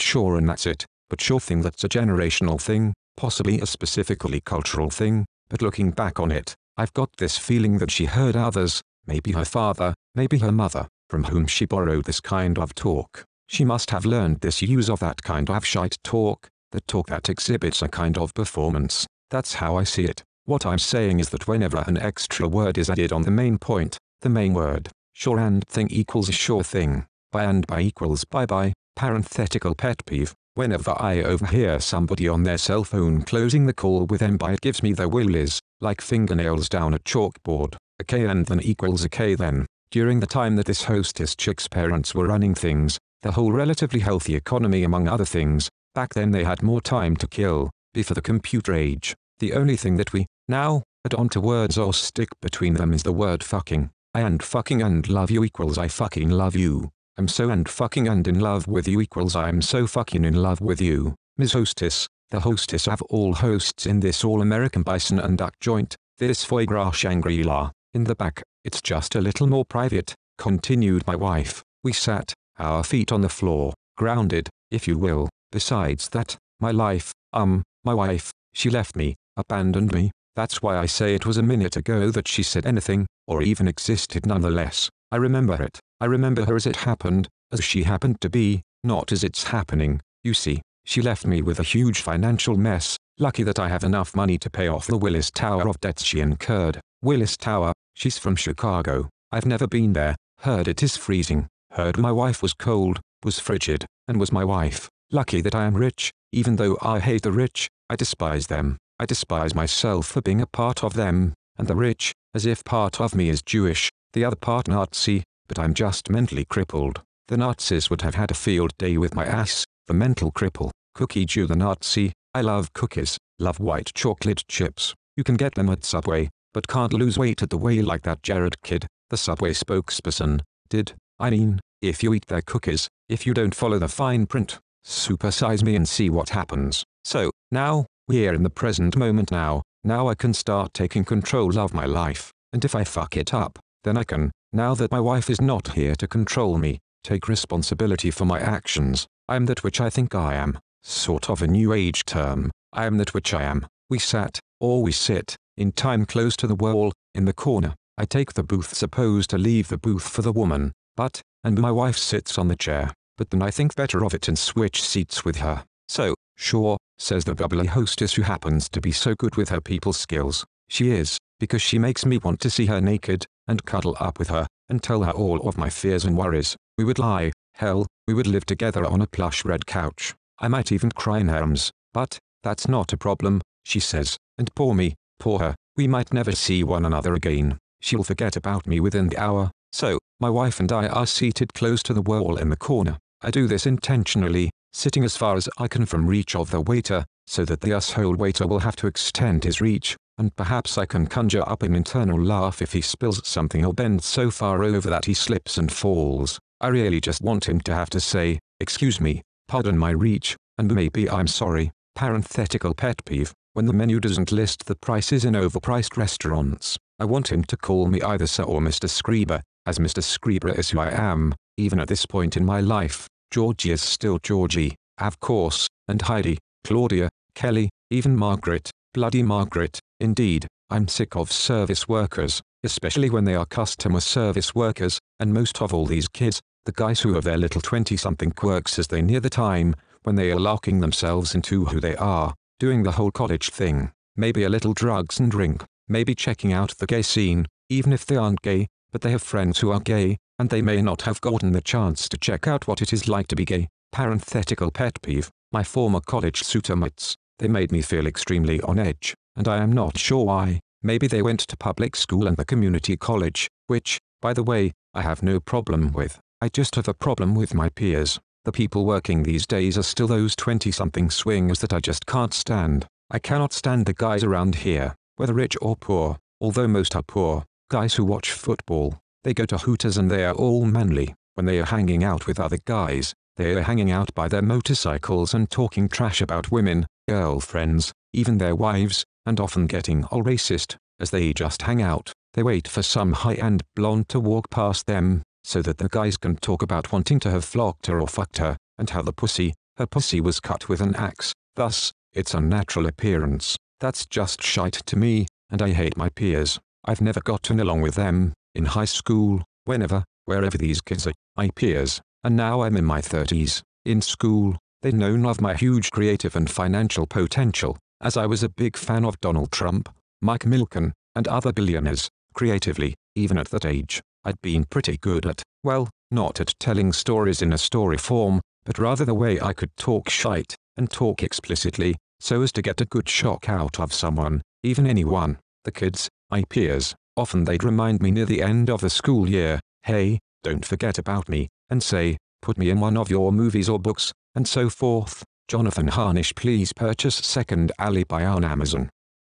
sure 0.00 0.36
and 0.36 0.48
that's 0.48 0.66
it, 0.66 0.84
but 1.08 1.20
sure 1.20 1.40
thing 1.40 1.62
that's 1.62 1.84
a 1.84 1.88
generational 1.88 2.60
thing, 2.60 2.92
possibly 3.16 3.60
a 3.60 3.66
specifically 3.66 4.40
cultural 4.40 4.90
thing, 4.90 5.24
but 5.48 5.62
looking 5.62 5.90
back 5.90 6.20
on 6.20 6.30
it, 6.30 6.54
I've 6.76 6.92
got 6.92 7.16
this 7.16 7.36
feeling 7.38 7.78
that 7.78 7.90
she 7.90 8.04
heard 8.04 8.36
others, 8.36 8.80
maybe 9.06 9.32
her 9.32 9.44
father, 9.44 9.94
maybe 10.14 10.38
her 10.38 10.52
mother, 10.52 10.86
from 11.08 11.24
whom 11.24 11.46
she 11.46 11.64
borrowed 11.64 12.04
this 12.04 12.20
kind 12.20 12.58
of 12.58 12.74
talk. 12.74 13.24
She 13.46 13.64
must 13.64 13.90
have 13.90 14.06
learned 14.06 14.40
this 14.40 14.62
use 14.62 14.88
of 14.88 15.00
that 15.00 15.22
kind 15.22 15.50
of 15.50 15.66
shite 15.66 15.98
talk, 16.04 16.48
the 16.72 16.80
talk 16.82 17.08
that 17.08 17.28
exhibits 17.28 17.82
a 17.82 17.88
kind 17.88 18.16
of 18.18 18.34
performance. 18.34 19.06
That's 19.30 19.54
how 19.54 19.76
I 19.76 19.84
see 19.84 20.04
it. 20.04 20.22
What 20.44 20.66
I'm 20.66 20.78
saying 20.78 21.20
is 21.20 21.30
that 21.30 21.46
whenever 21.46 21.84
an 21.86 21.96
extra 21.96 22.48
word 22.48 22.78
is 22.78 22.90
added 22.90 23.12
on 23.12 23.22
the 23.22 23.30
main 23.30 23.58
point, 23.58 23.98
the 24.22 24.28
main 24.28 24.54
word, 24.54 24.88
sure 25.12 25.38
and 25.38 25.64
thing 25.68 25.88
equals 25.90 26.28
a 26.28 26.32
sure 26.32 26.64
thing, 26.64 27.06
by 27.32 27.44
and 27.44 27.66
by 27.66 27.80
equals 27.80 28.24
bye 28.24 28.46
bye, 28.46 28.72
parenthetical 28.96 29.74
pet 29.74 30.04
peeve. 30.06 30.34
Whenever 30.54 30.94
I 31.00 31.22
overhear 31.22 31.78
somebody 31.78 32.28
on 32.28 32.42
their 32.42 32.58
cell 32.58 32.82
phone 32.82 33.22
closing 33.22 33.66
the 33.66 33.72
call 33.72 34.06
with 34.06 34.20
M 34.20 34.36
by 34.36 34.52
it 34.52 34.60
gives 34.60 34.82
me 34.82 34.92
the 34.92 35.08
willies, 35.08 35.60
like 35.80 36.00
fingernails 36.00 36.68
down 36.68 36.92
a 36.92 36.98
chalkboard, 36.98 37.76
a 38.00 38.04
K 38.04 38.24
and 38.24 38.46
then 38.46 38.60
equals 38.60 39.04
a 39.04 39.08
K 39.08 39.34
then. 39.36 39.66
During 39.90 40.20
the 40.20 40.26
time 40.26 40.56
that 40.56 40.66
this 40.66 40.84
hostess 40.84 41.36
chick's 41.36 41.68
parents 41.68 42.14
were 42.14 42.26
running 42.26 42.54
things, 42.54 42.98
the 43.22 43.32
whole 43.32 43.52
relatively 43.52 44.00
healthy 44.00 44.34
economy 44.34 44.82
among 44.82 45.06
other 45.06 45.24
things, 45.24 45.68
back 45.94 46.14
then 46.14 46.30
they 46.30 46.44
had 46.44 46.62
more 46.62 46.80
time 46.80 47.16
to 47.16 47.26
kill, 47.26 47.70
before 47.94 48.14
the 48.14 48.22
computer 48.22 48.72
age. 48.74 49.14
The 49.38 49.54
only 49.54 49.76
thing 49.76 49.96
that 49.96 50.12
we, 50.12 50.26
now, 50.48 50.82
add 51.04 51.14
on 51.14 51.28
to 51.30 51.40
words 51.40 51.78
or 51.78 51.94
stick 51.94 52.28
between 52.42 52.74
them 52.74 52.92
is 52.92 53.02
the 53.02 53.12
word 53.12 53.42
fucking. 53.42 53.90
I 54.14 54.20
and 54.20 54.42
fucking 54.42 54.82
and 54.82 55.08
love 55.08 55.30
you 55.30 55.44
equals 55.44 55.78
I 55.78 55.88
fucking 55.88 56.30
love 56.30 56.56
you. 56.56 56.90
I'm 57.16 57.28
so 57.28 57.50
and 57.50 57.68
fucking 57.68 58.08
and 58.08 58.26
in 58.26 58.40
love 58.40 58.66
with 58.66 58.88
you 58.88 59.00
equals 59.00 59.36
I'm 59.36 59.62
so 59.62 59.86
fucking 59.86 60.24
in 60.24 60.34
love 60.34 60.60
with 60.60 60.80
you. 60.80 61.14
Ms. 61.38 61.52
Hostess, 61.52 62.06
the 62.30 62.40
hostess 62.40 62.86
of 62.88 63.02
all 63.02 63.34
hosts 63.34 63.86
in 63.86 64.00
this 64.00 64.24
all-American 64.24 64.82
bison 64.82 65.18
and 65.18 65.38
duck 65.38 65.54
joint, 65.60 65.96
this 66.18 66.44
foie 66.44 66.64
gras 66.64 66.92
Shangri-La. 66.92 67.70
In 67.94 68.04
the 68.04 68.14
back, 68.14 68.42
it's 68.64 68.82
just 68.82 69.14
a 69.14 69.20
little 69.20 69.46
more 69.46 69.64
private, 69.64 70.14
continued 70.38 71.06
my 71.06 71.16
wife. 71.16 71.62
We 71.82 71.92
sat, 71.92 72.32
our 72.58 72.84
feet 72.84 73.10
on 73.10 73.22
the 73.22 73.28
floor, 73.28 73.72
grounded, 73.96 74.48
if 74.70 74.86
you 74.86 74.98
will. 74.98 75.28
Besides 75.52 76.08
that, 76.10 76.36
my 76.60 76.70
life, 76.70 77.12
um, 77.32 77.62
my 77.84 77.94
wife, 77.94 78.30
she 78.52 78.70
left 78.70 78.94
me, 78.94 79.16
abandoned 79.36 79.92
me. 79.92 80.10
That's 80.36 80.62
why 80.62 80.76
I 80.76 80.86
say 80.86 81.14
it 81.14 81.26
was 81.26 81.36
a 81.36 81.42
minute 81.42 81.76
ago 81.76 82.10
that 82.10 82.28
she 82.28 82.42
said 82.42 82.66
anything, 82.66 83.06
or 83.26 83.42
even 83.42 83.66
existed 83.66 84.26
nonetheless. 84.26 84.88
I 85.10 85.16
remember 85.16 85.60
it. 85.62 85.80
I 86.00 86.06
remember 86.06 86.44
her 86.44 86.54
as 86.54 86.66
it 86.66 86.76
happened, 86.76 87.28
as 87.52 87.64
she 87.64 87.82
happened 87.82 88.20
to 88.20 88.30
be, 88.30 88.62
not 88.84 89.12
as 89.12 89.24
it's 89.24 89.44
happening. 89.44 90.00
You 90.22 90.34
see, 90.34 90.62
she 90.84 91.02
left 91.02 91.26
me 91.26 91.42
with 91.42 91.58
a 91.58 91.64
huge 91.64 92.00
financial 92.00 92.56
mess, 92.56 92.96
lucky 93.18 93.42
that 93.42 93.58
I 93.58 93.68
have 93.68 93.84
enough 93.84 94.14
money 94.14 94.38
to 94.38 94.50
pay 94.50 94.68
off 94.68 94.86
the 94.86 94.96
Willis 94.96 95.30
Tower 95.30 95.68
of 95.68 95.80
debts 95.80 96.04
she 96.04 96.20
incurred. 96.20 96.80
Willis 97.02 97.36
Tower, 97.36 97.72
she's 97.94 98.18
from 98.18 98.36
Chicago. 98.36 99.08
I've 99.32 99.46
never 99.46 99.66
been 99.66 99.92
there, 99.92 100.16
heard 100.40 100.68
it 100.68 100.82
is 100.82 100.96
freezing, 100.96 101.48
heard 101.72 101.98
my 101.98 102.12
wife 102.12 102.42
was 102.42 102.54
cold, 102.54 103.00
was 103.24 103.38
frigid, 103.38 103.84
and 104.08 104.18
was 104.18 104.32
my 104.32 104.44
wife. 104.44 104.88
Lucky 105.12 105.40
that 105.40 105.56
I 105.56 105.64
am 105.64 105.76
rich, 105.76 106.12
even 106.30 106.54
though 106.54 106.78
I 106.80 107.00
hate 107.00 107.22
the 107.22 107.32
rich, 107.32 107.68
I 107.88 107.96
despise 107.96 108.46
them. 108.46 108.76
I 109.00 109.06
despise 109.06 109.56
myself 109.56 110.06
for 110.06 110.22
being 110.22 110.40
a 110.40 110.46
part 110.46 110.84
of 110.84 110.94
them, 110.94 111.34
and 111.58 111.66
the 111.66 111.74
rich, 111.74 112.12
as 112.32 112.46
if 112.46 112.62
part 112.62 113.00
of 113.00 113.12
me 113.12 113.28
is 113.28 113.42
Jewish, 113.42 113.90
the 114.12 114.24
other 114.24 114.36
part 114.36 114.68
Nazi, 114.68 115.24
but 115.48 115.58
I'm 115.58 115.74
just 115.74 116.10
mentally 116.10 116.44
crippled. 116.44 117.02
The 117.26 117.36
Nazis 117.36 117.90
would 117.90 118.02
have 118.02 118.14
had 118.14 118.30
a 118.30 118.34
field 118.34 118.72
day 118.78 118.98
with 118.98 119.16
my 119.16 119.26
ass, 119.26 119.64
the 119.88 119.94
mental 119.94 120.30
cripple, 120.30 120.70
cookie 120.94 121.24
Jew 121.24 121.48
the 121.48 121.56
Nazi. 121.56 122.12
I 122.32 122.42
love 122.42 122.72
cookies, 122.72 123.18
love 123.40 123.58
white 123.58 123.90
chocolate 123.94 124.44
chips. 124.46 124.94
You 125.16 125.24
can 125.24 125.36
get 125.36 125.56
them 125.56 125.70
at 125.70 125.84
Subway, 125.84 126.28
but 126.54 126.68
can't 126.68 126.92
lose 126.92 127.18
weight 127.18 127.42
at 127.42 127.50
the 127.50 127.58
way 127.58 127.82
like 127.82 128.02
that 128.02 128.22
Jared 128.22 128.62
kid, 128.62 128.86
the 129.08 129.16
Subway 129.16 129.54
spokesperson, 129.54 130.42
did. 130.68 130.92
I 131.18 131.30
mean, 131.30 131.58
if 131.82 132.04
you 132.04 132.14
eat 132.14 132.26
their 132.26 132.42
cookies, 132.42 132.86
if 133.08 133.26
you 133.26 133.34
don't 133.34 133.56
follow 133.56 133.80
the 133.80 133.88
fine 133.88 134.26
print, 134.26 134.60
supersize 134.84 135.62
me 135.62 135.76
and 135.76 135.88
see 135.88 136.10
what 136.10 136.30
happens. 136.30 136.84
So, 137.04 137.30
now, 137.50 137.86
we're 138.08 138.34
in 138.34 138.42
the 138.42 138.50
present 138.50 138.96
moment 138.96 139.30
now, 139.30 139.62
now 139.84 140.08
I 140.08 140.14
can 140.14 140.34
start 140.34 140.74
taking 140.74 141.04
control 141.04 141.58
of 141.58 141.72
my 141.72 141.86
life, 141.86 142.32
and 142.52 142.64
if 142.64 142.74
I 142.74 142.84
fuck 142.84 143.16
it 143.16 143.32
up, 143.32 143.58
then 143.84 143.96
I 143.96 144.04
can, 144.04 144.30
now 144.52 144.74
that 144.74 144.90
my 144.90 145.00
wife 145.00 145.30
is 145.30 145.40
not 145.40 145.72
here 145.72 145.94
to 145.96 146.06
control 146.06 146.58
me, 146.58 146.78
take 147.02 147.28
responsibility 147.28 148.10
for 148.10 148.24
my 148.24 148.38
actions. 148.38 149.06
I 149.28 149.36
am 149.36 149.46
that 149.46 149.64
which 149.64 149.80
I 149.80 149.88
think 149.88 150.14
I 150.14 150.34
am. 150.34 150.58
Sort 150.82 151.30
of 151.30 151.40
a 151.40 151.46
new 151.46 151.72
age 151.72 152.04
term. 152.04 152.50
I 152.72 152.86
am 152.86 152.98
that 152.98 153.14
which 153.14 153.32
I 153.32 153.42
am. 153.42 153.66
We 153.88 153.98
sat, 153.98 154.38
or 154.60 154.82
we 154.82 154.92
sit, 154.92 155.36
in 155.56 155.72
time 155.72 156.04
close 156.04 156.36
to 156.36 156.46
the 156.46 156.54
wall, 156.54 156.92
in 157.14 157.24
the 157.24 157.32
corner. 157.32 157.74
I 157.96 158.04
take 158.04 158.34
the 158.34 158.42
booth 158.42 158.74
supposed 158.74 159.30
to 159.30 159.38
leave 159.38 159.68
the 159.68 159.78
booth 159.78 160.08
for 160.08 160.22
the 160.22 160.32
woman, 160.32 160.72
but, 160.96 161.22
and 161.42 161.60
my 161.60 161.70
wife 161.70 161.96
sits 161.96 162.38
on 162.38 162.48
the 162.48 162.56
chair, 162.56 162.92
but 163.20 163.28
then 163.28 163.42
I 163.42 163.50
think 163.50 163.76
better 163.76 164.02
of 164.02 164.14
it 164.14 164.28
and 164.28 164.38
switch 164.38 164.82
seats 164.82 165.26
with 165.26 165.36
her. 165.36 165.62
So, 165.90 166.14
sure, 166.36 166.78
says 166.98 167.22
the 167.22 167.34
bubbly 167.34 167.66
hostess 167.66 168.14
who 168.14 168.22
happens 168.22 168.66
to 168.70 168.80
be 168.80 168.92
so 168.92 169.14
good 169.14 169.36
with 169.36 169.50
her 169.50 169.60
people 169.60 169.92
skills. 169.92 170.42
She 170.70 170.92
is, 170.92 171.18
because 171.38 171.60
she 171.60 171.78
makes 171.78 172.06
me 172.06 172.16
want 172.16 172.40
to 172.40 172.48
see 172.48 172.64
her 172.64 172.80
naked, 172.80 173.26
and 173.46 173.62
cuddle 173.66 173.94
up 174.00 174.18
with 174.18 174.30
her, 174.30 174.46
and 174.70 174.82
tell 174.82 175.02
her 175.02 175.10
all 175.10 175.46
of 175.46 175.58
my 175.58 175.68
fears 175.68 176.06
and 176.06 176.16
worries. 176.16 176.56
We 176.78 176.84
would 176.84 176.98
lie, 176.98 177.32
hell, 177.56 177.86
we 178.08 178.14
would 178.14 178.26
live 178.26 178.46
together 178.46 178.86
on 178.86 179.02
a 179.02 179.06
plush 179.06 179.44
red 179.44 179.66
couch. 179.66 180.14
I 180.38 180.48
might 180.48 180.72
even 180.72 180.90
cry 180.90 181.18
in 181.18 181.28
her 181.28 181.42
arms, 181.42 181.70
but, 181.92 182.18
that's 182.42 182.68
not 182.68 182.94
a 182.94 182.96
problem, 182.96 183.42
she 183.64 183.80
says, 183.80 184.16
and 184.38 184.54
poor 184.54 184.72
me, 184.72 184.94
poor 185.18 185.40
her, 185.40 185.54
we 185.76 185.86
might 185.86 186.14
never 186.14 186.32
see 186.32 186.64
one 186.64 186.86
another 186.86 187.12
again. 187.12 187.58
She'll 187.82 188.02
forget 188.02 188.34
about 188.34 188.66
me 188.66 188.80
within 188.80 189.08
the 189.08 189.18
hour. 189.18 189.50
So, 189.74 189.98
my 190.20 190.30
wife 190.30 190.58
and 190.58 190.72
I 190.72 190.88
are 190.88 191.06
seated 191.06 191.52
close 191.52 191.82
to 191.82 191.92
the 191.92 192.00
wall 192.00 192.38
in 192.38 192.48
the 192.48 192.56
corner. 192.56 192.96
I 193.22 193.30
do 193.30 193.46
this 193.46 193.66
intentionally, 193.66 194.50
sitting 194.72 195.04
as 195.04 195.16
far 195.16 195.36
as 195.36 195.46
I 195.58 195.68
can 195.68 195.84
from 195.84 196.06
reach 196.06 196.34
of 196.34 196.50
the 196.50 196.62
waiter, 196.62 197.04
so 197.26 197.44
that 197.44 197.60
the 197.60 197.72
asshole 197.72 198.14
waiter 198.14 198.46
will 198.46 198.60
have 198.60 198.76
to 198.76 198.86
extend 198.86 199.44
his 199.44 199.60
reach, 199.60 199.94
and 200.16 200.34
perhaps 200.36 200.78
I 200.78 200.86
can 200.86 201.06
conjure 201.06 201.46
up 201.46 201.62
an 201.62 201.74
internal 201.74 202.18
laugh 202.18 202.62
if 202.62 202.72
he 202.72 202.80
spills 202.80 203.20
something 203.28 203.64
or 203.64 203.74
bends 203.74 204.06
so 204.06 204.30
far 204.30 204.64
over 204.64 204.88
that 204.88 205.04
he 205.04 205.12
slips 205.12 205.58
and 205.58 205.70
falls. 205.70 206.38
I 206.62 206.68
really 206.68 207.00
just 207.00 207.20
want 207.20 207.46
him 207.46 207.60
to 207.62 207.74
have 207.74 207.90
to 207.90 208.00
say, 208.00 208.38
excuse 208.58 209.00
me, 209.02 209.20
pardon 209.48 209.76
my 209.76 209.90
reach, 209.90 210.36
and 210.56 210.74
maybe 210.74 211.08
I'm 211.08 211.26
sorry. 211.26 211.72
Parenthetical 211.94 212.72
pet 212.72 213.04
peeve, 213.04 213.34
when 213.52 213.66
the 213.66 213.74
menu 213.74 214.00
doesn't 214.00 214.32
list 214.32 214.64
the 214.64 214.76
prices 214.76 215.26
in 215.26 215.34
overpriced 215.34 215.98
restaurants. 215.98 216.78
I 216.98 217.04
want 217.04 217.30
him 217.30 217.44
to 217.44 217.56
call 217.58 217.86
me 217.86 218.00
either 218.00 218.26
Sir 218.26 218.44
or 218.44 218.60
Mr. 218.60 218.88
Screeber, 218.88 219.42
as 219.66 219.78
Mr. 219.78 220.02
Screeber 220.02 220.56
is 220.58 220.70
who 220.70 220.80
I 220.80 220.90
am, 220.90 221.34
even 221.60 221.78
at 221.78 221.88
this 221.88 222.06
point 222.06 222.36
in 222.36 222.44
my 222.44 222.60
life. 222.60 223.06
Georgie 223.30 223.70
is 223.70 223.82
still 223.82 224.18
Georgie, 224.18 224.74
of 224.98 225.20
course, 225.20 225.68
and 225.86 226.00
Heidi, 226.02 226.38
Claudia, 226.64 227.08
Kelly, 227.34 227.68
even 227.90 228.16
Margaret, 228.16 228.70
bloody 228.94 229.22
Margaret, 229.22 229.78
Indeed, 230.00 230.46
I'm 230.70 230.88
sick 230.88 231.14
of 231.14 231.30
service 231.30 231.86
workers, 231.86 232.40
especially 232.64 233.10
when 233.10 233.24
they 233.24 233.34
are 233.34 233.44
customer 233.44 234.00
service 234.00 234.54
workers, 234.54 234.98
and 235.18 235.34
most 235.34 235.60
of 235.60 235.74
all 235.74 235.84
these 235.84 236.08
kids, 236.08 236.40
the 236.64 236.72
guys 236.72 237.00
who 237.00 237.14
have 237.14 237.24
their 237.24 237.36
little 237.36 237.60
20-something 237.60 238.32
quirks 238.32 238.78
as 238.78 238.86
they 238.86 239.02
near 239.02 239.20
the 239.20 239.30
time, 239.30 239.74
when 240.04 240.16
they 240.16 240.30
are 240.32 240.40
locking 240.40 240.80
themselves 240.80 241.34
into 241.34 241.66
who 241.66 241.80
they 241.80 241.96
are, 241.96 242.34
doing 242.58 242.82
the 242.82 242.92
whole 242.92 243.10
college 243.10 243.50
thing, 243.50 243.92
maybe 244.16 244.42
a 244.42 244.48
little 244.48 244.72
drugs 244.72 245.20
and 245.20 245.30
drink, 245.30 245.62
maybe 245.88 246.14
checking 246.14 246.52
out 246.52 246.74
the 246.78 246.86
gay 246.86 247.02
scene, 247.02 247.46
even 247.68 247.92
if 247.92 248.06
they 248.06 248.16
aren't 248.16 248.42
gay, 248.42 248.66
but 248.92 249.02
they 249.02 249.10
have 249.10 249.22
friends 249.22 249.58
who 249.58 249.70
are 249.70 249.80
gay, 249.80 250.16
and 250.40 250.48
they 250.48 250.62
may 250.62 250.80
not 250.80 251.02
have 251.02 251.20
gotten 251.20 251.52
the 251.52 251.60
chance 251.60 252.08
to 252.08 252.16
check 252.16 252.46
out 252.46 252.66
what 252.66 252.80
it 252.80 252.94
is 252.94 253.06
like 253.06 253.26
to 253.26 253.36
be 253.36 253.44
gay. 253.44 253.68
Parenthetical 253.92 254.70
pet 254.70 254.98
peeve, 255.02 255.30
my 255.52 255.62
former 255.62 256.00
college 256.00 256.42
suitormates, 256.42 257.14
they 257.38 257.46
made 257.46 257.70
me 257.70 257.82
feel 257.82 258.06
extremely 258.06 258.58
on 258.62 258.78
edge 258.78 259.14
and 259.36 259.46
I 259.46 259.58
am 259.62 259.70
not 259.70 259.98
sure 259.98 260.24
why. 260.24 260.60
Maybe 260.82 261.06
they 261.06 261.20
went 261.20 261.40
to 261.40 261.58
public 261.58 261.94
school 261.94 262.26
and 262.26 262.38
the 262.38 262.46
community 262.46 262.96
college, 262.96 263.48
which, 263.66 263.98
by 264.22 264.32
the 264.32 264.42
way, 264.42 264.72
I 264.94 265.02
have 265.02 265.22
no 265.22 265.40
problem 265.40 265.92
with. 265.92 266.18
I 266.40 266.48
just 266.48 266.74
have 266.76 266.88
a 266.88 266.94
problem 266.94 267.34
with 267.34 267.52
my 267.52 267.68
peers. 267.68 268.18
The 268.46 268.52
people 268.52 268.86
working 268.86 269.22
these 269.22 269.46
days 269.46 269.76
are 269.76 269.82
still 269.82 270.06
those 270.06 270.34
20-something 270.36 271.10
swingers 271.10 271.58
that 271.60 271.74
I 271.74 271.80
just 271.80 272.06
can't 272.06 272.32
stand. 272.32 272.86
I 273.10 273.18
cannot 273.18 273.52
stand 273.52 273.84
the 273.84 273.92
guys 273.92 274.24
around 274.24 274.54
here, 274.54 274.94
whether 275.16 275.34
rich 275.34 275.54
or 275.60 275.76
poor, 275.76 276.16
although 276.40 276.66
most 276.66 276.96
are 276.96 277.02
poor, 277.02 277.44
guys 277.70 277.94
who 277.94 278.06
watch 278.06 278.32
football. 278.32 278.98
They 279.22 279.34
go 279.34 279.44
to 279.46 279.58
Hooters 279.58 279.98
and 279.98 280.10
they 280.10 280.24
are 280.24 280.34
all 280.34 280.64
manly. 280.64 281.14
When 281.34 281.46
they 281.46 281.60
are 281.60 281.66
hanging 281.66 282.02
out 282.02 282.26
with 282.26 282.40
other 282.40 282.58
guys, 282.64 283.14
they 283.36 283.54
are 283.54 283.62
hanging 283.62 283.90
out 283.90 284.14
by 284.14 284.28
their 284.28 284.42
motorcycles 284.42 285.34
and 285.34 285.50
talking 285.50 285.88
trash 285.88 286.20
about 286.20 286.50
women, 286.50 286.86
girlfriends, 287.08 287.92
even 288.12 288.38
their 288.38 288.54
wives, 288.54 289.04
and 289.26 289.38
often 289.38 289.66
getting 289.66 290.04
all 290.06 290.22
racist, 290.22 290.76
as 290.98 291.10
they 291.10 291.32
just 291.32 291.62
hang 291.62 291.82
out. 291.82 292.12
They 292.34 292.42
wait 292.42 292.68
for 292.68 292.82
some 292.82 293.12
high-end 293.12 293.62
blonde 293.74 294.08
to 294.10 294.20
walk 294.20 294.50
past 294.50 294.86
them, 294.86 295.22
so 295.44 295.62
that 295.62 295.78
the 295.78 295.88
guys 295.88 296.16
can 296.16 296.36
talk 296.36 296.62
about 296.62 296.92
wanting 296.92 297.18
to 297.20 297.30
have 297.30 297.44
flocked 297.44 297.86
her 297.86 298.00
or 298.00 298.06
fucked 298.06 298.38
her, 298.38 298.56
and 298.78 298.90
how 298.90 299.02
the 299.02 299.12
pussy, 299.12 299.54
her 299.76 299.86
pussy 299.86 300.20
was 300.20 300.40
cut 300.40 300.68
with 300.68 300.80
an 300.80 300.94
axe, 300.96 301.32
thus, 301.56 301.92
its 302.12 302.34
unnatural 302.34 302.86
appearance. 302.86 303.56
That's 303.80 304.06
just 304.06 304.42
shite 304.42 304.82
to 304.86 304.96
me, 304.96 305.26
and 305.50 305.62
I 305.62 305.70
hate 305.70 305.96
my 305.96 306.08
peers. 306.08 306.58
I've 306.84 307.00
never 307.00 307.20
gotten 307.20 307.60
along 307.60 307.80
with 307.82 307.94
them, 307.94 308.32
in 308.54 308.64
high 308.64 308.84
school, 308.84 309.42
whenever, 309.64 310.04
wherever 310.24 310.58
these 310.58 310.80
kids 310.80 311.06
are, 311.06 311.12
my 311.36 311.50
peers, 311.50 312.00
and 312.24 312.36
now 312.36 312.62
I'm 312.62 312.76
in 312.76 312.84
my 312.84 313.00
30s. 313.00 313.62
In 313.84 314.02
school, 314.02 314.56
they'd 314.82 314.94
known 314.94 315.24
of 315.24 315.40
my 315.40 315.54
huge 315.54 315.90
creative 315.90 316.36
and 316.36 316.50
financial 316.50 317.06
potential, 317.06 317.78
as 318.00 318.16
I 318.16 318.26
was 318.26 318.42
a 318.42 318.48
big 318.48 318.76
fan 318.76 319.04
of 319.04 319.20
Donald 319.20 319.52
Trump, 319.52 319.88
Mike 320.20 320.44
Milken, 320.44 320.92
and 321.14 321.28
other 321.28 321.52
billionaires. 321.52 322.08
Creatively, 322.34 322.94
even 323.14 323.38
at 323.38 323.48
that 323.48 323.64
age, 323.64 324.00
I'd 324.24 324.40
been 324.42 324.64
pretty 324.64 324.96
good 324.98 325.26
at, 325.26 325.42
well, 325.64 325.88
not 326.10 326.40
at 326.40 326.54
telling 326.60 326.92
stories 326.92 327.42
in 327.42 327.52
a 327.52 327.58
story 327.58 327.98
form, 327.98 328.40
but 328.64 328.78
rather 328.78 329.04
the 329.04 329.14
way 329.14 329.40
I 329.40 329.52
could 329.52 329.76
talk 329.76 330.08
shite, 330.08 330.54
and 330.76 330.90
talk 330.90 331.22
explicitly, 331.22 331.96
so 332.20 332.42
as 332.42 332.52
to 332.52 332.62
get 332.62 332.80
a 332.80 332.86
good 332.86 333.08
shock 333.08 333.48
out 333.48 333.80
of 333.80 333.92
someone, 333.92 334.42
even 334.62 334.86
anyone. 334.86 335.38
The 335.64 335.72
kids, 335.72 336.08
my 336.30 336.44
peers, 336.48 336.94
often 337.16 337.44
they'd 337.44 337.64
remind 337.64 338.00
me 338.00 338.10
near 338.10 338.26
the 338.26 338.42
end 338.42 338.70
of 338.70 338.80
the 338.80 338.90
school 338.90 339.28
year, 339.28 339.60
hey, 339.84 340.18
don't 340.42 340.64
forget 340.64 340.98
about 340.98 341.28
me, 341.28 341.48
and 341.68 341.82
say, 341.82 342.16
put 342.42 342.58
me 342.58 342.70
in 342.70 342.80
one 342.80 342.96
of 342.96 343.10
your 343.10 343.32
movies 343.32 343.68
or 343.68 343.78
books, 343.78 344.12
and 344.34 344.46
so 344.48 344.70
forth. 344.70 345.22
Jonathan 345.48 345.88
Harnisch 345.88 346.34
please 346.36 346.72
purchase 346.72 347.16
Second 347.16 347.72
Alibi 347.78 348.24
on 348.24 348.44
Amazon. 348.44 348.88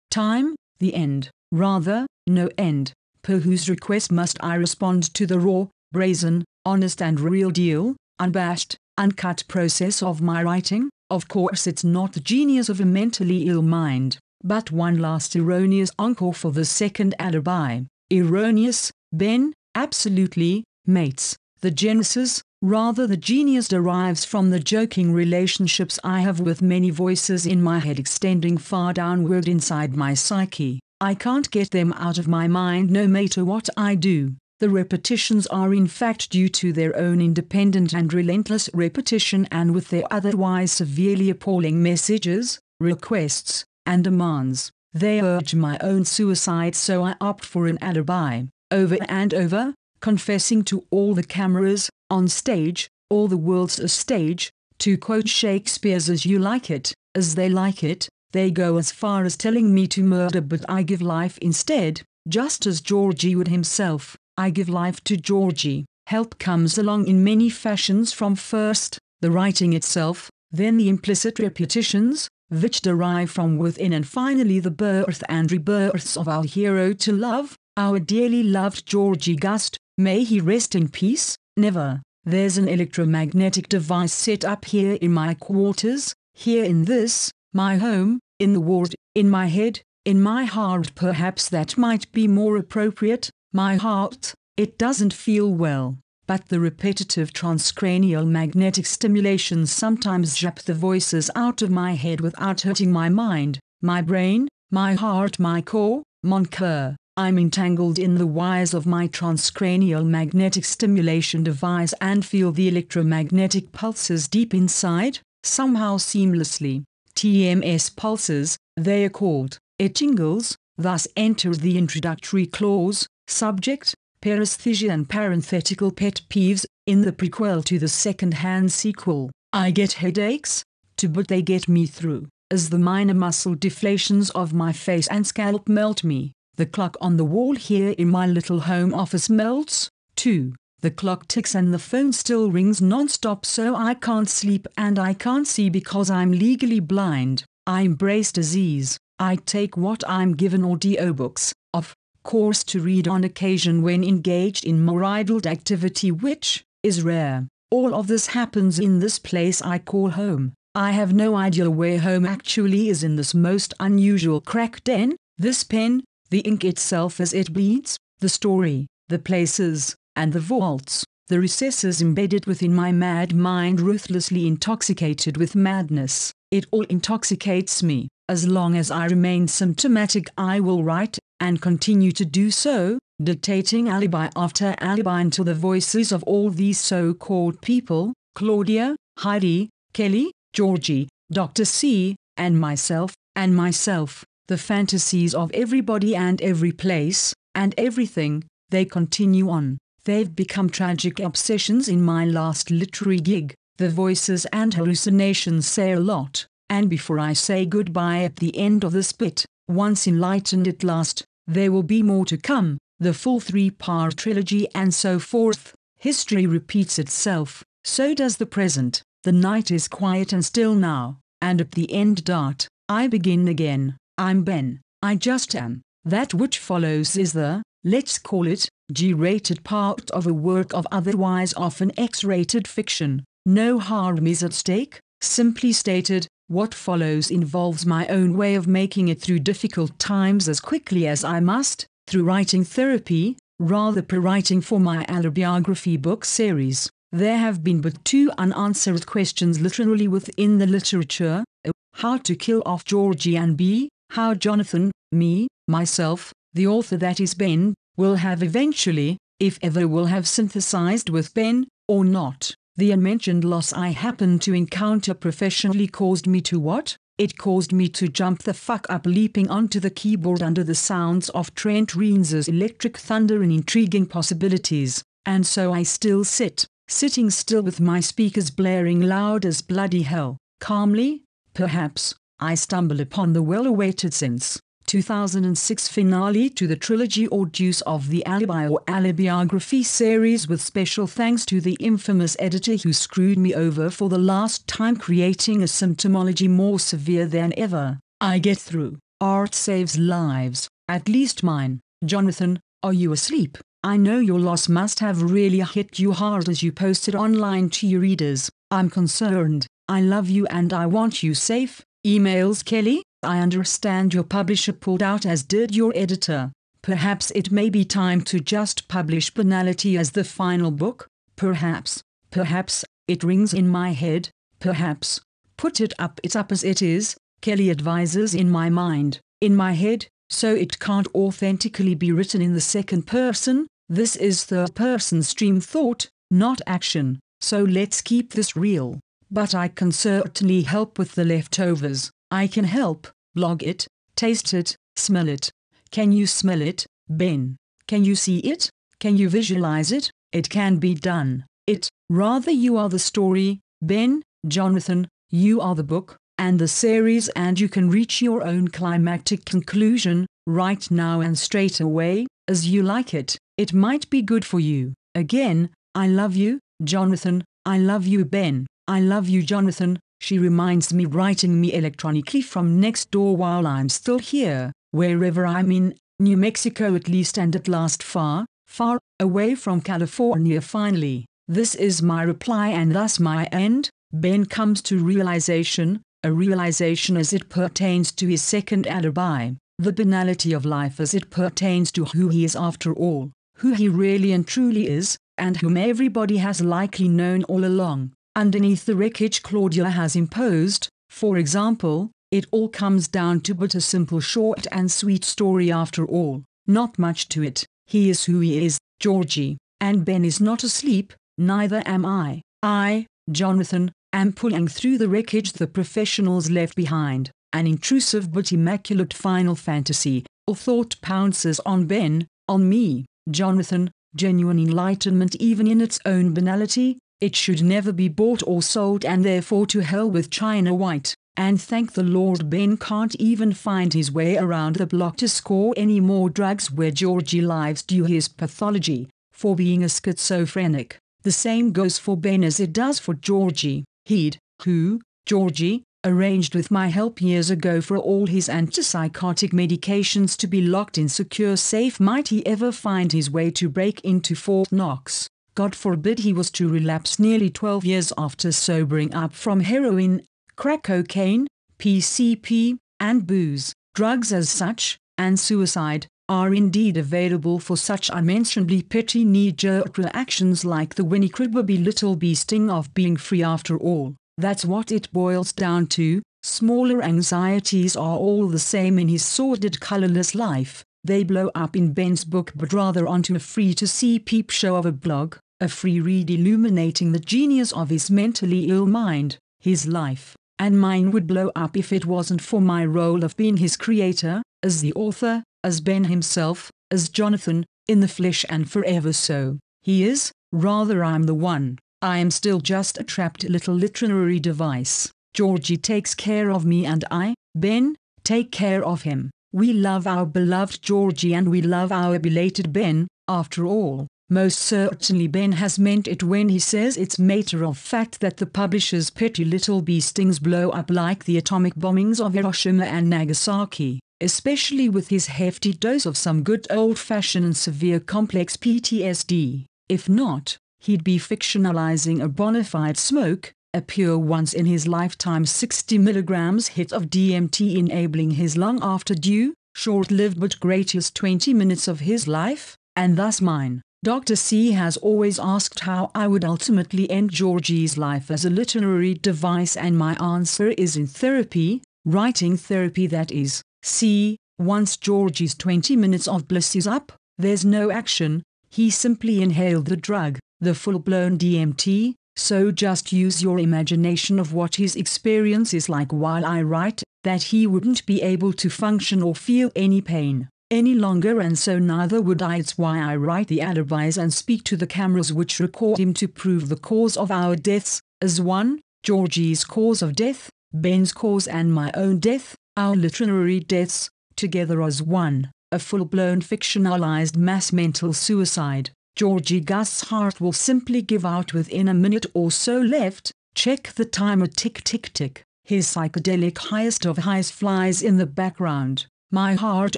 Time, 0.09 0.55
the 0.79 0.95
end. 0.95 1.29
Rather, 1.51 2.07
no 2.25 2.49
end. 2.57 2.91
Per 3.21 3.39
whose 3.39 3.69
request 3.69 4.11
must 4.11 4.37
I 4.41 4.55
respond 4.55 5.13
to 5.13 5.25
the 5.25 5.39
raw, 5.39 5.67
brazen, 5.91 6.43
honest 6.65 7.01
and 7.01 7.19
real 7.19 7.51
deal, 7.51 7.95
unabashed, 8.19 8.77
uncut 8.97 9.43
process 9.47 10.01
of 10.01 10.21
my 10.21 10.43
writing? 10.43 10.89
Of 11.09 11.27
course 11.27 11.67
it's 11.67 11.83
not 11.83 12.13
the 12.13 12.19
genius 12.19 12.67
of 12.67 12.81
a 12.81 12.85
mentally 12.85 13.47
ill 13.47 13.61
mind, 13.61 14.17
but 14.43 14.71
one 14.71 14.97
last 14.97 15.35
erroneous 15.35 15.91
encore 15.97 16.33
for 16.33 16.51
the 16.51 16.65
second 16.65 17.15
alibi. 17.19 17.81
Erroneous, 18.11 18.91
Ben? 19.11 19.53
Absolutely, 19.75 20.63
mates. 20.85 21.35
The 21.61 21.71
genesis, 21.71 22.41
rather 22.61 23.07
the 23.07 23.17
genius 23.17 23.67
derives 23.67 24.25
from 24.25 24.49
the 24.49 24.59
joking 24.59 25.11
relationships 25.11 25.99
I 26.03 26.21
have 26.21 26.39
with 26.39 26.61
many 26.61 26.89
voices 26.89 27.45
in 27.45 27.61
my 27.61 27.79
head 27.79 27.99
extending 27.99 28.57
far 28.57 28.93
downward 28.93 29.47
inside 29.47 29.95
my 29.95 30.13
psyche. 30.13 30.79
I 31.01 31.15
can't 31.15 31.51
get 31.51 31.71
them 31.71 31.93
out 31.93 32.17
of 32.17 32.27
my 32.27 32.47
mind 32.47 32.89
no 32.89 33.07
matter 33.07 33.43
what 33.45 33.69
I 33.75 33.95
do. 33.95 34.35
The 34.59 34.69
repetitions 34.69 35.45
are 35.47 35.71
in 35.71 35.85
fact 35.85 36.31
due 36.31 36.49
to 36.49 36.73
their 36.73 36.95
own 36.97 37.21
independent 37.21 37.93
and 37.93 38.11
relentless 38.11 38.69
repetition 38.73 39.47
and 39.51 39.75
with 39.75 39.89
their 39.89 40.03
otherwise 40.09 40.71
severely 40.71 41.29
appalling 41.29 41.83
messages, 41.83 42.59
requests, 42.79 43.65
and 43.87 44.03
demands. 44.03 44.71
They 44.93 45.21
urge 45.21 45.55
my 45.55 45.79
own 45.79 46.05
suicide 46.05 46.75
so 46.75 47.03
I 47.03 47.15
opt 47.19 47.43
for 47.45 47.65
an 47.65 47.77
alibi, 47.81 48.43
over 48.69 48.97
and 49.07 49.33
over, 49.33 49.73
confessing 50.01 50.63
to 50.65 50.85
all 50.91 51.15
the 51.15 51.23
cameras, 51.23 51.89
on 52.09 52.27
stage, 52.27 52.89
all 53.09 53.27
the 53.27 53.37
world's 53.37 53.79
a 53.79 53.87
stage, 53.87 54.51
to 54.79 54.97
quote 54.97 55.27
Shakespeare's 55.27 56.09
As 56.09 56.25
You 56.25 56.37
Like 56.37 56.69
It, 56.69 56.93
as 57.15 57.35
they 57.35 57.49
like 57.49 57.83
it, 57.83 58.07
they 58.31 58.51
go 58.51 58.77
as 58.77 58.91
far 58.91 59.23
as 59.23 59.37
telling 59.37 59.73
me 59.73 59.87
to 59.87 60.03
murder 60.03 60.41
but 60.41 60.63
I 60.69 60.83
give 60.83 61.01
life 61.01 61.37
instead, 61.39 62.01
just 62.27 62.65
as 62.67 62.81
Georgie 62.81 63.35
would 63.35 63.47
himself. 63.47 64.17
I 64.37 64.49
give 64.49 64.69
life 64.69 65.03
to 65.05 65.17
Georgie. 65.17 65.85
Help 66.07 66.37
comes 66.37 66.77
along 66.77 67.07
in 67.07 67.23
many 67.23 67.49
fashions 67.49 68.13
from 68.13 68.35
first, 68.35 68.99
the 69.21 69.31
writing 69.31 69.73
itself, 69.73 70.29
then 70.51 70.77
the 70.77 70.89
implicit 70.89 71.39
repetitions, 71.39 72.29
which 72.49 72.81
derive 72.81 73.29
from 73.29 73.57
within 73.57 73.93
and 73.93 74.07
finally 74.07 74.59
the 74.59 74.71
birth 74.71 75.23
and 75.29 75.51
rebirths 75.51 76.15
of 76.15 76.27
our 76.27 76.43
hero 76.43 76.93
to 76.93 77.11
love, 77.11 77.57
our 77.75 77.99
dearly 77.99 78.43
loved 78.43 78.85
Georgie 78.85 79.35
Gust, 79.35 79.77
may 79.97 80.23
he 80.23 80.39
rest 80.39 80.75
in 80.75 80.89
peace, 80.89 81.37
never. 81.55 82.01
There's 82.23 82.57
an 82.57 82.67
electromagnetic 82.67 83.69
device 83.69 84.13
set 84.13 84.43
up 84.43 84.65
here 84.65 84.97
in 85.01 85.13
my 85.13 85.33
quarters, 85.33 86.13
here 86.33 86.63
in 86.63 86.85
this, 86.85 87.31
my 87.53 87.77
home, 87.77 88.19
in 88.39 88.53
the 88.53 88.61
ward, 88.61 88.95
in 89.15 89.29
my 89.29 89.47
head, 89.47 89.81
in 90.05 90.21
my 90.21 90.45
heart. 90.45 90.93
Perhaps 90.95 91.49
that 91.49 91.77
might 91.77 92.11
be 92.11 92.27
more 92.27 92.57
appropriate, 92.57 93.29
my 93.53 93.75
heart, 93.75 94.33
it 94.57 94.77
doesn't 94.77 95.13
feel 95.13 95.53
well, 95.53 95.97
but 96.27 96.49
the 96.49 96.59
repetitive 96.59 97.31
transcranial 97.31 98.27
magnetic 98.27 98.85
stimulations 98.85 99.71
sometimes 99.71 100.37
zap 100.37 100.59
the 100.59 100.73
voices 100.73 101.31
out 101.35 101.61
of 101.61 101.71
my 101.71 101.93
head 101.93 102.19
without 102.19 102.61
hurting 102.61 102.91
my 102.91 103.07
mind, 103.07 103.59
my 103.81 104.01
brain, 104.01 104.47
my 104.69 104.93
heart, 104.93 105.39
my 105.39 105.61
core, 105.61 106.03
mon 106.23 106.45
cœur. 106.45 106.95
I'm 107.15 107.39
entangled 107.39 107.97
in 107.97 108.15
the 108.15 108.27
wires 108.27 108.73
of 108.73 108.85
my 108.85 109.07
transcranial 109.07 110.05
magnetic 110.05 110.65
stimulation 110.65 111.43
device 111.43 111.93
and 111.99 112.23
feel 112.23 112.51
the 112.51 112.67
electromagnetic 112.67 113.71
pulses 113.71 114.27
deep 114.27 114.53
inside, 114.53 115.19
somehow 115.43 115.97
seamlessly. 115.97 116.83
TMS 117.15 117.95
pulses, 117.95 118.57
they 118.75 119.03
are 119.05 119.09
called. 119.09 119.57
It 119.79 119.95
jingles, 119.95 120.55
thus 120.77 121.07
enters 121.15 121.59
the 121.59 121.77
introductory 121.77 122.45
clause, 122.45 123.07
subject, 123.27 123.95
paresthesia 124.27 124.91
and 124.91 125.07
parenthetical 125.07 125.89
pet 125.89 126.19
peeves, 126.29 126.65
in 126.85 127.03
the 127.03 127.13
prequel 127.13 127.63
to 127.63 127.79
the 127.79 127.87
second-hand 127.87 128.69
sequel. 128.69 129.31
I 129.53 129.71
get 129.71 129.93
headaches, 129.93 130.65
too 130.97 131.07
but 131.07 131.29
they 131.29 131.41
get 131.41 131.69
me 131.69 131.85
through, 131.85 132.27
as 132.51 132.69
the 132.69 132.77
minor 132.77 133.13
muscle 133.13 133.55
deflations 133.55 134.29
of 134.31 134.51
my 134.51 134.73
face 134.73 135.07
and 135.07 135.25
scalp 135.25 135.69
melt 135.69 136.03
me. 136.03 136.33
The 136.57 136.65
clock 136.65 136.97
on 136.99 137.15
the 137.15 137.23
wall 137.23 137.55
here 137.55 137.91
in 137.91 138.09
my 138.09 138.27
little 138.27 138.59
home 138.61 138.93
office 138.93 139.29
melts, 139.29 139.89
too. 140.17 140.55
The 140.81 140.91
clock 140.91 141.29
ticks 141.29 141.55
and 141.55 141.73
the 141.73 141.79
phone 141.79 142.11
still 142.11 142.51
rings 142.51 142.81
non-stop 142.81 143.45
so 143.45 143.75
I 143.75 143.93
can't 143.93 144.29
sleep 144.29 144.67
and 144.77 144.99
I 144.99 145.13
can't 145.13 145.47
see 145.47 145.69
because 145.69 146.09
I'm 146.09 146.33
legally 146.33 146.81
blind. 146.81 147.45
I 147.65 147.83
embrace 147.83 148.33
disease. 148.33 148.97
I 149.19 149.37
take 149.37 149.77
what 149.77 150.03
I'm 150.05 150.35
given 150.35 150.63
audiobooks, 150.63 151.53
of 151.73 151.95
course 152.27 152.61
to 152.61 152.81
read 152.81 153.07
on 153.07 153.23
occasion 153.23 153.81
when 153.81 154.03
engaged 154.03 154.65
in 154.65 154.83
more 154.83 155.01
idle 155.01 155.39
activity 155.47 156.11
which 156.11 156.65
is 156.83 157.01
rare. 157.01 157.47
All 157.71 157.95
of 157.95 158.07
this 158.07 158.27
happens 158.27 158.79
in 158.79 158.99
this 158.99 159.17
place 159.17 159.61
I 159.61 159.79
call 159.79 160.09
home. 160.09 160.51
I 160.75 160.91
have 160.91 161.13
no 161.13 161.35
idea 161.35 161.71
where 161.71 161.99
home 161.99 162.25
actually 162.25 162.89
is 162.89 163.01
in 163.01 163.15
this 163.15 163.33
most 163.33 163.73
unusual 163.79 164.41
crack 164.41 164.83
den, 164.83 165.15
this 165.37 165.63
pen, 165.63 166.03
the 166.29 166.41
ink 166.41 166.65
itself 166.65 167.21
as 167.21 167.33
it 167.33 167.53
bleeds, 167.53 167.97
the 168.19 168.27
story, 168.27 168.87
the 169.07 169.19
places, 169.19 169.95
and 170.17 170.33
the 170.33 170.41
vaults, 170.41 171.05
the 171.29 171.39
recesses 171.39 172.01
embedded 172.01 172.45
within 172.45 172.75
my 172.75 172.91
mad 172.91 173.33
mind 173.33 173.79
ruthlessly 173.79 174.45
intoxicated 174.45 175.37
with 175.37 175.55
madness. 175.55 176.33
It 176.51 176.65
all 176.71 176.83
intoxicates 176.89 177.81
me. 177.81 178.09
As 178.29 178.45
long 178.45 178.75
as 178.75 178.91
I 178.91 179.05
remain 179.05 179.47
symptomatic 179.47 180.27
I 180.37 180.59
will 180.59 180.83
write, 180.83 181.17
and 181.39 181.61
continue 181.61 182.11
to 182.11 182.25
do 182.25 182.51
so, 182.51 182.99
dictating 183.23 183.87
alibi 183.87 184.27
after 184.35 184.75
alibi 184.81 185.21
until 185.21 185.45
the 185.45 185.53
voices 185.53 186.11
of 186.11 186.23
all 186.23 186.49
these 186.49 186.77
so-called 186.77 187.61
people, 187.61 188.11
Claudia, 188.35 188.97
Heidi, 189.19 189.69
Kelly, 189.93 190.33
Georgie, 190.51 191.07
Dr. 191.31 191.63
C, 191.63 192.17
and 192.35 192.59
myself, 192.59 193.13
and 193.33 193.55
myself, 193.55 194.25
the 194.49 194.57
fantasies 194.57 195.33
of 195.33 195.49
everybody 195.53 196.13
and 196.13 196.41
every 196.41 196.73
place, 196.73 197.33
and 197.55 197.73
everything, 197.77 198.43
they 198.71 198.83
continue 198.83 199.49
on. 199.49 199.77
They've 200.03 200.35
become 200.35 200.69
tragic 200.69 201.21
obsessions 201.21 201.87
in 201.87 202.01
my 202.01 202.25
last 202.25 202.71
literary 202.71 203.19
gig. 203.19 203.53
The 203.77 203.89
voices 203.89 204.45
and 204.51 204.73
hallucinations 204.73 205.65
say 205.65 205.93
a 205.93 205.99
lot. 205.99 206.45
And 206.69 206.89
before 206.89 207.19
I 207.19 207.33
say 207.33 207.65
goodbye 207.65 208.23
at 208.23 208.37
the 208.37 208.57
end 208.57 208.83
of 208.83 208.91
this 208.91 209.11
bit, 209.11 209.45
once 209.67 210.07
enlightened 210.07 210.67
at 210.67 210.83
last, 210.83 211.23
there 211.45 211.71
will 211.71 211.83
be 211.83 212.03
more 212.03 212.25
to 212.25 212.37
come, 212.37 212.77
the 212.99 213.13
full 213.13 213.39
three-part 213.39 214.17
trilogy 214.17 214.67
and 214.75 214.93
so 214.93 215.19
forth. 215.19 215.73
History 215.97 216.45
repeats 216.45 216.99
itself, 216.99 217.63
so 217.83 218.13
does 218.13 218.37
the 218.37 218.45
present. 218.45 219.01
The 219.23 219.31
night 219.31 219.71
is 219.71 219.87
quiet 219.87 220.31
and 220.33 220.43
still 220.43 220.75
now, 220.75 221.19
and 221.41 221.59
at 221.61 221.71
the 221.71 221.91
end 221.93 222.23
dart, 222.23 222.67
I 222.89 223.07
begin 223.07 223.47
again. 223.47 223.97
I'm 224.17 224.43
Ben, 224.43 224.81
I 225.01 225.15
just 225.15 225.55
am. 225.55 225.81
That 226.05 226.33
which 226.33 226.59
follows 226.59 227.17
is 227.17 227.33
the, 227.33 227.63
let's 227.83 228.17
call 228.17 228.47
it, 228.47 228.69
G-rated 228.91 229.63
part 229.63 230.09
of 230.11 230.25
a 230.25 230.33
work 230.33 230.73
of 230.73 230.87
otherwise 230.91 231.53
often 231.55 231.91
X-rated 231.97 232.67
fiction. 232.67 233.23
No 233.45 233.79
harm 233.79 234.25
is 234.27 234.43
at 234.43 234.53
stake, 234.53 234.99
simply 235.21 235.73
stated, 235.73 236.27
What 236.49 236.73
follows 236.73 237.29
involves 237.29 237.85
my 237.85 238.07
own 238.07 238.37
way 238.37 238.55
of 238.55 238.67
making 238.67 239.09
it 239.09 239.19
through 239.21 239.39
difficult 239.39 239.99
times 239.99 240.47
as 240.47 240.61
quickly 240.61 241.05
as 241.05 241.25
I 241.25 241.41
must, 241.41 241.85
through 242.07 242.23
writing 242.23 242.63
therapy, 242.63 243.37
rather 243.59 244.01
pre-writing 244.01 244.61
for 244.61 244.79
my 244.79 245.03
autobiography 245.09 245.97
book 245.97 246.23
series. 246.23 246.89
There 247.11 247.37
have 247.37 247.65
been 247.65 247.81
but 247.81 248.05
two 248.05 248.31
unanswered 248.37 249.05
questions 249.05 249.59
literally 249.59 250.07
within 250.07 250.57
the 250.57 250.67
literature 250.67 251.43
A. 251.65 251.71
How 251.95 252.15
to 252.19 252.35
kill 252.35 252.63
off 252.65 252.85
Georgie 252.85 253.35
and 253.35 253.57
B. 253.57 253.89
How 254.11 254.33
Jonathan, 254.33 254.91
me, 255.11 255.49
myself, 255.67 256.31
the 256.53 256.67
author 256.67 256.95
that 256.95 257.19
is 257.19 257.33
Ben, 257.33 257.73
will 257.97 258.15
have 258.15 258.41
eventually, 258.41 259.17
if 259.41 259.59
ever 259.61 259.85
will 259.85 260.05
have 260.05 260.25
synthesized 260.25 261.09
with 261.09 261.33
Ben, 261.33 261.67
or 261.89 262.05
not. 262.05 262.53
The 262.77 262.91
unmentioned 262.91 263.43
loss 263.43 263.73
I 263.73 263.89
happened 263.89 264.43
to 264.43 264.53
encounter 264.53 265.15
professionally 265.15 265.87
caused 265.87 266.27
me 266.27 266.41
to 266.41 266.59
what? 266.59 266.95
It 267.17 267.35
caused 267.35 267.73
me 267.73 267.89
to 267.89 268.07
jump 268.07 268.43
the 268.43 268.53
fuck 268.53 268.85
up 268.87 269.07
leaping 269.07 269.49
onto 269.49 269.79
the 269.79 269.89
keyboard 269.89 270.43
under 270.43 270.63
the 270.63 270.75
sounds 270.75 271.29
of 271.29 271.55
Trent 271.55 271.93
Reznor's 271.93 272.47
electric 272.47 272.95
thunder 272.95 273.41
and 273.41 273.51
intriguing 273.51 274.05
possibilities, 274.05 275.03
and 275.25 275.47
so 275.47 275.73
I 275.73 275.81
still 275.81 276.23
sit, 276.23 276.67
sitting 276.87 277.31
still 277.31 277.63
with 277.63 277.79
my 277.79 277.99
speakers 277.99 278.51
blaring 278.51 279.01
loud 279.01 279.43
as 279.43 279.63
bloody 279.63 280.03
hell. 280.03 280.37
Calmly, 280.61 281.23
perhaps, 281.55 282.13
I 282.39 282.53
stumble 282.53 283.01
upon 283.01 283.33
the 283.33 283.41
well-awaited 283.41 284.13
since 284.13 284.59
2006 284.87 285.87
finale 285.89 286.49
to 286.49 286.65
the 286.65 286.75
trilogy 286.75 287.27
or 287.27 287.45
deuce 287.45 287.81
of 287.81 288.07
the 288.07 288.25
Alibi 288.25 288.67
or 288.67 288.81
Alibiography 288.87 289.83
series 289.83 290.47
with 290.47 290.61
special 290.61 291.05
thanks 291.05 291.45
to 291.45 291.59
the 291.59 291.77
infamous 291.79 292.37
editor 292.39 292.77
who 292.77 292.93
screwed 292.93 293.37
me 293.37 293.53
over 293.53 293.89
for 293.89 294.07
the 294.07 294.17
last 294.17 294.65
time 294.65 294.95
creating 294.95 295.61
a 295.61 295.65
symptomology 295.65 296.49
more 296.49 296.79
severe 296.79 297.25
than 297.25 297.53
ever. 297.57 297.99
I 298.21 298.39
get 298.39 298.57
through. 298.57 298.97
Art 299.19 299.53
saves 299.53 299.97
lives, 299.99 300.69
at 300.87 301.09
least 301.09 301.43
mine. 301.43 301.81
Jonathan, 302.05 302.59
are 302.81 302.93
you 302.93 303.11
asleep? 303.11 303.57
I 303.83 303.97
know 303.97 304.19
your 304.19 304.39
loss 304.39 304.69
must 304.69 304.99
have 304.99 305.21
really 305.21 305.59
hit 305.59 305.99
you 305.99 306.13
hard 306.13 306.47
as 306.47 306.63
you 306.63 306.71
posted 306.71 307.13
online 307.13 307.69
to 307.71 307.87
your 307.87 307.99
readers. 307.99 308.49
I'm 308.71 308.89
concerned. 308.89 309.67
I 309.89 310.01
love 310.01 310.29
you 310.29 310.47
and 310.47 310.71
I 310.71 310.85
want 310.85 311.23
you 311.23 311.33
safe. 311.33 311.83
Emails 312.05 312.63
Kelly, 312.63 313.03
I 313.23 313.39
understand 313.39 314.13
your 314.13 314.23
publisher 314.23 314.73
pulled 314.73 315.01
out 315.01 315.25
as 315.25 315.43
did 315.43 315.75
your 315.75 315.91
editor. 315.95 316.51
Perhaps 316.81 317.31
it 317.31 317.51
may 317.51 317.69
be 317.69 317.83
time 317.83 318.21
to 318.21 318.39
just 318.39 318.87
publish 318.87 319.33
Banality 319.33 319.97
as 319.97 320.11
the 320.11 320.23
final 320.23 320.71
book? 320.71 321.07
Perhaps, 321.35 322.01
perhaps, 322.31 322.85
it 323.07 323.23
rings 323.23 323.53
in 323.53 323.67
my 323.67 323.91
head, 323.91 324.29
perhaps. 324.59 325.19
Put 325.57 325.81
it 325.81 325.93
up, 325.97 326.19
it's 326.23 326.35
up 326.35 326.51
as 326.51 326.63
it 326.63 326.81
is, 326.81 327.17
Kelly 327.41 327.69
advises 327.71 328.35
in 328.35 328.49
my 328.49 328.69
mind, 328.69 329.19
in 329.41 329.55
my 329.55 329.73
head, 329.73 330.07
so 330.29 330.53
it 330.53 330.79
can't 330.79 331.07
authentically 331.15 331.95
be 331.95 332.11
written 332.11 332.41
in 332.41 332.53
the 332.53 332.61
second 332.61 333.07
person, 333.07 333.67
this 333.89 334.15
is 334.15 334.43
third 334.43 334.75
person 334.75 335.23
stream 335.23 335.61
thought, 335.61 336.09
not 336.29 336.61
action, 336.67 337.19
so 337.39 337.63
let's 337.63 338.01
keep 338.01 338.33
this 338.33 338.55
real. 338.55 338.99
But 339.31 339.55
I 339.55 339.69
can 339.69 339.91
certainly 339.91 340.63
help 340.63 340.99
with 340.99 341.15
the 341.15 341.23
leftovers. 341.23 342.11
I 342.31 342.47
can 342.47 342.65
help, 342.65 343.07
log 343.35 343.63
it, 343.63 343.87
taste 344.15 344.53
it, 344.53 344.75
smell 344.95 345.29
it. 345.29 345.49
Can 345.91 346.11
you 346.11 346.27
smell 346.27 346.61
it, 346.61 346.85
Ben? 347.09 347.57
Can 347.87 348.03
you 348.03 348.15
see 348.15 348.39
it? 348.39 348.69
Can 348.99 349.17
you 349.17 349.29
visualize 349.29 349.91
it? 349.91 350.11
It 350.31 350.49
can 350.49 350.77
be 350.77 350.93
done. 350.93 351.45
It, 351.67 351.89
rather, 352.09 352.51
you 352.51 352.77
are 352.77 352.89
the 352.89 352.99
story, 352.99 353.61
Ben, 353.81 354.23
Jonathan, 354.47 355.07
you 355.29 355.61
are 355.61 355.75
the 355.75 355.83
book, 355.83 356.17
and 356.37 356.59
the 356.59 356.67
series, 356.67 357.29
and 357.29 357.59
you 357.59 357.69
can 357.69 357.89
reach 357.89 358.21
your 358.21 358.43
own 358.43 358.67
climactic 358.67 359.45
conclusion, 359.45 360.25
right 360.45 360.89
now 360.91 361.21
and 361.21 361.37
straight 361.37 361.79
away, 361.79 362.25
as 362.47 362.67
you 362.67 362.83
like 362.83 363.13
it. 363.13 363.37
It 363.57 363.73
might 363.73 364.09
be 364.09 364.21
good 364.21 364.45
for 364.45 364.59
you. 364.59 364.93
Again, 365.15 365.69
I 365.95 366.07
love 366.07 366.35
you, 366.35 366.59
Jonathan. 366.83 367.43
I 367.65 367.77
love 367.77 368.05
you, 368.05 368.23
Ben. 368.23 368.67
I 368.87 368.99
love 369.01 369.27
you, 369.27 369.43
Jonathan. 369.43 369.99
She 370.19 370.39
reminds 370.39 370.93
me 370.93 371.05
writing 371.05 371.61
me 371.61 371.73
electronically 371.73 372.41
from 372.41 372.79
next 372.79 373.11
door 373.11 373.35
while 373.35 373.67
I'm 373.67 373.89
still 373.89 374.19
here, 374.19 374.71
wherever 374.91 375.45
I'm 375.45 375.71
in, 375.71 375.95
New 376.19 376.37
Mexico 376.37 376.95
at 376.95 377.07
least 377.07 377.37
and 377.37 377.55
at 377.55 377.67
last 377.67 378.01
far, 378.01 378.45
far 378.65 378.99
away 379.19 379.55
from 379.55 379.81
California 379.81 380.61
finally. 380.61 381.25
This 381.47 381.75
is 381.75 382.01
my 382.01 382.23
reply 382.23 382.69
and 382.69 382.93
thus 382.93 383.19
my 383.19 383.45
end. 383.45 383.89
Ben 384.11 384.45
comes 384.45 384.81
to 384.83 385.03
realization, 385.03 386.01
a 386.23 386.31
realization 386.31 387.17
as 387.17 387.33
it 387.33 387.49
pertains 387.49 388.11
to 388.13 388.27
his 388.27 388.41
second 388.41 388.87
alibi, 388.87 389.51
the 389.77 389.93
banality 389.93 390.53
of 390.53 390.65
life 390.65 390.99
as 390.99 391.13
it 391.13 391.29
pertains 391.29 391.91
to 391.91 392.05
who 392.05 392.29
he 392.29 392.43
is 392.43 392.55
after 392.55 392.93
all 392.93 393.31
who 393.57 393.73
he 393.73 393.89
really 393.89 394.31
and 394.31 394.47
truly 394.47 394.87
is, 394.87 395.17
and 395.37 395.57
whom 395.57 395.77
everybody 395.77 396.37
has 396.37 396.61
likely 396.61 397.07
known 397.07 397.43
all 397.45 397.65
along. 397.65 398.13
Underneath 398.37 398.85
the 398.85 398.95
wreckage 398.95 399.41
Claudia 399.41 399.89
has 399.89 400.15
imposed, 400.15 400.89
for 401.09 401.39
example, 401.39 402.11
it 402.29 402.45
all 402.51 402.69
comes 402.69 403.07
down 403.07 403.41
to 403.41 403.55
but 403.55 403.73
a 403.73 403.81
simple 403.81 404.19
short 404.19 404.67
and 404.71 404.91
sweet 404.91 405.25
story 405.25 405.71
after 405.71 406.05
all. 406.05 406.43
Not 406.67 406.99
much 406.99 407.29
to 407.29 407.41
it. 407.41 407.65
He 407.87 408.11
is 408.11 408.25
who 408.25 408.39
he 408.41 408.63
is, 408.63 408.77
Georgie, 408.99 409.57
and 409.81 410.05
Ben 410.05 410.23
is 410.23 410.39
not 410.39 410.63
asleep, 410.63 411.13
neither 411.39 411.81
am 411.87 412.05
I. 412.05 412.43
I, 412.61 413.07
Jonathan, 413.31 413.91
am 414.13 414.33
pulling 414.33 414.67
through 414.67 414.99
the 414.99 415.09
wreckage 415.09 415.53
the 415.53 415.65
professionals 415.65 416.51
left 416.51 416.75
behind. 416.75 417.31
An 417.53 417.65
intrusive 417.65 418.31
but 418.31 418.51
immaculate 418.51 419.15
final 419.15 419.55
fantasy, 419.55 420.27
or 420.45 420.55
thought 420.55 421.01
pounces 421.01 421.59
on 421.65 421.87
Ben, 421.87 422.27
on 422.47 422.69
me, 422.69 423.07
Jonathan, 423.31 423.89
genuine 424.15 424.59
enlightenment 424.59 425.33
even 425.37 425.65
in 425.65 425.81
its 425.81 425.99
own 426.05 426.35
banality, 426.35 426.99
it 427.19 427.35
should 427.35 427.63
never 427.63 427.91
be 427.91 428.07
bought 428.07 428.43
or 428.45 428.61
sold 428.61 429.03
and 429.03 429.25
therefore 429.25 429.65
to 429.67 429.79
hell 429.79 430.09
with 430.09 430.29
China 430.29 430.73
White. 430.73 431.15
And 431.35 431.61
thank 431.61 431.93
the 431.93 432.03
Lord 432.03 432.49
Ben 432.49 432.77
can't 432.77 433.15
even 433.15 433.53
find 433.53 433.93
his 433.93 434.11
way 434.11 434.37
around 434.37 434.77
the 434.77 434.87
block 434.87 435.17
to 435.17 435.27
score 435.27 435.73
any 435.77 435.99
more 435.99 436.29
drugs 436.29 436.71
where 436.71 436.91
Georgie 436.91 437.41
lives 437.41 437.83
due 437.83 438.05
his 438.05 438.27
pathology, 438.27 439.09
for 439.31 439.55
being 439.55 439.83
a 439.83 439.89
schizophrenic. 439.89 440.97
The 441.21 441.31
same 441.31 441.71
goes 441.71 441.99
for 441.99 442.17
Ben 442.17 442.43
as 442.43 442.59
it 442.59 442.73
does 442.73 442.99
for 442.99 443.13
Georgie. 443.13 443.83
He'd, 444.05 444.37
who, 444.63 445.01
Georgie, 445.25 445.83
arranged 446.03 446.55
with 446.55 446.71
my 446.71 446.87
help 446.87 447.21
years 447.21 447.49
ago 447.49 447.81
for 447.81 447.97
all 447.97 448.25
his 448.25 448.47
antipsychotic 448.47 449.51
medications 449.51 450.37
to 450.37 450.47
be 450.47 450.61
locked 450.61 450.97
in 450.97 451.09
secure 451.09 451.57
safe 451.57 451.99
might 451.99 452.29
he 452.29 452.45
ever 452.45 452.71
find 452.71 453.11
his 453.11 453.29
way 453.29 453.51
to 453.51 453.69
break 453.69 453.99
into 454.01 454.35
Fort 454.35 454.71
Knox. 454.71 455.27
God 455.57 455.73
forbid 455.73 456.19
he 456.19 456.33
was 456.33 456.51
to 456.51 456.69
relapse 456.69 457.17
nearly 457.17 457.49
12 457.49 457.83
years 457.83 458.13
after 458.15 458.51
sobering 458.51 459.11
up 459.15 459.33
from 459.33 459.61
heroin, 459.61 460.21
crack 460.55 460.83
cocaine, 460.83 461.47
PCP, 461.79 462.77
and 462.99 463.25
booze. 463.25 463.73
Drugs 463.95 464.31
as 464.31 464.51
such, 464.51 464.99
and 465.17 465.39
suicide, 465.39 466.05
are 466.29 466.53
indeed 466.53 466.95
available 466.95 467.57
for 467.57 467.75
such 467.75 468.11
unmentionably 468.13 468.83
petty 468.83 469.25
knee-jerk 469.25 469.97
reactions 469.97 470.63
like 470.63 470.93
the 470.93 471.03
Winnie 471.03 471.27
Cribberby 471.27 471.83
little 471.83 472.15
bee 472.15 472.35
sting 472.35 472.69
of 472.69 472.93
being 472.93 473.17
free 473.17 473.41
after 473.41 473.79
all. 473.79 474.13
That's 474.37 474.63
what 474.63 474.91
it 474.91 475.11
boils 475.11 475.53
down 475.53 475.87
to. 475.87 476.21
Smaller 476.43 477.01
anxieties 477.01 477.95
are 477.95 478.17
all 478.17 478.47
the 478.47 478.59
same 478.59 478.99
in 478.99 479.07
his 479.07 479.25
sordid, 479.25 479.79
colorless 479.79 480.35
life. 480.35 480.83
They 481.03 481.23
blow 481.23 481.49
up 481.55 481.75
in 481.75 481.93
Ben's 481.93 482.25
book, 482.25 482.51
but 482.55 482.73
rather 482.73 483.07
onto 483.07 483.35
a 483.35 483.39
free 483.39 483.73
to 483.73 483.87
see 483.87 484.19
peep 484.19 484.51
show 484.51 484.75
of 484.75 484.85
a 484.85 484.91
blog, 484.91 485.37
a 485.59 485.67
free 485.67 485.99
read 485.99 486.29
illuminating 486.29 487.11
the 487.11 487.19
genius 487.19 487.71
of 487.71 487.89
his 487.89 488.11
mentally 488.11 488.69
ill 488.69 488.85
mind, 488.85 489.37
his 489.59 489.87
life. 489.87 490.35
And 490.59 490.79
mine 490.79 491.11
would 491.11 491.27
blow 491.27 491.51
up 491.55 491.75
if 491.77 491.91
it 491.91 492.05
wasn't 492.05 492.41
for 492.41 492.61
my 492.61 492.85
role 492.85 493.23
of 493.23 493.37
being 493.37 493.57
his 493.57 493.77
creator, 493.77 494.41
as 494.63 494.81
the 494.81 494.93
author, 494.93 495.43
as 495.63 495.81
Ben 495.81 496.05
himself, 496.05 496.71
as 496.91 497.09
Jonathan, 497.09 497.65
in 497.87 497.99
the 497.99 498.07
flesh 498.07 498.45
and 498.49 498.69
forever 498.69 499.13
so. 499.13 499.59
He 499.81 500.03
is, 500.03 500.31
rather, 500.51 501.03
I'm 501.03 501.23
the 501.23 501.35
one. 501.35 501.79
I 502.01 502.19
am 502.19 502.31
still 502.31 502.59
just 502.59 502.99
a 502.99 503.03
trapped 503.03 503.43
little 503.43 503.73
literary 503.73 504.39
device. 504.39 505.09
Georgie 505.33 505.77
takes 505.77 506.13
care 506.13 506.51
of 506.51 506.65
me 506.65 506.85
and 506.85 507.05
I, 507.09 507.33
Ben, 507.55 507.95
take 508.23 508.51
care 508.51 508.83
of 508.83 509.03
him. 509.03 509.31
We 509.51 509.73
love 509.73 510.05
our 510.05 510.25
beloved 510.25 510.81
Georgie 510.81 511.33
and 511.33 511.49
we 511.49 511.61
love 511.61 511.91
our 511.91 512.19
belated 512.19 512.73
Ben, 512.73 513.07
after 513.27 513.65
all. 513.65 514.07
Most 514.29 514.59
certainly 514.59 515.27
Ben 515.27 515.53
has 515.53 515.79
meant 515.79 516.05
it 516.05 516.21
when 516.21 516.49
he 516.49 516.59
says 516.59 516.97
it's 516.97 517.17
matter 517.17 517.63
of 517.63 517.77
fact 517.77 518.19
that 518.19 518.37
the 518.37 518.45
publisher's 518.45 519.09
petty 519.09 519.45
little 519.45 519.81
bee 519.81 520.01
stings 520.01 520.39
blow 520.39 520.69
up 520.71 520.89
like 520.89 521.23
the 521.23 521.37
atomic 521.37 521.75
bombings 521.75 522.19
of 522.19 522.33
Hiroshima 522.33 522.83
and 522.83 523.09
Nagasaki, 523.09 524.01
especially 524.19 524.89
with 524.89 525.07
his 525.07 525.27
hefty 525.27 525.71
dose 525.71 526.05
of 526.05 526.17
some 526.17 526.43
good 526.43 526.67
old-fashioned 526.69 527.45
and 527.45 527.55
severe 527.55 528.01
complex 528.01 528.57
PTSD. 528.57 529.63
If 529.87 530.09
not, 530.09 530.57
he'd 530.81 531.05
be 531.05 531.17
fictionalizing 531.17 532.21
a 532.21 532.27
bona 532.27 532.65
fide 532.65 532.97
smoke, 532.97 533.53
a 533.73 533.81
pure 533.81 534.17
once 534.17 534.53
in 534.53 534.65
his 534.65 534.89
lifetime 534.89 535.45
60 535.45 535.97
milligrams 535.99 536.67
hit 536.69 536.91
of 536.91 537.09
DMT 537.09 537.77
enabling 537.77 538.31
his 538.31 538.57
long 538.57 538.79
after 538.81 539.13
due, 539.13 539.53
short-lived 539.73 540.37
but 540.37 540.59
greatest 540.59 541.15
20 541.15 541.53
minutes 541.53 541.87
of 541.87 542.01
his 542.01 542.27
life, 542.27 542.75
and 542.93 543.15
thus 543.15 543.39
mine. 543.39 543.81
Dr. 544.03 544.35
C 544.35 544.73
has 544.73 544.95
always 544.97 545.39
asked 545.39 545.79
how 545.79 546.11
I 546.13 546.27
would 546.27 546.45
ultimately 546.45 547.09
end 547.09 547.31
Georgie's 547.31 547.97
life 547.97 548.29
as 548.29 548.45
a 548.45 548.49
literary 548.49 549.15
device 549.15 549.75
and 549.75 549.97
my 549.97 550.13
answer 550.15 550.69
is 550.69 550.95
in 550.95 551.07
therapy, 551.07 551.81
writing 552.05 552.57
therapy 552.57 553.07
that 553.07 553.31
is. 553.31 553.63
C, 553.81 554.37
once 554.59 554.97
Georgie's 554.97 555.55
20 555.55 555.95
minutes 555.95 556.27
of 556.27 556.47
bliss 556.47 556.75
is 556.75 556.85
up, 556.85 557.11
there's 557.39 557.65
no 557.65 557.89
action, 557.91 558.43
he 558.69 558.91
simply 558.91 559.41
inhaled 559.41 559.87
the 559.87 559.97
drug, 559.97 560.37
the 560.59 560.75
full-blown 560.75 561.39
DMT, 561.39 562.13
so 562.35 562.71
just 562.71 563.11
use 563.11 563.41
your 563.41 563.57
imagination 563.59 564.39
of 564.39 564.53
what 564.53 564.75
his 564.75 564.95
experience 564.95 565.73
is 565.73 565.89
like 565.89 566.13
while 566.13 566.45
I 566.45 566.61
write, 566.61 567.01
that 567.23 567.43
he 567.43 567.65
wouldn't 567.65 568.05
be 568.05 568.21
able 568.21 568.53
to 568.53 568.69
function 568.69 569.23
or 569.23 569.33
feel 569.33 569.71
any 569.75 570.01
pain 570.01 570.49
any 570.69 570.93
longer 570.93 571.39
and 571.39 571.57
so 571.57 571.79
neither 571.79 572.21
would 572.21 572.41
I. 572.41 572.57
It's 572.57 572.77
why 572.77 572.99
I 572.99 573.15
write 573.15 573.47
the 573.47 573.61
alibis 573.61 574.17
and 574.17 574.33
speak 574.33 574.63
to 574.65 574.77
the 574.77 574.87
cameras 574.87 575.31
which 575.31 575.59
record 575.59 575.97
him 575.97 576.13
to 576.15 576.27
prove 576.27 576.69
the 576.69 576.75
cause 576.75 577.15
of 577.15 577.31
our 577.31 577.55
deaths, 577.55 578.01
as 578.21 578.41
one, 578.41 578.81
Georgie's 579.03 579.63
cause 579.63 580.01
of 580.01 580.15
death, 580.15 580.49
Ben's 580.73 581.13
cause 581.13 581.47
and 581.47 581.73
my 581.73 581.91
own 581.93 582.19
death, 582.19 582.55
our 582.75 582.95
literary 582.95 583.59
deaths, 583.59 584.09
together 584.35 584.81
as 584.81 585.01
one, 585.01 585.51
a 585.71 585.79
full-blown 585.79 586.41
fictionalized 586.41 587.37
mass 587.37 587.71
mental 587.71 588.13
suicide. 588.13 588.89
Georgie 589.15 589.61
Gust's 589.61 590.09
heart 590.09 590.39
will 590.39 590.53
simply 590.53 591.01
give 591.01 591.25
out 591.25 591.53
within 591.53 591.87
a 591.87 591.93
minute 591.93 592.25
or 592.33 592.51
so 592.51 592.79
left, 592.79 593.31
check 593.55 593.93
the 593.93 594.05
timer 594.05 594.45
tick 594.45 594.83
tick 594.83 595.11
tick, 595.13 595.43
his 595.63 595.87
psychedelic 595.87 596.57
highest 596.57 597.05
of 597.05 597.19
highs 597.19 597.49
flies 597.49 598.03
in 598.03 598.17
the 598.17 598.27
background, 598.27 599.07
my 599.31 599.55
heart 599.55 599.97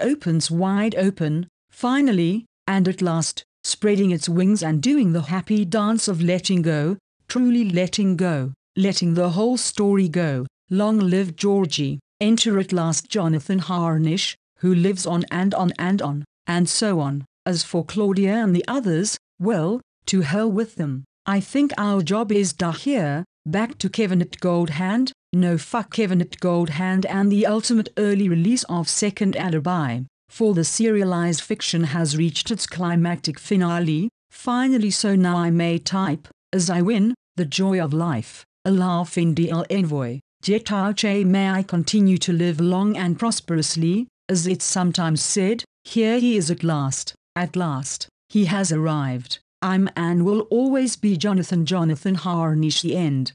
opens 0.00 0.50
wide 0.50 0.94
open, 0.94 1.46
finally, 1.70 2.46
and 2.66 2.88
at 2.88 3.02
last, 3.02 3.44
spreading 3.62 4.10
its 4.10 4.28
wings 4.28 4.62
and 4.62 4.82
doing 4.82 5.12
the 5.12 5.22
happy 5.22 5.64
dance 5.64 6.08
of 6.08 6.22
letting 6.22 6.62
go, 6.62 6.96
truly 7.28 7.68
letting 7.68 8.16
go, 8.16 8.52
letting 8.76 9.14
the 9.14 9.30
whole 9.30 9.56
story 9.56 10.08
go, 10.08 10.46
long 10.70 10.98
live 10.98 11.36
Georgie, 11.36 11.98
enter 12.20 12.58
at 12.58 12.72
last 12.72 13.08
Jonathan 13.08 13.60
Harnisch, 13.60 14.34
who 14.58 14.74
lives 14.74 15.06
on 15.06 15.24
and 15.30 15.54
on 15.54 15.72
and 15.78 16.00
on, 16.00 16.24
and 16.46 16.68
so 16.68 17.00
on. 17.00 17.24
As 17.44 17.62
for 17.62 17.84
Claudia 17.84 18.34
and 18.42 18.54
the 18.54 18.64
others, 18.66 19.16
well, 19.38 19.80
to 20.06 20.22
hell 20.22 20.50
with 20.50 20.76
them. 20.76 21.04
I 21.26 21.40
think 21.40 21.72
our 21.76 22.02
job 22.02 22.32
is 22.32 22.52
done 22.52 22.74
here, 22.74 23.24
back 23.44 23.78
to 23.78 23.88
Kevin 23.88 24.22
at 24.22 24.40
Goldhand, 24.40 25.12
no 25.32 25.58
fuck 25.58 25.94
Kevin 25.94 26.20
at 26.20 26.40
Goldhand 26.40 27.06
and 27.06 27.30
the 27.30 27.46
ultimate 27.46 27.90
early 27.96 28.28
release 28.28 28.64
of 28.64 28.88
Second 28.88 29.36
Alibi, 29.36 30.00
for 30.28 30.54
the 30.54 30.64
serialized 30.64 31.40
fiction 31.40 31.84
has 31.84 32.16
reached 32.16 32.50
its 32.50 32.66
climactic 32.66 33.38
finale, 33.38 34.08
finally 34.30 34.90
so 34.90 35.16
now 35.16 35.36
I 35.36 35.50
may 35.50 35.78
type, 35.78 36.28
as 36.52 36.70
I 36.70 36.82
win, 36.82 37.14
the 37.36 37.44
joy 37.44 37.80
of 37.80 37.92
life, 37.92 38.44
a 38.64 38.70
laughing 38.70 39.34
DL 39.34 39.66
envoy, 39.70 40.20
Jetache 40.42 41.20
eh, 41.20 41.24
may 41.24 41.50
I 41.50 41.62
continue 41.62 42.16
to 42.18 42.32
live 42.32 42.60
long 42.60 42.96
and 42.96 43.18
prosperously, 43.18 44.06
as 44.28 44.46
it's 44.46 44.64
sometimes 44.64 45.20
said, 45.20 45.64
here 45.84 46.18
he 46.18 46.36
is 46.36 46.50
at 46.50 46.62
last. 46.62 47.14
At 47.34 47.56
last, 47.56 48.08
he 48.28 48.44
has 48.46 48.72
arrived. 48.72 49.38
I'm 49.62 49.88
and 49.96 50.24
will 50.24 50.42
always 50.42 50.96
be 50.96 51.16
Jonathan 51.16 51.66
Jonathan 51.66 52.16
Harnisch 52.16 52.82
the 52.82 52.96
end. 52.96 53.32